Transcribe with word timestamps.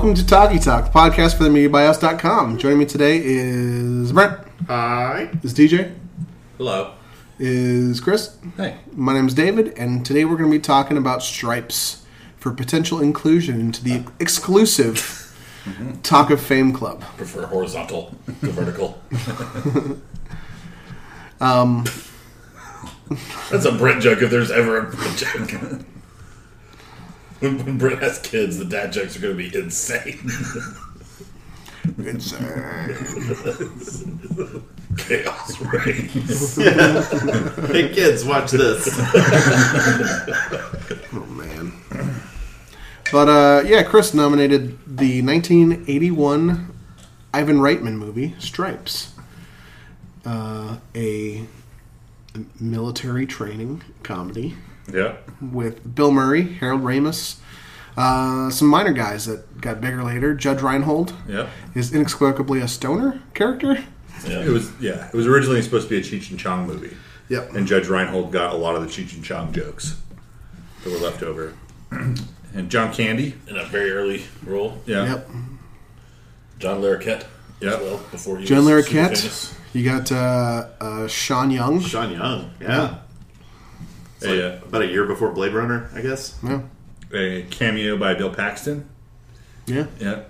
Welcome 0.00 0.14
to 0.14 0.26
Talkie 0.26 0.58
Talk, 0.58 0.86
the 0.86 0.98
podcast 0.98 1.36
for 1.36 1.42
the 1.44 1.50
MediaByUs.com. 1.50 2.56
Joining 2.56 2.78
me 2.78 2.86
today 2.86 3.20
is 3.22 4.12
Brent, 4.12 4.40
Hi. 4.66 5.28
is 5.42 5.52
DJ, 5.52 5.94
Hello. 6.56 6.94
is 7.38 8.00
Chris. 8.00 8.34
Hey. 8.56 8.78
My 8.94 9.12
name 9.12 9.26
is 9.26 9.34
David, 9.34 9.74
and 9.76 10.06
today 10.06 10.24
we're 10.24 10.38
going 10.38 10.50
to 10.50 10.56
be 10.56 10.58
talking 10.62 10.96
about 10.96 11.22
stripes 11.22 12.06
for 12.38 12.50
potential 12.50 13.02
inclusion 13.02 13.60
into 13.60 13.84
the 13.84 14.02
exclusive 14.18 15.36
Talk 16.02 16.30
of 16.30 16.40
Fame 16.40 16.72
Club. 16.72 17.02
Prefer 17.18 17.44
horizontal 17.44 18.14
to 18.40 18.50
vertical. 18.52 19.02
Um, 21.42 21.84
That's 23.50 23.66
a 23.66 23.72
Brent 23.72 24.02
joke 24.02 24.22
if 24.22 24.30
there's 24.30 24.50
ever 24.50 24.78
a 24.78 24.82
Brent 24.90 25.18
joke. 25.18 25.80
when, 27.48 27.64
when 27.64 27.78
Brent 27.78 28.02
has 28.02 28.18
kids, 28.18 28.58
the 28.58 28.66
dad 28.66 28.92
jokes 28.92 29.16
are 29.16 29.20
going 29.20 29.36
to 29.36 29.50
be 29.50 29.56
insane. 29.56 30.30
it's, 31.98 32.32
uh, 32.34 32.88
Chaos 34.98 35.60
reigns. 35.60 36.56
Hey 37.70 37.88
kids, 37.94 38.24
watch 38.24 38.50
this. 38.50 38.88
oh 41.12 41.26
man. 41.30 41.72
But 43.10 43.28
uh, 43.28 43.62
yeah, 43.64 43.84
Chris 43.84 44.12
nominated 44.12 44.78
the 44.86 45.22
1981 45.22 46.74
Ivan 47.32 47.58
Reitman 47.58 47.94
movie 47.94 48.34
Stripes, 48.38 49.14
uh, 50.26 50.76
a 50.94 51.44
military 52.60 53.26
training 53.26 53.82
comedy 54.02 54.56
Yeah. 54.92 55.16
with 55.40 55.94
Bill 55.94 56.10
Murray, 56.12 56.42
Harold 56.54 56.82
Ramis, 56.82 57.36
uh, 57.96 58.50
some 58.50 58.68
minor 58.68 58.92
guys 58.92 59.26
that 59.26 59.60
got 59.60 59.80
bigger 59.80 60.02
later. 60.04 60.34
Judge 60.34 60.62
Reinhold 60.62 61.12
Yeah. 61.28 61.48
is 61.74 61.92
inexplicably 61.92 62.60
a 62.60 62.68
stoner 62.68 63.20
character. 63.34 63.78
Yeah. 64.26 64.40
It 64.42 64.48
was 64.50 64.70
yeah. 64.80 65.08
It 65.08 65.14
was 65.14 65.26
originally 65.26 65.62
supposed 65.62 65.88
to 65.88 65.90
be 65.90 65.98
a 65.98 66.02
Cheech 66.02 66.30
and 66.30 66.38
Chong 66.38 66.66
movie, 66.66 66.96
Yep. 67.28 67.54
and 67.54 67.66
Judge 67.66 67.88
Reinhold 67.88 68.32
got 68.32 68.52
a 68.52 68.56
lot 68.56 68.74
of 68.76 68.82
the 68.82 68.88
Cheech 68.88 69.14
and 69.14 69.24
Chong 69.24 69.52
jokes 69.52 69.96
that 70.84 70.90
were 70.92 70.98
left 70.98 71.22
over. 71.22 71.54
and 71.90 72.68
John 72.70 72.92
Candy, 72.92 73.34
In 73.48 73.56
a 73.56 73.64
very 73.64 73.90
early 73.92 74.24
role. 74.44 74.82
yeah, 74.86 75.04
Yep. 75.06 75.30
John 76.58 76.80
Larroquette. 76.82 77.24
Yeah. 77.60 77.76
Well, 77.80 78.00
before 78.10 78.38
he 78.38 78.44
John 78.44 78.64
was 78.64 78.66
Larroquette. 78.86 79.16
famous. 79.16 79.54
You 79.72 79.84
got 79.84 80.10
uh, 80.12 80.66
uh, 80.80 81.06
Sean 81.08 81.50
Young. 81.50 81.80
Sean 81.80 82.10
Young. 82.12 82.50
Yeah. 82.60 82.96
It's 84.20 84.26
like 84.26 84.38
Yeah. 84.38 84.58
About 84.68 84.82
a 84.82 84.86
year 84.86 85.04
before 85.04 85.32
Blade 85.32 85.52
Runner, 85.54 85.88
I 85.94 86.00
guess. 86.02 86.34
Yeah. 86.42 86.60
a 87.12 87.42
cameo 87.50 87.96
by 87.96 88.14
Bill 88.14 88.30
Paxton, 88.30 88.88
Yeah. 89.66 89.86
yeah, 89.98 90.20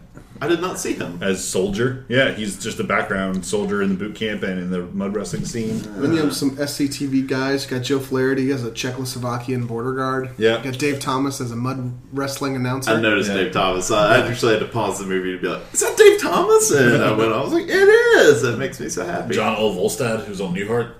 I 0.40 0.48
did 0.48 0.60
not 0.62 0.78
see 0.78 0.94
him. 0.94 1.18
as 1.20 1.44
soldier. 1.46 2.06
Yeah, 2.08 2.32
he's 2.32 2.56
just 2.58 2.80
a 2.80 2.84
background 2.84 3.44
soldier 3.44 3.82
in 3.82 3.90
the 3.90 3.94
boot 3.96 4.14
camp 4.14 4.42
and 4.42 4.58
in 4.58 4.70
the 4.70 4.80
mud 4.94 5.14
wrestling 5.14 5.44
scene. 5.44 5.82
Then 5.98 6.12
you 6.14 6.22
have 6.22 6.34
some 6.34 6.52
SCTV 6.56 7.26
guys. 7.28 7.64
You 7.64 7.76
got 7.76 7.84
Joe 7.84 7.98
Flaherty 8.00 8.50
as 8.50 8.64
a 8.64 8.70
Czechoslovakian 8.70 9.66
border 9.68 9.92
guard. 9.92 10.30
Yeah. 10.38 10.56
You 10.62 10.70
got 10.70 10.78
Dave 10.80 11.00
Thomas 11.00 11.38
as 11.42 11.50
a 11.50 11.56
mud 11.56 11.92
wrestling 12.12 12.56
announcer. 12.56 12.92
I 12.92 13.00
noticed 13.00 13.28
Yeah. 13.28 13.36
Dave 13.36 13.52
Thomas. 13.52 13.90
I 13.90 14.26
actually 14.26 14.52
had 14.54 14.60
to 14.60 14.68
pause 14.68 14.98
the 15.00 15.04
movie 15.06 15.32
to 15.36 15.38
be 15.42 15.48
like, 15.48 15.62
"Is 15.74 15.80
that 15.80 15.96
Dave 15.98 16.18
Thomas?" 16.20 16.70
And 16.70 17.02
I 17.02 17.12
went, 17.12 17.30
"I 17.32 17.42
was 17.42 17.52
like, 17.52 17.66
it 17.68 17.72
is." 17.88 18.42
It 18.42 18.56
makes 18.58 18.80
me 18.80 18.88
so 18.88 19.04
happy. 19.04 19.34
John 19.34 19.56
O. 19.58 19.70
Voldstad, 19.74 20.24
who's 20.24 20.40
on 20.40 20.54
Newhart, 20.54 20.92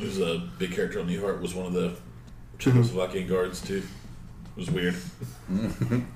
who's 0.00 0.18
a 0.18 0.40
big 0.58 0.72
character 0.72 1.00
on 1.00 1.08
Newhart, 1.08 1.42
was 1.42 1.54
one 1.54 1.66
of 1.66 1.74
the 1.74 1.92
Czechoslovakian 2.58 3.28
guards, 3.28 3.60
too. 3.60 3.82
It 4.56 4.60
was 4.60 4.70
weird. 4.70 4.94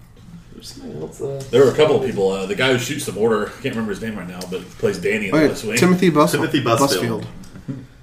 What's 0.56 1.20
uh, 1.22 1.42
There 1.50 1.64
were 1.64 1.70
a 1.70 1.74
couple 1.76 1.96
of 1.96 2.04
people. 2.04 2.30
Uh, 2.30 2.44
the 2.46 2.54
guy 2.54 2.72
who 2.72 2.78
shoots 2.78 3.06
the 3.06 3.12
border, 3.12 3.46
I 3.48 3.50
can't 3.50 3.74
remember 3.74 3.90
his 3.92 4.02
name 4.02 4.16
right 4.18 4.28
now, 4.28 4.40
but 4.50 4.60
plays 4.78 4.98
Danny 4.98 5.28
in 5.28 5.34
Oh, 5.34 5.38
the 5.38 5.42
yeah, 5.44 5.48
West 5.50 5.64
Wing. 5.64 5.76
Timothy 5.78 6.10
Bus- 6.10 6.32
Timothy 6.32 6.62
Busfield. 6.62 7.24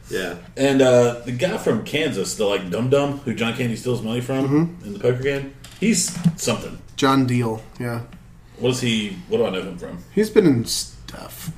Yeah. 0.10 0.38
And 0.56 0.82
uh, 0.82 1.20
the 1.26 1.34
guy 1.34 1.58
from 1.58 1.84
Kansas, 1.84 2.36
the 2.36 2.46
like 2.46 2.70
Dum 2.70 2.90
Dum, 2.90 3.20
who 3.20 3.36
John 3.36 3.54
Candy 3.56 3.76
steals 3.76 4.02
money 4.02 4.22
from 4.22 4.80
in 4.86 4.94
the 4.94 5.00
poker 5.00 5.22
game, 5.22 5.54
he's 5.80 6.18
something. 6.42 6.80
John 6.96 7.28
Diehl. 7.28 7.62
Yeah. 7.80 8.04
What 8.58 8.70
is 8.72 8.82
he? 8.82 9.18
What 9.28 9.38
do 9.40 9.46
I 9.46 9.50
know 9.52 9.62
him 9.62 9.78
from? 9.78 10.04
He's 10.16 10.30
been 10.32 10.48
in 10.48 10.66
stuff. 10.66 11.52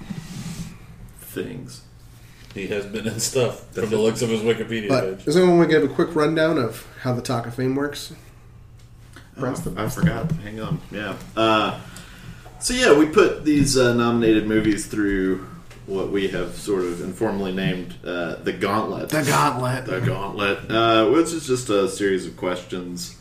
Things. 1.21 1.83
He 2.53 2.67
has 2.67 2.85
been 2.85 3.07
in 3.07 3.19
stuff 3.19 3.71
from 3.73 3.89
the 3.89 3.97
looks 3.97 4.21
of 4.21 4.29
his 4.29 4.41
Wikipedia 4.41 4.89
But 4.89 5.17
page. 5.17 5.25
does 5.25 5.37
anyone 5.37 5.57
want 5.59 5.69
to 5.69 5.79
give 5.79 5.89
a 5.89 5.93
quick 5.93 6.15
rundown 6.15 6.57
of 6.57 6.87
how 7.01 7.13
the 7.13 7.21
Talk 7.21 7.45
of 7.45 7.53
Fame 7.55 7.75
works? 7.75 8.13
Oh, 9.37 9.73
I 9.77 9.87
forgot. 9.87 10.31
Hang 10.43 10.59
on. 10.59 10.81
Yeah. 10.91 11.15
Uh, 11.37 11.79
so 12.59 12.73
yeah, 12.73 12.97
we 12.97 13.05
put 13.05 13.45
these 13.45 13.77
uh, 13.77 13.93
nominated 13.93 14.47
movies 14.47 14.87
through 14.87 15.47
what 15.85 16.11
we 16.11 16.27
have 16.27 16.55
sort 16.55 16.83
of 16.83 17.01
informally 17.01 17.51
named 17.53 17.95
uh, 18.05 18.35
the 18.35 18.51
Gauntlet. 18.51 19.09
The 19.09 19.23
Gauntlet. 19.23 19.85
The 19.85 20.01
Gauntlet, 20.01 20.69
uh, 20.69 21.09
which 21.09 21.31
is 21.33 21.47
just 21.47 21.69
a 21.69 21.87
series 21.87 22.25
of 22.25 22.35
questions, 22.35 23.15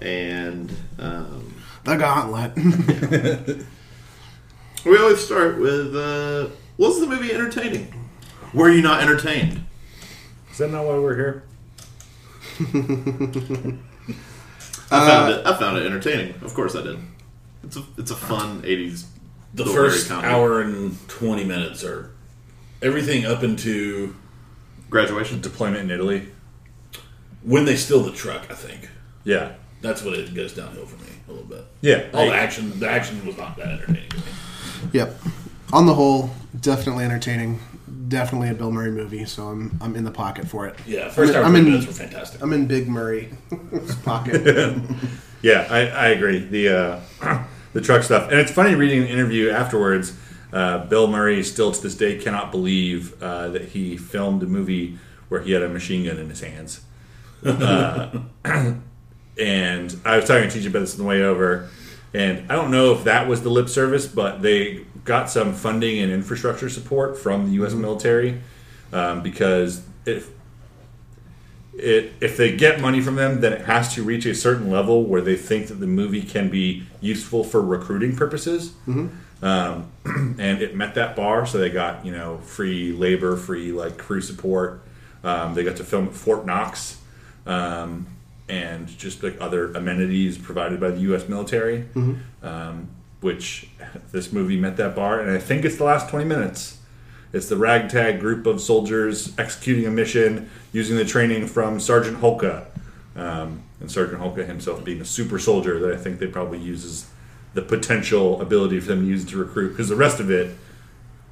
and 0.00 0.72
um, 0.98 1.54
The 1.84 1.96
Gauntlet. 1.96 2.56
we 4.84 4.98
always 4.98 5.24
start 5.24 5.58
with 5.58 5.94
uh, 5.94 6.48
was 6.76 7.00
the 7.00 7.06
movie 7.06 7.32
entertaining? 7.32 7.94
Were 8.54 8.70
you 8.70 8.82
not 8.82 9.00
entertained? 9.02 9.64
Is 10.50 10.58
that 10.58 10.70
not 10.70 10.84
why 10.84 10.98
we're 10.98 11.16
here? 11.16 11.44
I 14.90 15.06
found 15.06 15.32
uh, 15.32 15.38
it. 15.38 15.46
I 15.46 15.58
found 15.58 15.78
it 15.78 15.86
entertaining. 15.86 16.34
Of 16.42 16.54
course, 16.54 16.74
I 16.76 16.82
did. 16.82 16.98
It's 17.64 17.76
a 17.76 17.84
it's 17.96 18.10
a 18.10 18.16
fun 18.16 18.62
'80s. 18.62 19.06
The 19.54 19.64
Bill 19.64 19.72
first 19.74 20.10
Murray 20.10 20.20
comedy. 20.22 20.34
hour 20.34 20.60
and 20.60 21.08
twenty 21.08 21.44
minutes 21.44 21.84
are 21.84 22.10
everything 22.82 23.24
up 23.24 23.42
into 23.42 24.14
graduation. 24.90 25.40
Deployment 25.40 25.84
in 25.84 25.90
Italy. 25.90 26.28
when 27.42 27.64
they 27.64 27.76
steal 27.76 28.00
the 28.00 28.12
truck. 28.12 28.50
I 28.50 28.54
think 28.54 28.88
Yeah, 29.24 29.52
that's 29.80 30.02
what 30.02 30.14
it 30.14 30.34
goes 30.34 30.52
downhill 30.54 30.86
for 30.86 31.02
me 31.02 31.10
a 31.28 31.32
little 31.32 31.46
bit. 31.48 31.64
yeah. 31.80 32.04
All 32.12 32.26
the 32.26 32.34
action, 32.34 32.78
the 32.78 32.88
action 32.88 33.24
was 33.26 33.36
not 33.38 33.56
that 33.56 33.68
entertaining 33.68 34.08
to 34.10 34.16
me. 34.18 34.22
yep. 34.92 35.16
On 35.72 35.86
the 35.86 35.94
whole, 35.94 36.30
definitely 36.60 37.04
entertaining. 37.04 37.58
Definitely 38.12 38.50
a 38.50 38.54
Bill 38.54 38.70
Murray 38.70 38.90
movie, 38.90 39.24
so 39.24 39.48
I'm 39.48 39.74
I'm 39.80 39.96
in 39.96 40.04
the 40.04 40.10
pocket 40.10 40.46
for 40.46 40.66
it. 40.66 40.76
Yeah, 40.86 41.08
first 41.08 41.34
hour 41.34 41.42
I'm 41.42 41.52
twenty 41.52 41.66
in- 41.66 41.72
minutes 41.72 41.86
were 41.86 41.94
fantastic. 41.94 42.42
I'm 42.42 42.52
in 42.52 42.66
Big 42.66 42.86
Murray's 42.86 43.32
pocket. 44.04 44.76
Yeah, 45.40 45.66
I, 45.70 45.88
I 45.88 46.06
agree. 46.10 46.38
The 46.38 47.00
uh, 47.22 47.44
the 47.72 47.80
truck 47.80 48.02
stuff, 48.04 48.30
and 48.30 48.38
it's 48.38 48.52
funny 48.52 48.74
reading 48.76 49.02
an 49.02 49.08
interview 49.08 49.48
afterwards. 49.50 50.12
Uh, 50.52 50.84
Bill 50.86 51.06
Murray 51.08 51.42
still 51.42 51.72
to 51.72 51.82
this 51.82 51.96
day 51.96 52.16
cannot 52.18 52.50
believe 52.52 53.20
uh, 53.22 53.48
that 53.48 53.70
he 53.70 53.96
filmed 53.96 54.42
a 54.42 54.46
movie 54.46 54.98
where 55.30 55.40
he 55.40 55.50
had 55.52 55.62
a 55.62 55.68
machine 55.68 56.04
gun 56.06 56.18
in 56.18 56.28
his 56.28 56.42
hands. 56.42 56.82
Uh, 57.44 58.20
and 59.40 59.96
I 60.04 60.16
was 60.16 60.26
talking 60.26 60.48
to 60.50 60.58
DJ 60.58 60.66
about 60.68 60.80
this 60.80 60.92
on 60.94 60.98
the 60.98 61.08
way 61.08 61.22
over, 61.24 61.68
and 62.14 62.52
I 62.52 62.54
don't 62.54 62.70
know 62.70 62.92
if 62.92 63.04
that 63.04 63.26
was 63.26 63.42
the 63.42 63.48
lip 63.50 63.68
service, 63.68 64.06
but 64.06 64.42
they 64.42 64.84
got 65.04 65.28
some 65.28 65.52
funding 65.52 65.98
and 65.98 66.12
infrastructure 66.12 66.68
support 66.68 67.18
from 67.18 67.46
the 67.46 67.52
U.S. 67.52 67.72
military 67.72 68.40
um, 68.92 69.22
because 69.22 69.82
if 70.06 70.30
it 71.74 72.12
if 72.20 72.36
they 72.36 72.54
get 72.54 72.80
money 72.80 73.00
from 73.00 73.16
them, 73.16 73.40
then 73.40 73.52
it 73.52 73.62
has 73.62 73.94
to 73.94 74.02
reach 74.02 74.26
a 74.26 74.34
certain 74.34 74.70
level 74.70 75.04
where 75.04 75.22
they 75.22 75.36
think 75.36 75.68
that 75.68 75.74
the 75.74 75.86
movie 75.86 76.22
can 76.22 76.50
be 76.50 76.86
useful 77.00 77.44
for 77.44 77.62
recruiting 77.62 78.14
purposes. 78.14 78.74
Um, 79.42 79.90
and 80.38 80.62
it 80.62 80.76
met 80.76 80.94
that 80.94 81.16
bar, 81.16 81.46
so 81.46 81.58
they 81.58 81.70
got 81.70 82.04
you 82.04 82.12
know 82.12 82.38
free 82.38 82.92
labor, 82.92 83.36
free 83.36 83.72
like 83.72 83.98
crew 83.98 84.20
support. 84.20 84.82
Um, 85.24 85.54
they 85.54 85.64
got 85.64 85.76
to 85.76 85.84
film 85.84 86.08
at 86.08 86.14
Fort 86.14 86.44
Knox, 86.44 86.98
um, 87.46 88.06
and 88.48 88.86
just 88.86 89.22
like 89.22 89.40
other 89.40 89.72
amenities 89.72 90.36
provided 90.36 90.78
by 90.78 90.90
the 90.90 91.00
U.S. 91.00 91.28
military. 91.28 91.86
Um, 92.42 92.88
which 93.22 93.68
this 94.12 94.32
movie 94.32 94.58
met 94.58 94.76
that 94.76 94.94
bar, 94.94 95.20
and 95.20 95.30
I 95.30 95.38
think 95.38 95.64
it's 95.64 95.76
the 95.76 95.84
last 95.84 96.10
twenty 96.10 96.26
minutes. 96.26 96.78
It's 97.32 97.48
the 97.48 97.56
ragtag 97.56 98.20
group 98.20 98.44
of 98.46 98.60
soldiers 98.60 99.32
executing 99.38 99.86
a 99.86 99.90
mission 99.90 100.50
using 100.72 100.96
the 100.98 101.04
training 101.06 101.46
from 101.46 101.80
Sergeant 101.80 102.20
Hulka. 102.20 102.66
Um, 103.16 103.62
and 103.80 103.90
Sergeant 103.90 104.20
Hulka 104.20 104.46
himself 104.46 104.84
being 104.84 105.00
a 105.00 105.04
super 105.04 105.38
soldier 105.38 105.78
that 105.80 105.92
I 105.92 105.96
think 105.96 106.18
they 106.18 106.26
probably 106.26 106.58
uses 106.58 107.06
the 107.54 107.62
potential 107.62 108.40
ability 108.40 108.80
for 108.80 108.88
them 108.88 109.02
to 109.02 109.06
use 109.06 109.24
to 109.26 109.36
recruit. 109.38 109.70
Because 109.70 109.88
the 109.88 109.96
rest 109.96 110.20
of 110.20 110.30
it, 110.30 110.54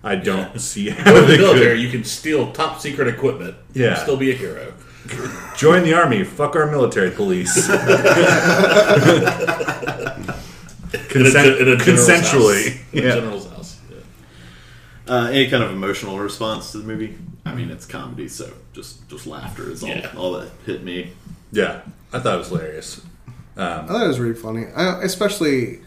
I 0.02 0.16
don't 0.16 0.58
see 0.70 0.90
how 0.90 1.14
in 1.14 1.22
the 1.22 1.26
they 1.32 1.38
military, 1.38 1.76
could 1.76 1.80
you 1.82 1.90
can 1.90 2.04
steal 2.04 2.52
top 2.52 2.80
secret 2.80 3.08
equipment. 3.08 3.56
Yeah. 3.74 3.88
and 3.88 3.98
still 3.98 4.16
be 4.16 4.30
a 4.30 4.34
hero. 4.34 4.72
join 5.56 5.82
the 5.84 5.94
army. 5.94 6.24
Fuck 6.24 6.56
our 6.56 6.70
military 6.70 7.10
police. 7.10 7.68
Consent- 11.08 11.60
in 11.60 11.68
a, 11.68 11.72
in 11.72 11.80
a 11.80 11.82
consensually. 11.82 12.68
house. 12.70 12.78
In 12.92 12.98
a 12.98 13.02
Yeah. 13.06 13.14
general's 13.14 13.48
house. 13.50 13.78
Yeah. 13.90 13.96
Uh, 15.14 15.26
any 15.28 15.48
kind 15.48 15.62
of 15.62 15.70
emotional 15.70 16.18
response 16.18 16.72
to 16.72 16.78
the 16.78 16.84
movie? 16.84 17.16
I 17.44 17.54
mean, 17.54 17.70
it's 17.70 17.86
comedy, 17.86 18.28
so 18.28 18.50
just 18.72 19.08
just 19.08 19.26
laughter 19.26 19.70
is 19.70 19.82
all, 19.82 19.88
Yeah. 19.88 20.12
all 20.16 20.32
that 20.32 20.50
hit 20.66 20.82
me. 20.84 21.12
Yeah, 21.52 21.80
I 22.12 22.18
thought 22.20 22.34
it 22.34 22.38
was 22.38 22.48
hilarious. 22.48 23.00
I 23.56 23.82
thought 23.86 24.04
it 24.04 24.08
was 24.08 24.20
really 24.20 24.34
funny, 24.34 24.66
I, 24.74 25.02
especially 25.02 25.80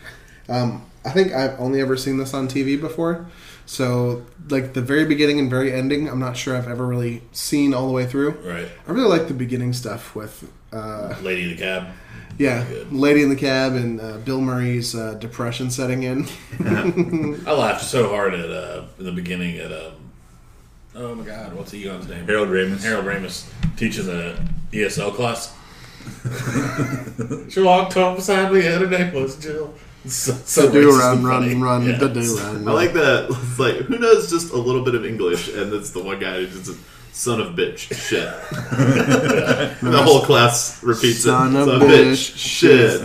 Um, 0.50 0.84
I 1.06 1.10
think 1.10 1.32
I've 1.34 1.58
only 1.60 1.80
ever 1.82 1.96
seen 1.98 2.18
this 2.18 2.34
on 2.34 2.48
TV 2.48 2.80
before. 2.80 3.28
So, 3.66 4.24
like 4.50 4.74
the 4.74 4.82
very 4.82 5.06
beginning 5.06 5.40
and 5.40 5.50
very 5.50 5.72
ending, 5.72 6.10
I'm 6.10 6.20
not 6.20 6.36
sure 6.36 6.56
I've 6.58 6.68
ever 6.68 6.86
really 6.86 7.22
seen 7.32 7.74
all 7.74 7.88
the 7.88 7.94
way 7.94 8.06
through. 8.06 8.32
Right. 8.46 8.68
I 8.88 8.92
really 8.92 9.08
like 9.08 9.28
the 9.30 9.34
beginning 9.34 9.72
stuff 9.74 10.14
with, 10.16 10.44
uh, 10.74 11.16
Lady 11.24 11.44
in 11.44 11.50
the 11.52 11.56
Cab. 11.56 11.88
Yeah, 12.38 12.64
Good. 12.66 12.92
Lady 12.92 13.22
in 13.24 13.30
the 13.30 13.36
Cab 13.36 13.74
and 13.76 14.00
uh, 14.02 14.18
Bill 14.20 14.42
Murray's 14.42 14.96
uh, 14.96 15.14
depression 15.16 15.70
setting 15.72 16.04
in. 16.04 16.28
I 17.46 17.52
laughed 17.52 17.84
so 17.86 18.10
hard 18.10 18.34
at 18.34 18.50
uh, 18.50 18.84
the 18.98 19.12
beginning 19.12 19.58
at 19.58 19.72
um, 19.72 19.94
oh 20.96 21.16
my 21.16 21.24
god, 21.26 21.54
what's 21.54 21.74
Egon's 21.74 22.08
name? 22.08 22.26
Harold 22.26 22.50
Ramis. 22.50 22.84
Harold 22.84 23.06
Ramis 23.06 23.50
teaches 23.78 24.08
a 24.08 24.44
ESL 24.72 25.14
class. 25.14 25.56
she 27.50 27.62
walked 27.62 27.94
home 27.94 28.16
beside 28.16 28.52
me, 28.52 28.66
and 28.66 28.82
her 28.84 28.90
name 28.90 29.14
was 29.14 29.38
Jill. 29.38 29.74
So, 30.06 30.34
so 30.34 30.70
do 30.72 30.90
racist 30.90 31.00
run, 31.00 31.24
run, 31.24 31.44
funny. 31.44 31.56
run, 31.56 31.86
Yeah. 31.86 31.98
da 31.98 32.08
do 32.08 32.36
run. 32.38 32.68
I 32.68 32.72
like 32.74 32.94
that. 32.94 33.28
It's 33.30 33.58
like 33.60 33.76
who 33.78 33.98
knows 34.00 34.30
just 34.30 34.52
a 34.52 34.58
little 34.58 34.84
bit 34.84 34.96
of 34.96 35.06
English, 35.06 35.48
and 35.54 35.72
it's 35.74 35.92
the 35.92 36.04
one 36.04 36.20
guy 36.20 36.44
who's 36.44 36.54
just 36.68 36.78
a 36.78 37.03
son 37.14 37.40
of 37.40 37.56
bitch 37.56 37.94
shit. 37.94 38.28
the 39.82 40.02
whole 40.04 40.22
class 40.22 40.84
repeats 40.84 41.24
Son 41.24 41.56
it. 41.56 41.60
of 41.60 41.66
Son 41.66 41.82
bitch, 41.82 42.36
shit. 42.36 43.02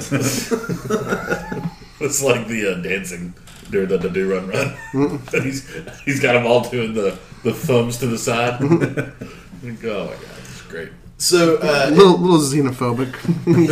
It's 2.00 2.22
like 2.22 2.46
the 2.46 2.72
uh, 2.72 2.82
dancing 2.82 3.34
during 3.70 3.88
the, 3.88 3.98
the 3.98 4.08
do 4.08 4.32
run 4.32 4.48
run. 4.48 4.76
and 4.92 5.28
he's 5.44 5.68
he's 6.04 6.20
got 6.20 6.34
them 6.34 6.46
all 6.46 6.68
doing 6.68 6.94
the, 6.94 7.18
the 7.42 7.52
thumbs 7.52 7.98
to 7.98 8.06
the 8.06 8.18
side. 8.18 8.60
Like, 8.60 8.88
oh 8.90 9.26
my 9.62 9.70
god, 9.72 10.16
it's 10.40 10.62
great. 10.62 10.90
So 11.18 11.56
a 11.56 11.86
uh, 11.86 11.90
little, 11.90 12.16
little 12.18 12.38
xenophobic, 12.38 13.12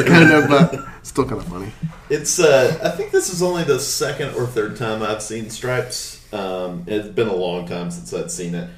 kind 0.07 0.33
of, 0.33 0.49
but 0.49 1.05
still 1.05 1.25
kind 1.25 1.41
of 1.41 1.47
funny. 1.47 1.73
It's. 2.11 2.41
Uh, 2.41 2.79
I 2.83 2.91
think 2.91 3.13
this 3.13 3.33
is 3.33 3.43
only 3.43 3.63
the 3.63 3.79
second 3.79 4.35
or 4.35 4.47
third 4.47 4.77
time 4.77 5.03
I've 5.03 5.23
seen 5.23 5.51
Stripes. 5.51 6.23
Um, 6.33 6.85
it's 6.89 7.09
been 7.09 7.29
a 7.29 7.35
long 7.35 7.69
time 7.69 7.93
since 7.93 8.13
I'd 8.13 8.33
seen 8.33 8.57
it. 8.57 8.69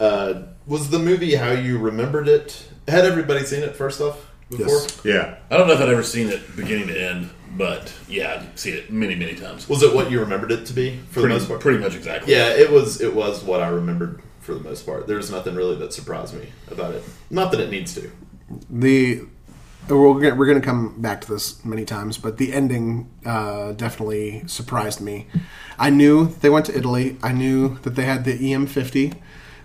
Uh, 0.00 0.42
was 0.68 0.90
the 0.90 0.98
movie 0.98 1.34
how 1.34 1.50
you 1.50 1.78
remembered 1.78 2.28
it? 2.28 2.68
Had 2.86 3.04
everybody 3.04 3.44
seen 3.44 3.62
it 3.62 3.74
first 3.74 4.00
off 4.00 4.30
before? 4.50 4.66
Yes. 4.66 5.00
Yeah. 5.04 5.38
I 5.50 5.56
don't 5.56 5.66
know 5.66 5.74
if 5.74 5.80
I'd 5.80 5.88
ever 5.88 6.02
seen 6.02 6.28
it 6.28 6.56
beginning 6.56 6.88
to 6.88 7.00
end, 7.00 7.30
but 7.56 7.92
yeah, 8.08 8.34
I've 8.34 8.58
seen 8.58 8.74
it 8.74 8.92
many, 8.92 9.14
many 9.14 9.34
times. 9.34 9.68
Was 9.68 9.82
it 9.82 9.94
what 9.94 10.10
you 10.10 10.20
remembered 10.20 10.52
it 10.52 10.66
to 10.66 10.72
be 10.72 10.98
for 11.08 11.20
pretty, 11.20 11.28
the 11.28 11.34
most 11.34 11.48
part? 11.48 11.60
pretty 11.60 11.78
much 11.78 11.96
exactly. 11.96 12.32
Yeah, 12.32 12.50
it 12.50 12.70
was. 12.70 13.00
It 13.00 13.14
was 13.14 13.42
what 13.42 13.60
I 13.60 13.68
remembered 13.68 14.22
for 14.40 14.54
the 14.54 14.60
most 14.60 14.86
part. 14.86 15.06
There's 15.06 15.30
nothing 15.30 15.54
really 15.54 15.76
that 15.76 15.92
surprised 15.92 16.34
me 16.34 16.48
about 16.70 16.94
it. 16.94 17.02
Not 17.30 17.50
that 17.50 17.60
it 17.60 17.70
needs 17.70 17.94
to. 17.94 18.10
The 18.70 19.22
we're 19.88 20.20
gonna, 20.20 20.34
we're 20.34 20.46
going 20.46 20.60
to 20.60 20.64
come 20.64 21.00
back 21.00 21.22
to 21.22 21.32
this 21.32 21.64
many 21.64 21.84
times, 21.84 22.18
but 22.18 22.36
the 22.36 22.52
ending 22.52 23.08
uh, 23.24 23.72
definitely 23.72 24.42
surprised 24.46 25.00
me. 25.00 25.26
I 25.78 25.90
knew 25.90 26.26
they 26.26 26.50
went 26.50 26.66
to 26.66 26.76
Italy. 26.76 27.16
I 27.22 27.32
knew 27.32 27.78
that 27.78 27.94
they 27.94 28.04
had 28.04 28.24
the 28.24 28.38
EM50, 28.38 29.16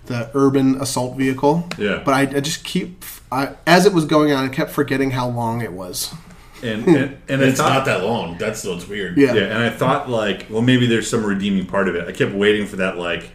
the 0.05 0.29
urban 0.33 0.81
assault 0.81 1.17
vehicle. 1.17 1.67
Yeah. 1.77 2.01
But 2.03 2.13
I, 2.13 2.21
I 2.21 2.39
just 2.39 2.63
keep, 2.63 3.03
I, 3.31 3.55
as 3.65 3.85
it 3.85 3.93
was 3.93 4.05
going 4.05 4.31
on, 4.31 4.45
I 4.45 4.49
kept 4.49 4.71
forgetting 4.71 5.11
how 5.11 5.29
long 5.29 5.61
it 5.61 5.73
was. 5.73 6.13
And 6.61 6.83
hmm. 6.83 6.95
and, 6.95 7.17
and 7.27 7.41
It's 7.41 7.59
thought, 7.59 7.73
not 7.73 7.85
that 7.85 8.03
long. 8.03 8.37
That's 8.37 8.63
what's 8.63 8.87
weird. 8.87 9.17
Yeah. 9.17 9.33
Yeah, 9.33 9.43
and 9.43 9.57
I 9.63 9.69
thought 9.69 10.09
like, 10.09 10.47
well, 10.49 10.61
maybe 10.61 10.87
there's 10.87 11.09
some 11.09 11.25
redeeming 11.25 11.65
part 11.65 11.89
of 11.89 11.95
it. 11.95 12.07
I 12.07 12.13
kept 12.13 12.33
waiting 12.33 12.65
for 12.67 12.77
that, 12.77 12.97
like 12.97 13.31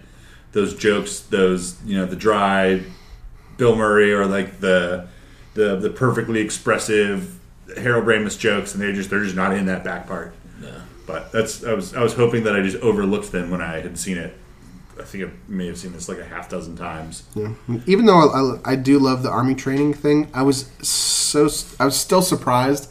those 0.53 0.75
jokes, 0.75 1.20
those 1.20 1.76
you 1.85 1.97
know, 1.97 2.06
the 2.06 2.17
dry 2.17 2.82
Bill 3.59 3.76
Murray 3.76 4.12
or 4.12 4.25
like 4.25 4.61
the 4.61 5.09
the 5.55 5.76
the 5.76 5.91
perfectly 5.91 6.41
expressive 6.41 7.38
Harold 7.76 8.06
Ramis 8.06 8.38
jokes, 8.38 8.73
and 8.73 8.82
they 8.82 8.93
just 8.93 9.11
they're 9.11 9.25
just 9.25 9.37
not 9.37 9.53
in 9.53 9.67
that 9.67 9.85
back 9.85 10.06
part. 10.06 10.35
No. 10.61 10.73
But 11.06 11.31
that's 11.32 11.65
I 11.65 11.75
was 11.75 11.94
I 11.94 12.03
was 12.03 12.15
hoping 12.15 12.44
that 12.44 12.56
I 12.56 12.62
just 12.62 12.79
overlooked 12.79 13.31
them 13.31 13.50
when 13.50 13.61
I 13.61 13.81
had 13.81 13.99
seen 13.99 14.17
it. 14.17 14.35
I 15.00 15.05
think 15.05 15.25
I 15.25 15.31
may 15.47 15.67
have 15.67 15.79
seen 15.79 15.93
this 15.93 16.09
like 16.09 16.19
a 16.19 16.25
half 16.25 16.49
dozen 16.49 16.77
times. 16.77 17.23
Yeah. 17.35 17.53
Even 17.87 18.06
though 18.06 18.59
I, 18.65 18.73
I 18.73 18.77
do 18.77 18.99
love 18.99 19.23
the 19.23 19.31
army 19.31 19.55
training 19.55 19.95
thing, 19.95 20.29
I 20.35 20.43
was 20.43 20.71
so 20.87 21.49
I 21.79 21.85
was 21.85 21.99
still 21.99 22.23
surprised 22.23 22.91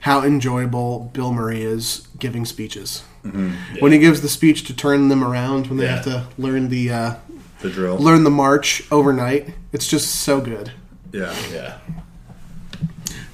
how 0.00 0.22
enjoyable 0.22 1.10
Bill 1.12 1.32
Murray 1.32 1.62
is 1.62 2.08
giving 2.18 2.44
speeches. 2.44 3.02
When 3.78 3.92
he 3.92 3.98
gives 4.00 4.20
the 4.20 4.28
speech 4.28 4.64
to 4.64 4.74
turn 4.74 5.08
them 5.08 5.22
around 5.22 5.68
when 5.68 5.76
they 5.78 5.84
Yeah. 5.84 5.94
have 5.96 6.04
to 6.04 6.26
learn 6.38 6.70
the 6.70 6.90
uh, 6.90 7.14
The 7.60 7.70
drill. 7.70 7.96
learn 7.98 8.24
the 8.24 8.30
march 8.30 8.82
overnight, 8.90 9.54
it's 9.72 9.86
just 9.86 10.12
so 10.16 10.40
good. 10.40 10.72
Yeah. 11.12 11.32
Yeah. 11.52 11.78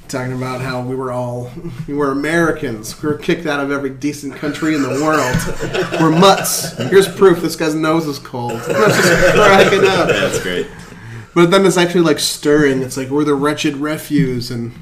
Talking 0.08 0.32
about 0.32 0.62
how 0.62 0.80
we 0.80 0.94
were 0.96 1.12
all 1.12 1.50
we 1.86 1.92
were 1.92 2.10
Americans. 2.12 3.00
We 3.02 3.10
were 3.10 3.18
kicked 3.18 3.44
out 3.46 3.60
of 3.60 3.70
every 3.70 3.90
decent 3.90 4.34
country 4.36 4.74
in 4.74 4.82
the 4.82 4.88
world. 4.88 6.00
we're 6.00 6.10
mutts. 6.18 6.76
Here's 6.88 7.06
proof 7.06 7.42
this 7.42 7.56
guy's 7.56 7.74
nose 7.74 8.06
is 8.06 8.18
cold. 8.18 8.52
I'm 8.52 8.90
just 8.90 9.34
cracking 9.34 9.80
up. 9.84 10.08
That's 10.08 10.42
great. 10.42 10.66
But 11.34 11.50
then 11.50 11.66
it's 11.66 11.76
actually 11.76 12.00
like 12.00 12.20
stirring. 12.20 12.80
It's 12.80 12.96
like 12.96 13.10
we're 13.10 13.24
the 13.24 13.34
wretched 13.34 13.76
refuse, 13.76 14.50
and 14.50 14.72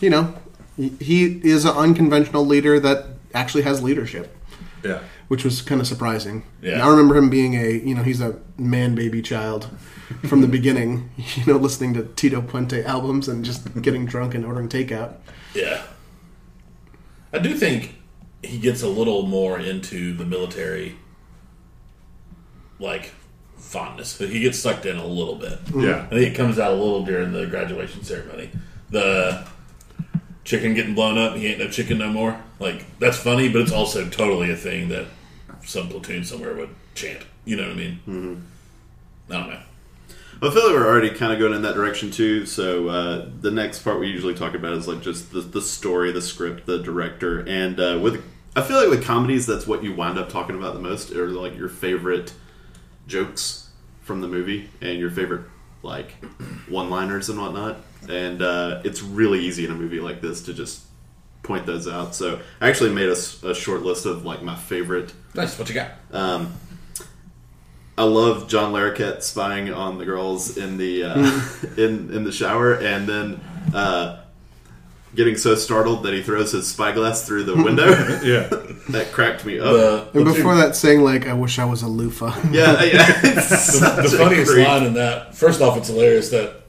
you 0.00 0.08
know, 0.08 0.34
he- 0.76 0.92
he 1.00 1.24
is 1.42 1.64
an 1.64 1.72
unconventional 1.76 2.46
leader 2.46 2.78
that 2.78 3.06
actually 3.34 3.64
has 3.64 3.82
leadership, 3.82 4.36
Yeah. 4.84 5.00
which 5.26 5.42
was 5.44 5.62
kind 5.62 5.80
of 5.80 5.88
surprising. 5.88 6.44
Yeah. 6.62 6.74
And 6.74 6.82
I 6.82 6.88
remember 6.88 7.16
him 7.16 7.28
being 7.28 7.54
a 7.54 7.70
you 7.72 7.94
know 7.96 8.04
he's 8.04 8.20
a 8.20 8.36
man 8.56 8.94
baby 8.94 9.20
child 9.20 9.68
from 10.28 10.40
the 10.40 10.48
beginning. 10.48 11.10
You 11.16 11.52
know, 11.52 11.58
listening 11.58 11.94
to 11.94 12.04
Tito 12.16 12.40
Puente 12.40 12.84
albums 12.84 13.28
and 13.28 13.44
just 13.44 13.80
getting 13.82 14.06
drunk 14.06 14.34
and 14.34 14.44
ordering 14.44 14.68
takeout. 14.68 15.14
Yeah. 15.54 15.82
I 17.32 17.38
do 17.38 17.54
think 17.54 17.94
he 18.42 18.58
gets 18.58 18.82
a 18.82 18.88
little 18.88 19.26
more 19.26 19.58
into 19.58 20.14
the 20.14 20.24
military, 20.24 20.96
like, 22.78 23.12
fondness. 23.56 24.16
He 24.18 24.40
gets 24.40 24.58
sucked 24.58 24.86
in 24.86 24.96
a 24.96 25.06
little 25.06 25.34
bit. 25.34 25.58
Yeah. 25.74 26.06
I 26.06 26.14
think 26.14 26.32
it 26.32 26.36
comes 26.36 26.58
out 26.58 26.72
a 26.72 26.76
little 26.76 27.04
during 27.04 27.32
the 27.32 27.46
graduation 27.46 28.04
ceremony. 28.04 28.50
The 28.90 29.46
chicken 30.44 30.74
getting 30.74 30.94
blown 30.94 31.18
up, 31.18 31.36
he 31.36 31.48
ain't 31.48 31.58
no 31.58 31.68
chicken 31.68 31.98
no 31.98 32.10
more. 32.10 32.40
Like, 32.60 32.84
that's 33.00 33.18
funny, 33.18 33.48
but 33.48 33.62
it's 33.62 33.72
also 33.72 34.08
totally 34.08 34.50
a 34.52 34.56
thing 34.56 34.88
that 34.90 35.06
some 35.64 35.88
platoon 35.88 36.24
somewhere 36.24 36.54
would 36.54 36.70
chant. 36.94 37.24
You 37.44 37.56
know 37.56 37.64
what 37.64 37.72
I 37.72 37.74
mean? 37.74 38.00
Mm-hmm. 38.06 39.32
I 39.32 39.34
don't 39.34 39.50
know. 39.50 39.60
I 40.42 40.50
feel 40.50 40.66
like 40.66 40.74
we're 40.74 40.86
already 40.86 41.10
kind 41.10 41.32
of 41.32 41.38
going 41.38 41.54
in 41.54 41.62
that 41.62 41.74
direction 41.74 42.10
too. 42.10 42.44
So 42.44 42.88
uh, 42.88 43.28
the 43.40 43.50
next 43.50 43.80
part 43.80 43.98
we 43.98 44.08
usually 44.08 44.34
talk 44.34 44.54
about 44.54 44.74
is 44.74 44.86
like 44.86 45.00
just 45.00 45.32
the, 45.32 45.40
the 45.40 45.62
story, 45.62 46.12
the 46.12 46.20
script, 46.22 46.66
the 46.66 46.78
director, 46.78 47.40
and 47.46 47.80
uh, 47.80 47.98
with 48.02 48.22
I 48.54 48.62
feel 48.62 48.78
like 48.78 48.88
with 48.88 49.04
comedies, 49.04 49.46
that's 49.46 49.66
what 49.66 49.82
you 49.82 49.94
wind 49.94 50.18
up 50.18 50.28
talking 50.30 50.56
about 50.56 50.74
the 50.74 50.80
most, 50.80 51.10
or 51.12 51.28
like 51.28 51.56
your 51.56 51.68
favorite 51.68 52.32
jokes 53.06 53.68
from 54.00 54.20
the 54.20 54.28
movie 54.28 54.70
and 54.80 54.98
your 54.98 55.10
favorite 55.10 55.42
like 55.82 56.12
one-liners 56.68 57.28
and 57.28 57.40
whatnot. 57.40 57.76
And 58.08 58.40
uh, 58.42 58.80
it's 58.84 59.02
really 59.02 59.40
easy 59.40 59.64
in 59.64 59.70
a 59.70 59.74
movie 59.74 60.00
like 60.00 60.20
this 60.20 60.42
to 60.44 60.54
just 60.54 60.82
point 61.42 61.66
those 61.66 61.86
out. 61.86 62.14
So 62.14 62.40
I 62.60 62.68
actually 62.68 62.92
made 62.92 63.08
a, 63.08 63.48
a 63.48 63.54
short 63.54 63.82
list 63.82 64.06
of 64.06 64.24
like 64.24 64.42
my 64.42 64.56
favorite 64.56 65.12
Nice. 65.34 65.58
What 65.58 65.68
you 65.68 65.74
got? 65.74 65.90
um, 66.12 66.54
I 67.98 68.04
love 68.04 68.46
John 68.48 68.72
Larroquette 68.72 69.22
spying 69.22 69.72
on 69.72 69.98
the 69.98 70.04
girls 70.04 70.56
in 70.58 70.76
the 70.76 71.04
uh, 71.04 71.16
in 71.78 72.10
in 72.12 72.24
the 72.24 72.32
shower, 72.32 72.74
and 72.74 73.08
then 73.08 73.40
uh, 73.74 74.20
getting 75.14 75.36
so 75.36 75.54
startled 75.54 76.02
that 76.02 76.12
he 76.12 76.22
throws 76.22 76.52
his 76.52 76.68
spyglass 76.68 77.26
through 77.26 77.44
the 77.44 77.56
window. 77.56 77.86
Yeah. 78.22 78.48
that 78.90 79.12
cracked 79.12 79.44
me 79.46 79.58
up. 79.58 79.72
The, 79.72 80.08
And 80.18 80.26
the 80.26 80.32
before 80.34 80.56
that, 80.56 80.76
saying 80.76 81.02
like, 81.02 81.26
"I 81.26 81.32
wish 81.32 81.58
I 81.58 81.64
was 81.64 81.82
a 81.82 81.88
loofah." 81.88 82.34
yeah, 82.50 82.82
yeah. 82.82 83.20
The, 83.22 84.08
the 84.10 84.16
funniest 84.18 84.52
creep. 84.52 84.66
line 84.68 84.82
in 84.84 84.94
that. 84.94 85.34
First 85.34 85.60
off, 85.60 85.76
it's 85.78 85.88
hilarious 85.88 86.28
that 86.30 86.62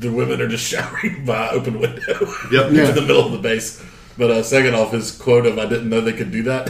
the 0.00 0.10
women 0.12 0.40
are 0.40 0.48
just 0.48 0.64
showering 0.66 1.24
by 1.24 1.48
open 1.50 1.78
window 1.80 2.26
Yep. 2.52 2.72
Yeah. 2.72 2.90
the 2.92 3.00
middle 3.00 3.24
of 3.24 3.32
the 3.32 3.38
base. 3.38 3.82
But 4.16 4.30
uh, 4.30 4.42
second 4.42 4.74
off, 4.74 4.92
his 4.92 5.12
quote 5.16 5.46
of 5.46 5.58
"I 5.58 5.66
didn't 5.66 5.88
know 5.88 6.00
they 6.00 6.12
could 6.12 6.30
do 6.30 6.42
that." 6.44 6.68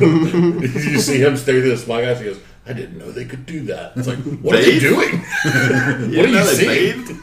you 0.00 0.98
see 0.98 1.18
him 1.22 1.36
stare 1.36 1.60
through 1.60 1.70
the 1.70 1.76
spyglass. 1.76 2.18
He 2.18 2.24
goes, 2.26 2.40
"I 2.66 2.72
didn't 2.72 2.98
know 2.98 3.10
they 3.10 3.24
could 3.24 3.46
do 3.46 3.60
that." 3.66 3.92
It's 3.96 4.06
like, 4.08 4.18
what 4.42 4.56
are 4.56 4.62
you 4.70 4.80
doing? 4.80 5.18
What 5.20 6.24
are 6.24 6.28
you 6.28 6.44
seeing? 6.44 7.20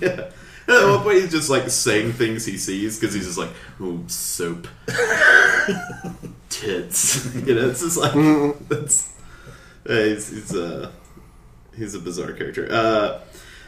Yeah. 0.00 0.30
At 0.68 0.86
one 0.88 1.00
point, 1.02 1.22
he's 1.22 1.32
just 1.32 1.50
like 1.50 1.68
saying 1.68 2.12
things 2.12 2.44
he 2.46 2.56
sees 2.56 2.98
because 3.00 3.12
he's 3.14 3.26
just 3.26 3.38
like, 3.38 3.50
"Oh, 3.80 4.04
soap, 4.06 4.68
tits." 6.48 7.34
You 7.34 7.54
know, 7.56 7.68
it's 7.70 7.80
just 7.80 7.96
like 7.96 8.12
that's. 8.68 9.12
uh, 9.88 9.94
he's 9.94 10.28
he's 10.28 10.54
a 10.54 10.92
he's 11.76 11.94
a 11.94 11.98
bizarre 11.98 12.32
character. 12.34 12.68
Uh, 12.70 13.18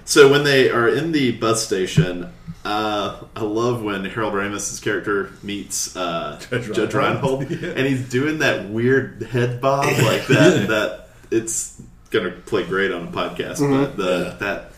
so 0.05 0.31
when 0.31 0.45
they 0.45 0.71
are 0.71 0.89
in 0.89 1.13
the 1.13 1.33
bus 1.33 1.65
station, 1.67 2.31
uh, 2.65 3.17
I 3.35 3.41
love 3.43 3.83
when 3.83 4.05
Harold 4.05 4.35
Ramis' 4.35 4.81
character 4.83 5.31
meets 5.43 5.97
uh, 5.97 6.41
Judge 6.51 6.73
Judge, 6.73 6.95
Reinhold. 6.95 7.49
Reinhold, 7.51 7.77
and 7.79 7.87
he's 7.87 8.09
doing 8.09 8.39
that 8.41 8.69
weird 8.71 9.23
head 9.23 9.61
bob 9.61 9.85
like 10.03 10.27
that. 10.29 10.67
that 10.69 11.09
it's 11.31 11.81
gonna 12.11 12.31
play 12.31 12.63
great 12.65 12.93
on 12.93 13.09
a 13.09 13.11
podcast, 13.11 13.59
but 13.61 13.97
the 13.97 14.27
Yeah. 14.31 14.37
that 14.39 14.73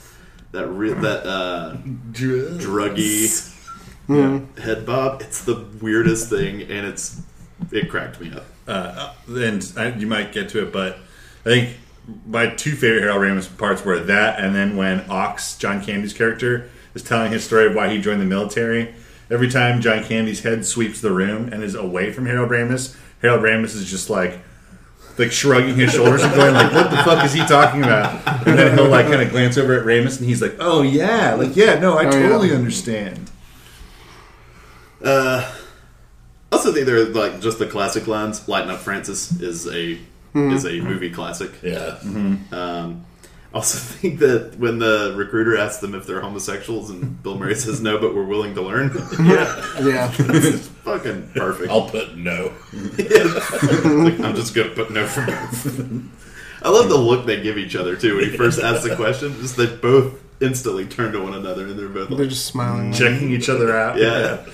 that 0.52 0.68
re- 0.68 0.92
that 0.92 1.26
uh, 1.26 1.76
druggy 2.12 3.50
Yeah. 4.08 4.40
head 4.62 4.86
bob. 4.86 5.20
It's 5.22 5.44
the 5.44 5.64
weirdest 5.80 6.30
thing, 6.30 6.62
and 6.62 6.86
it's 6.86 7.20
it 7.72 7.88
cracked 7.90 8.20
me 8.20 8.32
up. 8.32 8.44
uh, 8.68 9.12
and 9.28 9.72
I, 9.76 9.88
you 9.88 10.06
might 10.06 10.32
get 10.32 10.48
to 10.50 10.62
it, 10.62 10.72
but 10.72 10.98
I 11.44 11.48
think 11.48 11.76
my 12.26 12.48
two 12.48 12.72
favorite 12.76 13.02
Harold 13.02 13.22
Ramis 13.22 13.56
parts 13.58 13.84
were 13.84 13.98
that, 13.98 14.38
and 14.40 14.54
then 14.54 14.76
when 14.76 15.04
Ox, 15.08 15.56
John 15.56 15.82
Candy's 15.82 16.12
character, 16.12 16.68
is 16.94 17.02
telling 17.02 17.32
his 17.32 17.44
story 17.44 17.66
of 17.66 17.74
why 17.74 17.88
he 17.90 18.00
joined 18.00 18.20
the 18.20 18.26
military. 18.26 18.94
Every 19.30 19.48
time 19.48 19.80
John 19.80 20.04
Candy's 20.04 20.42
head 20.42 20.66
sweeps 20.66 21.00
the 21.00 21.10
room 21.12 21.50
and 21.52 21.62
is 21.62 21.74
away 21.74 22.12
from 22.12 22.26
Harold 22.26 22.50
Ramis, 22.50 22.94
Harold 23.22 23.42
Ramis 23.42 23.74
is 23.74 23.90
just 23.90 24.10
like, 24.10 24.38
like 25.16 25.32
shrugging 25.32 25.76
his 25.76 25.92
shoulders 25.92 26.22
and 26.22 26.34
going 26.34 26.52
like, 26.54 26.72
"What 26.72 26.90
the 26.90 26.98
fuck 26.98 27.24
is 27.24 27.32
he 27.32 27.40
talking 27.46 27.82
about?" 27.82 28.46
And 28.46 28.58
then 28.58 28.76
he'll 28.76 28.88
like 28.88 29.06
kind 29.06 29.22
of 29.22 29.30
glance 29.30 29.56
over 29.56 29.72
at 29.78 29.86
Ramis, 29.86 30.18
and 30.18 30.28
he's 30.28 30.42
like, 30.42 30.56
"Oh 30.60 30.82
yeah, 30.82 31.34
like 31.34 31.56
yeah, 31.56 31.78
no, 31.78 31.96
I 31.96 32.02
Oh, 32.02 32.04
yeah. 32.04 32.10
totally 32.28 32.54
understand." 32.54 33.30
Uh, 35.02 35.50
also 36.52 36.72
think 36.72 36.86
they're 36.86 37.04
like 37.06 37.40
just 37.40 37.58
the 37.58 37.66
classic 37.66 38.06
lines. 38.06 38.46
"Lighten 38.48 38.70
Up, 38.70 38.80
Francis" 38.80 39.40
is 39.40 39.66
a 39.68 39.98
is 40.34 40.64
a 40.66 40.80
movie 40.80 41.10
classic. 41.10 41.50
Yeah. 41.62 41.98
Um, 42.02 43.04
I 43.52 43.56
also 43.58 43.78
think 43.98 44.18
that 44.18 44.56
when 44.58 44.78
the 44.80 45.14
recruiter 45.16 45.56
asks 45.56 45.80
them 45.80 45.94
if 45.94 46.06
they're 46.06 46.20
homosexuals 46.20 46.90
and 46.90 47.22
Bill 47.22 47.38
Murray 47.38 47.54
says 47.54 47.80
no, 47.80 47.98
but 47.98 48.14
we're 48.14 48.24
willing 48.24 48.54
to 48.56 48.62
learn, 48.62 48.90
yeah, 49.20 49.80
Yeah. 49.80 50.12
it's 50.18 50.66
fucking 50.68 51.30
perfect. 51.34 51.70
I'll 51.70 51.88
put 51.88 52.16
no. 52.16 52.52
Like, 52.72 54.20
I'm 54.20 54.34
just 54.34 54.54
gonna 54.54 54.70
put 54.70 54.90
no 54.90 55.06
for 55.06 55.20
no. 55.26 56.02
I 56.62 56.70
love 56.70 56.88
the 56.88 56.96
look 56.96 57.26
they 57.26 57.42
give 57.42 57.58
each 57.58 57.76
other 57.76 57.94
too 57.94 58.16
when 58.16 58.30
he 58.30 58.36
first 58.36 58.58
asks 58.60 58.88
the 58.88 58.96
question. 58.96 59.34
Just 59.40 59.56
they 59.56 59.66
both 59.66 60.20
instantly 60.40 60.86
turn 60.86 61.12
to 61.12 61.20
one 61.22 61.34
another 61.34 61.66
and 61.66 61.78
they're 61.78 61.88
both 61.88 62.08
They're 62.08 62.18
like, 62.18 62.28
just 62.30 62.46
smiling. 62.46 62.92
Checking 62.92 63.30
each 63.30 63.48
other 63.48 63.76
out. 63.76 63.98
yeah, 63.98 64.44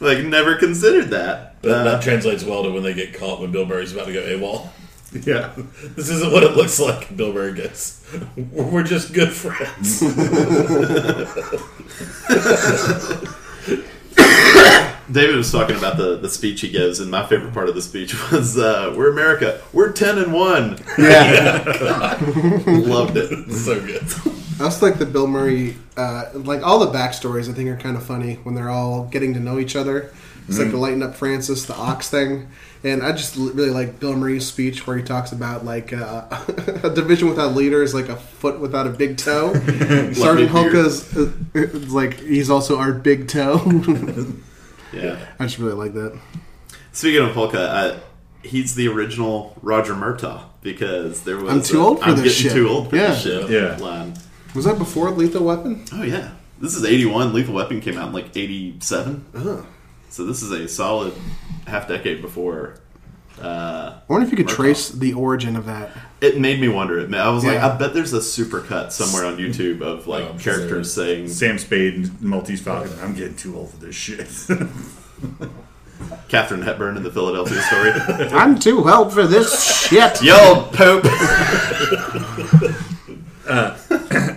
like 0.00 0.24
never 0.24 0.56
considered 0.56 1.10
that. 1.10 1.60
But 1.62 1.70
Uh, 1.70 1.84
that 1.84 2.02
translates 2.02 2.42
well 2.44 2.64
to 2.64 2.70
when 2.70 2.82
they 2.82 2.92
get 2.94 3.14
caught 3.14 3.40
when 3.40 3.50
Bill 3.52 3.64
Murray's 3.64 3.92
about 3.92 4.06
to 4.08 4.12
go 4.12 4.20
AWOL. 4.22 4.68
yeah. 5.24 5.52
This 5.94 6.08
isn't 6.08 6.32
what 6.32 6.42
it 6.42 6.56
looks 6.56 6.80
like. 6.80 7.14
Bill 7.16 7.32
Murray 7.32 7.54
gets. 7.54 8.04
We're 8.52 8.82
just 8.82 9.12
good 9.12 9.32
friends. 9.32 10.00
David 15.10 15.36
was 15.36 15.50
talking 15.52 15.76
about 15.76 15.98
the, 15.98 16.16
the 16.16 16.28
speech 16.30 16.62
he 16.62 16.70
gives, 16.70 16.98
and 17.00 17.10
my 17.10 17.26
favorite 17.26 17.52
part 17.52 17.68
of 17.68 17.74
the 17.74 17.82
speech 17.82 18.14
was, 18.32 18.56
uh, 18.56 18.94
"We're 18.96 19.10
America. 19.10 19.60
We're 19.72 19.92
ten 19.92 20.16
and 20.18 20.32
one." 20.32 20.78
Yeah. 20.96 21.64
Loved 22.66 23.16
it. 23.18 23.52
so 23.52 23.78
good. 23.84 24.02
I 24.60 24.64
also 24.64 24.86
like 24.86 24.98
the 24.98 25.06
Bill 25.06 25.26
Murray, 25.26 25.76
uh, 25.96 26.26
like 26.34 26.62
all 26.62 26.78
the 26.78 26.96
backstories. 26.96 27.50
I 27.50 27.52
think 27.52 27.68
are 27.68 27.76
kind 27.76 27.96
of 27.96 28.04
funny 28.04 28.34
when 28.44 28.54
they're 28.54 28.70
all 28.70 29.04
getting 29.06 29.34
to 29.34 29.40
know 29.40 29.58
each 29.58 29.74
other. 29.76 30.12
It's 30.48 30.58
like 30.58 30.70
the 30.70 30.76
lighten 30.76 31.02
up 31.02 31.14
Francis, 31.14 31.64
the 31.66 31.74
ox 31.76 32.10
thing, 32.10 32.48
and 32.84 33.02
I 33.02 33.12
just 33.12 33.36
really 33.36 33.70
like 33.70 34.00
Bill 34.00 34.14
Murray's 34.16 34.46
speech 34.46 34.86
where 34.86 34.96
he 34.96 35.02
talks 35.02 35.32
about 35.32 35.64
like 35.64 35.92
uh, 35.92 36.24
a 36.82 36.90
division 36.90 37.28
without 37.28 37.54
leader 37.54 37.82
is 37.82 37.94
like 37.94 38.08
a 38.08 38.16
foot 38.16 38.58
without 38.60 38.86
a 38.86 38.90
big 38.90 39.16
toe. 39.18 39.54
Sergeant 40.12 40.50
Hulka's 40.50 41.16
uh, 41.16 41.30
is 41.54 41.92
like 41.92 42.18
he's 42.20 42.50
also 42.50 42.78
our 42.78 42.92
big 42.92 43.28
toe. 43.28 43.60
Yeah. 44.92 45.16
I 45.38 45.44
just 45.46 45.58
really 45.58 45.72
like 45.72 45.94
that. 45.94 46.18
Speaking 46.92 47.22
of 47.26 47.32
Polka, 47.32 47.58
uh, 47.60 47.98
he's 48.42 48.74
the 48.74 48.88
original 48.88 49.56
Roger 49.62 49.94
Murtaugh 49.94 50.42
because 50.60 51.22
there 51.24 51.38
was. 51.38 51.50
I'm 51.50 51.62
too 51.62 51.80
a- 51.80 51.84
old 51.86 51.98
for 52.00 52.04
I'm 52.04 52.16
this 52.16 52.24
getting 52.36 52.42
shit." 52.42 52.52
Too 52.52 52.68
old 52.68 52.90
for 52.90 52.96
Yeah. 52.96 53.06
this 53.08 53.22
shit. 53.22 53.48
Yeah. 53.50 53.76
Line. 53.78 54.12
Was 54.54 54.66
that 54.66 54.76
before 54.76 55.10
Lethal 55.12 55.44
Weapon? 55.44 55.82
Oh 55.94 56.02
yeah, 56.02 56.32
this 56.60 56.76
is 56.76 56.84
'81. 56.84 57.32
Lethal 57.32 57.54
Weapon 57.54 57.80
came 57.80 57.96
out 57.96 58.08
in 58.08 58.12
like 58.12 58.36
'87, 58.36 59.24
Oh. 59.34 59.66
So 60.12 60.26
this 60.26 60.42
is 60.42 60.50
a 60.50 60.68
solid 60.68 61.14
half 61.66 61.88
decade 61.88 62.20
before. 62.20 62.74
Uh, 63.40 63.94
I 63.96 64.02
wonder 64.12 64.26
if 64.26 64.30
you 64.30 64.36
could 64.36 64.46
Murtaugh. 64.46 64.56
trace 64.56 64.88
the 64.90 65.14
origin 65.14 65.56
of 65.56 65.64
that. 65.64 65.90
it 66.20 66.38
made 66.38 66.60
me 66.60 66.68
wonder. 66.68 66.98
It 66.98 67.12
I 67.14 67.30
was 67.30 67.46
like, 67.46 67.56
I 67.56 67.74
bet 67.78 67.94
there's 67.94 68.12
a 68.12 68.18
supercut 68.18 68.92
somewhere 68.92 69.24
on 69.24 69.38
YouTube 69.38 69.80
of 69.80 70.06
like 70.06 70.24
Oh, 70.24 70.36
characters 70.38 70.92
saying 70.92 71.28
Sam 71.28 71.58
Spade 71.58 71.94
and 71.94 72.22
Maltese 72.22 72.60
Falcon. 72.60 72.92
I'm 73.00 73.14
getting 73.14 73.36
too 73.36 73.56
old 73.56 73.70
for 73.70 73.78
this 73.78 73.96
shit. 73.96 74.28
Katharine 76.28 76.62
Hepburn 76.62 76.98
in 76.98 77.04
the 77.04 77.10
Philadelphia 77.10 77.62
story. 77.62 77.92
I'm 78.38 78.58
too 78.58 78.86
old 78.86 79.14
for 79.14 79.26
this 79.26 79.88
shit. 79.88 80.22
Yo, 80.22 80.68
Pope. 80.74 81.04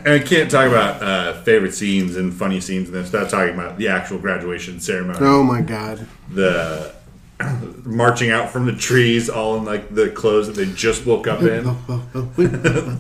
and 0.06 0.14
I 0.14 0.20
can't 0.20 0.50
talk 0.50 0.68
about 0.68 1.02
uh, 1.04 1.34
favorite 1.42 1.74
scenes 1.74 2.16
and 2.16 2.34
funny 2.34 2.62
scenes 2.62 2.88
in 2.88 2.94
this 2.94 3.12
without 3.12 3.30
talking 3.30 3.54
about 3.56 3.78
the 3.78 3.88
actual 3.90 4.20
graduation 4.20 4.80
ceremony. 4.80 5.18
Oh 5.22 5.44
my 5.44 5.62
god. 5.62 6.08
The 6.32 6.94
marching 7.84 8.30
out 8.32 8.50
from 8.52 8.66
the 8.66 8.72
trees, 8.76 9.30
all 9.30 9.58
in 9.58 9.66
like 9.66 9.94
the 9.94 10.10
clothes 10.10 10.48
that 10.48 10.54
they 10.56 10.72
just 10.74 11.06
woke 11.06 11.28
up 11.28 11.42
in. 11.42 11.66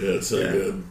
Yeah, 0.00 0.10
it's 0.16 0.26
so 0.26 0.42
good. 0.42 0.82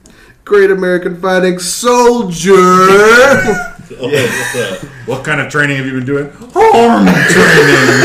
Great 0.46 0.72
American 0.72 1.20
fighting 1.20 1.60
soldier. 1.60 2.54
Oh, 4.00 4.10
uh, 4.10 4.76
What 5.06 5.24
kind 5.26 5.42
of 5.42 5.52
training 5.52 5.76
have 5.78 5.86
you 5.86 5.92
been 5.92 6.06
doing? 6.06 6.26
Arm 6.26 7.06
training. 7.06 8.00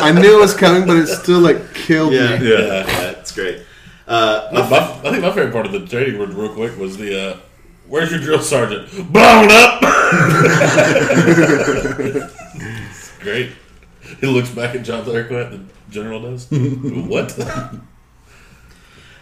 I 0.00 0.12
knew 0.16 0.36
it 0.38 0.40
was 0.40 0.54
coming, 0.54 0.86
but 0.86 0.96
it 0.96 1.08
still 1.08 1.40
like 1.40 1.74
killed 1.74 2.12
Yeah, 2.14 2.38
me. 2.38 2.48
yeah, 2.50 2.58
Yeah. 2.58 2.86
yeah, 2.86 3.10
it's 3.10 3.32
great. 3.32 3.62
Uh, 4.06 4.48
my, 4.52 4.68
my, 4.68 4.78
I 4.78 5.10
think 5.10 5.22
my 5.22 5.30
favorite 5.30 5.52
part 5.52 5.66
of 5.66 5.72
the 5.72 5.86
training 5.86 6.18
word, 6.18 6.30
real 6.30 6.52
quick, 6.52 6.76
was 6.78 6.98
the 6.98 7.18
uh, 7.18 7.36
"Where's 7.88 8.10
your 8.10 8.20
drill 8.20 8.40
sergeant? 8.40 8.90
Blown 9.12 9.48
up." 9.50 9.80
Great. 13.20 13.52
He 14.20 14.26
looks 14.26 14.50
back 14.50 14.74
at 14.74 14.84
John 14.84 15.04
Larroquette, 15.04 15.50
the 15.50 15.60
general 15.90 16.20
does. 16.20 16.46
what? 16.50 17.32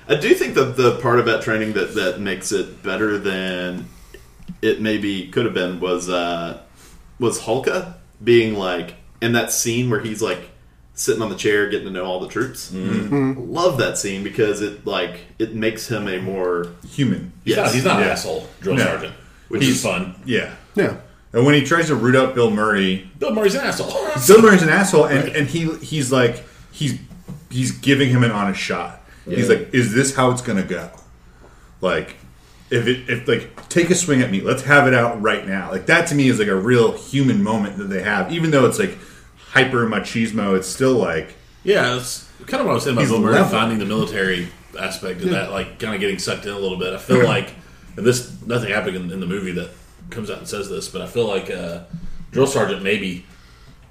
I 0.08 0.16
do 0.16 0.34
think 0.34 0.54
that 0.54 0.76
the 0.76 0.98
part 0.98 1.20
about 1.20 1.42
training 1.42 1.74
that, 1.74 1.94
that 1.94 2.20
makes 2.20 2.50
it 2.50 2.82
better 2.82 3.18
than 3.18 3.86
it 4.60 4.80
maybe 4.80 5.28
could 5.28 5.44
have 5.44 5.54
been 5.54 5.78
was 5.78 6.08
uh, 6.08 6.60
was 7.18 7.40
Hulka 7.40 7.94
being 8.22 8.54
like 8.54 8.94
in 9.20 9.32
that 9.32 9.52
scene 9.52 9.88
where 9.88 10.00
he's 10.00 10.20
like 10.20 10.48
sitting 10.94 11.22
on 11.22 11.30
the 11.30 11.36
chair 11.36 11.68
getting 11.70 11.86
to 11.86 11.92
know 11.92 12.04
all 12.04 12.20
the 12.20 12.28
troops. 12.28 12.70
Mm-hmm. 12.70 13.50
Love 13.50 13.78
that 13.78 13.98
scene 13.98 14.22
because 14.22 14.60
it 14.60 14.86
like 14.86 15.20
it 15.38 15.54
makes 15.54 15.88
him 15.88 16.06
a 16.08 16.18
more 16.18 16.68
Human. 16.90 17.32
He's 17.44 17.56
not, 17.56 17.72
he's 17.72 17.84
not 17.84 18.02
an 18.02 18.08
asshole, 18.08 18.46
drill 18.60 18.76
No. 18.76 18.84
sergeant, 18.84 19.14
which 19.48 19.62
He's- 19.62 19.76
is 19.76 19.82
fun. 19.82 20.14
Yeah. 20.24 20.54
Yeah. 20.74 20.96
And 21.34 21.46
when 21.46 21.54
he 21.54 21.62
tries 21.64 21.86
to 21.86 21.94
root 21.94 22.14
out 22.14 22.34
Bill 22.34 22.50
Murray, 22.50 23.10
Bill 23.18 23.34
Murray's 23.34 23.54
an 23.54 23.62
asshole. 23.64 23.90
Bill 24.26 24.42
Murray's 24.42 24.62
an 24.62 24.68
asshole, 24.68 25.06
and, 25.06 25.30
and 25.34 25.48
he 25.48 25.74
he's 25.76 26.12
like 26.12 26.44
he's 26.70 26.98
he's 27.50 27.70
giving 27.72 28.10
him 28.10 28.22
an 28.22 28.30
honest 28.30 28.60
shot. 28.60 29.00
He's 29.24 29.48
like, 29.48 29.72
"Is 29.72 29.94
this 29.94 30.14
how 30.14 30.30
it's 30.32 30.42
gonna 30.42 30.62
go?" 30.62 30.90
Like, 31.80 32.16
if 32.70 32.86
it 32.86 33.08
if 33.08 33.26
like 33.26 33.68
take 33.70 33.88
a 33.88 33.94
swing 33.94 34.20
at 34.20 34.30
me, 34.30 34.40
let's 34.42 34.62
have 34.64 34.86
it 34.86 34.92
out 34.92 35.22
right 35.22 35.46
now. 35.46 35.70
Like 35.70 35.86
that 35.86 36.06
to 36.08 36.14
me 36.14 36.28
is 36.28 36.38
like 36.38 36.48
a 36.48 36.54
real 36.56 36.92
human 36.92 37.42
moment 37.42 37.78
that 37.78 37.84
they 37.84 38.02
have, 38.02 38.30
even 38.30 38.50
though 38.50 38.66
it's 38.66 38.78
like 38.78 38.98
hyper 39.52 39.86
machismo. 39.86 40.56
It's 40.56 40.68
still 40.68 40.94
like 40.94 41.34
Yeah, 41.64 41.96
it's 41.96 42.28
kind 42.46 42.60
of 42.60 42.66
what 42.66 42.72
I 42.72 42.74
was 42.74 42.84
saying 42.84 42.96
about 42.96 43.08
Bill 43.08 43.20
Murray 43.20 43.44
finding 43.44 43.78
the 43.78 43.86
military 43.86 44.48
aspect 44.78 45.22
of 45.22 45.30
that, 45.30 45.50
like 45.50 45.78
kind 45.78 45.94
of 45.94 46.00
getting 46.00 46.18
sucked 46.18 46.46
in 46.46 46.52
a 46.52 46.58
little 46.58 46.78
bit. 46.78 46.92
I 46.92 46.98
feel 46.98 47.24
like 47.24 47.54
and 47.96 48.06
this 48.06 48.34
nothing 48.46 48.70
happened 48.70 48.96
in, 48.96 49.10
in 49.12 49.20
the 49.20 49.26
movie 49.26 49.52
that 49.52 49.70
comes 50.10 50.30
out 50.30 50.38
and 50.38 50.48
says 50.48 50.68
this, 50.68 50.88
but 50.88 51.02
I 51.02 51.06
feel 51.06 51.26
like 51.26 51.50
uh, 51.50 51.80
drill 52.30 52.46
sergeant 52.46 52.82
maybe 52.82 53.24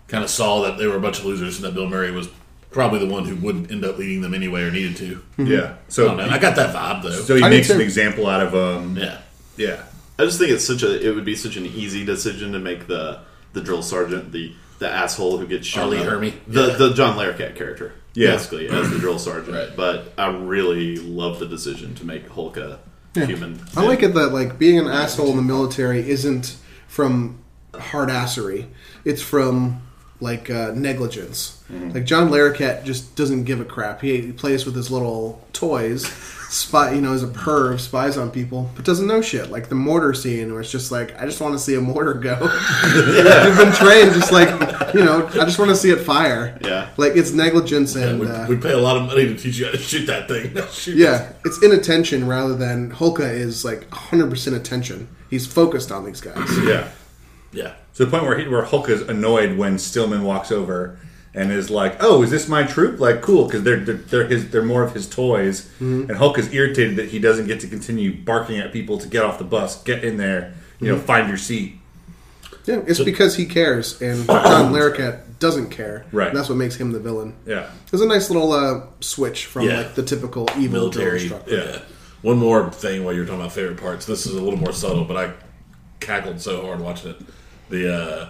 kind 0.08 0.24
of 0.24 0.30
saw 0.30 0.64
that 0.64 0.78
they 0.78 0.88
were 0.88 0.98
a 0.98 1.00
bunch 1.00 1.20
of 1.20 1.26
losers 1.26 1.56
and 1.58 1.66
that 1.66 1.74
Bill 1.74 1.88
Murray 1.88 2.12
was 2.12 2.28
probably 2.70 3.00
the 3.00 3.08
one 3.08 3.26
who 3.26 3.36
wouldn't 3.36 3.72
end 3.72 3.86
up 3.86 3.98
leading 3.98 4.22
them 4.22 4.34
anyway 4.34 4.64
or 4.64 4.72
needed 4.72 4.96
to. 4.98 5.24
yeah. 5.38 5.76
So 5.88 6.08
don't 6.08 6.18
know. 6.18 6.30
I 6.30 6.40
got 6.40 6.56
that 6.56 6.74
vibe 6.76 7.04
though. 7.04 7.12
so 7.12 7.36
he 7.36 7.44
I 7.44 7.50
makes 7.50 7.70
an 7.70 7.82
example 7.82 8.28
out 8.28 8.42
of 8.42 8.56
um 8.56 8.98
yeah, 8.98 9.20
yeah 9.58 9.84
I 10.18 10.24
just 10.26 10.40
think 10.40 10.52
it's 10.52 10.66
such 10.66 10.84
a 10.84 11.08
it 11.08 11.14
would 11.14 11.26
be 11.26 11.36
such 11.36 11.56
an 11.58 11.66
easy 11.66 12.06
decision 12.06 12.52
to 12.54 12.60
make 12.60 12.88
the 12.88 13.20
the 13.54 13.62
drill 13.62 13.82
sergeant 13.84 14.32
the 14.32 14.54
the 14.82 14.90
asshole 14.90 15.38
who 15.38 15.46
gets 15.48 15.66
shown 15.68 15.84
Arlie. 15.94 15.98
Hermy? 15.98 16.34
the 16.48 16.68
Yeah. 16.68 16.76
the 16.76 16.94
John 16.94 17.16
Larroquette 17.18 17.56
character 17.56 17.94
Yeah. 18.16 18.32
basically 18.32 18.68
as 18.68 18.90
the 18.90 18.98
drill 18.98 19.20
sergeant 19.20 19.56
Right. 19.56 19.70
but 19.76 20.12
I 20.18 20.28
really 20.32 20.98
love 20.98 21.40
the 21.40 21.46
decision 21.46 21.94
to 21.96 22.04
make 22.06 22.28
Hulka 22.30 22.78
Yeah. 23.16 23.26
human 23.28 23.60
I 23.78 23.86
like 23.86 24.02
it 24.04 24.14
that 24.16 24.34
like 24.34 24.58
being 24.58 24.80
an 24.80 24.88
asshole 24.88 25.30
in 25.30 25.36
the 25.38 25.42
military 25.44 26.10
isn't 26.10 26.56
from 26.88 27.38
hard 27.76 28.10
assery. 28.10 28.66
It's 29.06 29.22
from 29.22 29.82
like 30.20 30.50
uh, 30.50 30.72
negligence. 30.76 31.58
Like 31.94 32.06
John 32.06 32.30
Larroquette 32.30 32.84
just 32.84 33.16
doesn't 33.16 33.46
give 33.46 33.60
a 33.62 33.66
crap. 33.66 34.02
He, 34.02 34.20
he 34.22 34.32
plays 34.32 34.66
with 34.66 34.76
his 34.76 34.92
little 34.92 35.42
toys, 35.54 36.06
spy. 36.52 36.94
You 36.94 37.02
know, 37.02 37.14
is 37.14 37.24
a 37.24 37.28
perv, 37.28 37.80
spies 37.80 38.18
on 38.18 38.30
people, 38.30 38.70
but 38.76 38.86
doesn't 38.86 39.08
know 39.08 39.22
shit. 39.22 39.50
Like 39.50 39.70
the 39.70 39.76
mortar 39.76 40.14
scene, 40.14 40.52
where 40.52 40.62
it's 40.62 40.72
just 40.72 40.92
like, 40.92 41.20
I 41.20 41.26
just 41.26 41.42
want 41.42 41.54
to 41.54 41.60
see 41.60 41.76
a 41.76 41.82
mortar 41.82 42.14
go. 42.14 42.38
You've 42.96 43.58
been 43.58 43.74
trained, 43.74 44.14
just 44.14 44.32
like 44.32 44.50
you 44.94 45.04
know, 45.04 45.26
I 45.28 45.46
just 45.46 45.58
want 45.58 45.70
to 45.70 45.76
see 45.76 45.90
it 45.92 46.00
fire. 46.00 46.58
Yeah. 46.62 46.90
like 46.98 47.16
it's 47.16 47.32
negligence 47.32 47.96
Yeah, 47.96 48.10
and 48.10 48.20
we, 48.20 48.28
uh, 48.28 48.48
we 48.48 48.58
pay 48.58 48.74
a 48.74 48.78
lot 48.78 48.98
of 48.98 49.08
money 49.08 49.26
to 49.26 49.36
teach 49.36 49.58
you 49.58 49.66
how 49.66 49.72
to 49.72 49.78
shoot 49.78 50.06
that 50.06 50.28
thing. 50.28 50.56
Shoot 50.72 50.98
yeah, 50.98 51.34
it's 51.46 51.64
inattention 51.64 52.28
rather 52.28 52.56
than 52.56 52.92
Hulka 52.92 53.30
is 53.32 53.66
like 53.66 53.90
100% 53.90 54.56
attention. 54.56 55.08
He's 55.30 55.48
focused 55.48 55.92
on 55.92 56.06
these 56.06 56.22
guys. 56.22 56.50
yeah. 56.66 56.90
Yeah. 57.54 57.74
To 57.96 58.06
the 58.06 58.12
point 58.12 58.24
where 58.24 58.38
he, 58.38 58.48
where 58.48 58.64
Hulk 58.64 58.90
is 58.90 59.02
annoyed 59.02 59.58
when 59.58 59.78
Stillman 59.78 60.24
walks 60.24 60.52
over 60.52 60.98
and 61.34 61.52
is 61.52 61.70
like, 61.70 61.98
"Oh, 62.04 62.24
is 62.24 62.30
this 62.30 62.48
my 62.48 62.64
troop? 62.64 63.00
Like, 63.00 63.22
cool, 63.22 63.46
because 63.46 63.64
they're, 63.64 63.80
they're 63.80 63.96
they're 63.96 64.28
his 64.28 64.50
they're 64.52 64.64
more 64.64 64.84
of 64.84 64.94
his 64.94 65.08
toys." 65.10 65.70
And 65.80 66.12
Hulk 66.12 66.38
is 66.38 66.52
irritated 66.54 66.96
that 66.98 67.10
he 67.10 67.20
doesn't 67.20 67.48
get 67.48 67.60
to 67.62 67.68
continue 67.68 68.14
barking 68.14 68.60
at 68.60 68.72
people 68.74 68.98
to 69.00 69.08
get 69.08 69.24
off 69.24 69.38
the 69.38 69.44
bus, 69.46 69.82
get 69.84 70.04
in 70.04 70.18
there, 70.18 70.54
you 70.80 70.88
know, 70.90 70.98
find 71.00 71.28
your 71.28 71.38
seat. 71.38 71.76
Yeah, 72.66 72.82
it's 72.86 73.04
because 73.04 73.36
he 73.36 73.46
cares, 73.46 74.02
and 74.02 74.26
John 74.28 74.72
Larroquette 74.74 75.40
doesn't 75.40 75.70
care. 75.72 76.06
Right. 76.12 76.28
And 76.28 76.38
that's 76.38 76.48
what 76.50 76.58
makes 76.60 76.76
him 76.76 76.92
the 76.92 77.00
villain. 77.00 77.34
Yeah, 77.48 77.72
There's 77.90 78.02
a 78.02 78.08
nice 78.08 78.30
little 78.30 78.52
uh, 78.52 78.82
switch 79.00 79.48
from 79.48 79.66
Yeah. 79.68 79.78
like 79.78 79.96
the 79.96 80.04
typical 80.04 80.48
evil 80.58 80.82
military. 80.82 81.28
villain 81.28 81.42
structure. 81.44 81.56
Yeah. 81.56 81.82
One 82.22 82.38
more 82.38 82.70
thing 82.70 83.04
while 83.04 83.16
you're 83.16 83.26
talking 83.26 83.40
about 83.40 83.54
favorite 83.54 83.80
parts. 83.80 84.06
This 84.06 84.28
is 84.28 84.36
a 84.36 84.42
little 84.42 84.60
more 84.60 84.74
subtle, 84.74 85.06
but 85.06 85.18
I 85.18 85.34
cackled 86.00 86.40
so 86.40 86.62
hard 86.62 86.82
watching 86.82 87.12
it. 87.12 87.22
The 87.70 87.92
uh, 87.96 88.30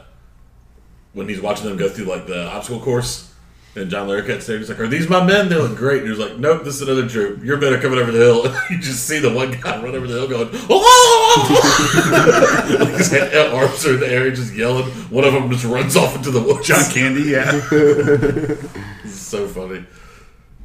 when 1.14 1.28
he's 1.28 1.42
watching 1.42 1.68
them 1.68 1.78
go 1.78 1.90
through 1.90 2.06
like 2.06 2.28
the 2.28 2.46
obstacle 2.48 2.82
course, 2.82 3.34
and 3.76 3.90
John 3.90 4.08
Larroquette's 4.08 4.46
there. 4.48 4.58
He's 4.58 4.70
like, 4.70 4.80
"Are 4.80 4.88
these 4.88 5.10
my 5.10 5.24
men? 5.26 5.50
They 5.50 5.56
look 5.56 5.78
great." 5.78 6.02
And 6.02 6.10
he's 6.10 6.20
like, 6.20 6.38
"Nope, 6.38 6.64
this 6.64 6.76
is 6.76 6.82
another 6.82 7.08
troop. 7.08 7.44
Your 7.44 7.58
men 7.58 7.74
are 7.74 7.82
coming 7.82 8.00
over 8.00 8.12
the 8.12 8.20
hill." 8.20 8.46
And 8.46 8.56
you 8.70 8.80
just 8.80 9.08
see 9.08 9.20
the 9.20 9.32
one 9.32 9.52
guy 9.52 9.82
run 9.82 9.96
over 9.96 10.08
the 10.08 10.14
hill 10.14 10.28
going, 10.28 10.50
"Oh!" 10.70 12.78
like 12.80 12.90
his 12.98 13.12
head- 13.12 13.54
arms 13.54 13.86
are 13.86 13.94
in 13.94 14.00
the 14.02 14.10
air, 14.12 14.30
just 14.32 14.54
yelling. 14.54 14.86
One 15.10 15.24
of 15.24 15.34
them 15.34 15.50
just 15.52 15.66
runs 15.66 15.96
off 15.96 16.16
into 16.16 16.32
the 16.32 16.42
woods. 16.42 16.68
John 16.68 16.90
Candy. 16.92 17.24
Yeah. 17.24 17.52
So 19.32 19.48
funny. 19.48 19.86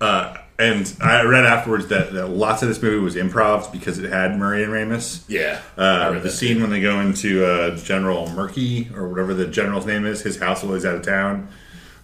uh, 0.01 0.39
and 0.59 0.93
I 1.01 1.23
read 1.25 1.45
afterwards 1.45 1.89
that, 1.89 2.13
that 2.15 2.29
lots 2.29 2.63
of 2.63 2.69
this 2.69 2.81
movie 2.83 2.99
was 2.99 3.15
improv 3.15 3.71
because 3.73 3.99
it 3.99 4.11
had 4.11 4.39
Murray 4.39 4.63
and 4.65 4.73
Ramis. 4.73 5.23
Yeah, 5.29 5.61
Uh, 5.77 6.13
the 6.13 6.21
that 6.21 6.31
scene 6.31 6.61
when 6.61 6.71
they 6.71 6.81
go 6.81 7.01
into 7.01 7.45
uh, 7.45 7.77
General 7.77 8.29
Murky 8.31 8.89
or 8.95 9.09
whatever 9.09 9.35
the 9.35 9.47
general's 9.47 9.85
name 9.87 10.07
is, 10.07 10.23
his 10.23 10.39
house 10.39 10.63
while 10.63 10.75
he's 10.75 10.85
out 10.87 10.95
of 10.97 11.03
town. 11.03 11.49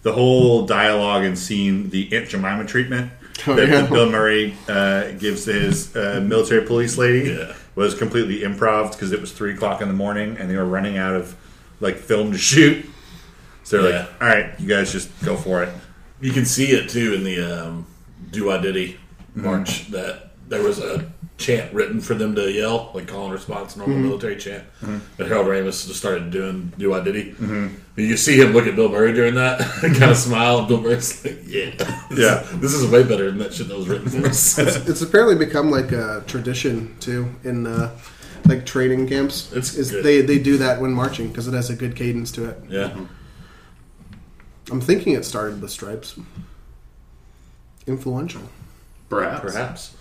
The 0.03 0.11
whole 0.13 0.65
dialogue 0.65 1.23
and 1.23 1.37
scene, 1.37 1.89
the 1.89 2.13
Aunt 2.15 2.27
Jemima 2.29 2.65
treatment 2.65 3.11
Oh, 3.47 3.55
that, 3.55 3.67
yeah. 3.67 3.81
that 3.81 3.89
Bill 3.89 4.09
Murray 4.11 4.55
uh, 4.69 5.11
gives 5.11 5.45
his 5.45 5.95
uh, 5.95 6.21
military 6.23 6.65
police 6.65 6.97
lady 6.97 7.29
Yeah. 7.31 7.53
was 7.75 7.95
completely 7.95 8.41
improv 8.41 8.91
because 8.91 9.11
it 9.11 9.19
was 9.21 9.31
three 9.31 9.53
o'clock 9.53 9.81
in 9.81 9.87
the 9.87 9.93
morning 9.93 10.37
and 10.37 10.49
they 10.49 10.55
were 10.57 10.65
running 10.65 10.97
out 10.97 11.15
of 11.15 11.35
like 11.79 11.95
film 11.97 12.31
to 12.33 12.37
shoot. 12.37 12.85
So 13.63 13.81
they're 13.81 13.91
Yeah. 13.91 13.99
like, 13.99 14.21
"All 14.21 14.27
right, 14.27 14.59
you 14.59 14.67
guys 14.67 14.91
just 14.91 15.09
go 15.25 15.35
for 15.37 15.63
it." 15.63 15.69
You 16.21 16.31
can 16.31 16.45
see 16.45 16.71
it 16.71 16.89
too 16.89 17.13
in 17.13 17.23
the 17.23 17.39
um, 17.41 17.85
Do 18.33 18.47
Wah 18.47 18.57
Diddy 18.57 18.99
march 19.35 19.83
mm-hmm. 19.83 19.93
that 19.93 20.31
there 20.47 20.61
was 20.61 20.79
a 20.79 21.11
chant 21.37 21.73
written 21.73 21.99
for 21.99 22.13
them 22.13 22.35
to 22.35 22.51
yell, 22.51 22.91
like 22.93 23.07
call 23.07 23.25
and 23.25 23.33
response, 23.33 23.75
normal 23.75 23.95
mm-hmm. 23.95 24.07
military 24.07 24.35
chant. 24.37 24.63
Mm-hmm. 24.81 24.99
But 25.17 25.27
Harold 25.27 25.47
Ramis 25.47 25.87
just 25.87 25.99
started 25.99 26.31
doing 26.31 26.71
Do 26.77 26.91
Wah 26.91 26.99
Diddy. 26.99 27.35
You 27.39 28.07
can 28.07 28.17
see 28.17 28.39
him 28.39 28.53
look 28.53 28.67
at 28.67 28.75
Bill 28.75 28.89
Murray 28.89 29.13
during 29.13 29.35
that 29.35 29.61
and 29.83 29.95
kind 29.95 30.11
of 30.11 30.17
smile. 30.17 30.59
And 30.59 30.67
Bill 30.67 30.81
Murray's 30.81 31.23
like, 31.23 31.39
"Yeah, 31.45 31.71
this 32.09 32.19
Yeah. 32.19 32.41
is, 32.41 32.59
this 32.59 32.73
is 32.73 32.89
way 32.89 33.03
better 33.03 33.29
than 33.29 33.39
that 33.39 33.53
shit 33.53 33.67
that 33.67 33.77
was 33.77 33.87
written 33.87 34.09
for 34.09 34.27
us." 34.27 34.57
It's 34.57 35.01
apparently 35.01 35.35
become 35.35 35.69
like 35.69 35.91
a 35.91 36.23
tradition 36.27 36.95
too 36.99 37.33
in 37.43 37.67
uh, 37.67 37.95
like 38.45 38.65
training 38.65 39.07
camps. 39.07 39.51
It's 39.53 39.73
is 39.75 39.91
good. 39.91 40.03
they 40.03 40.21
they 40.21 40.39
do 40.39 40.57
that 40.57 40.81
when 40.81 40.91
marching 40.91 41.29
because 41.29 41.47
it 41.47 41.53
has 41.53 41.69
a 41.69 41.75
good 41.75 41.95
cadence 41.95 42.31
to 42.33 42.49
it. 42.49 42.59
yeah, 42.69 42.95
I'm 44.71 44.81
thinking 44.81 45.13
it 45.13 45.25
started 45.25 45.61
with 45.61 45.71
Stripes. 45.71 46.19
Influential. 47.87 48.41
Perhaps. 49.09 49.41
perhaps. 49.41 49.95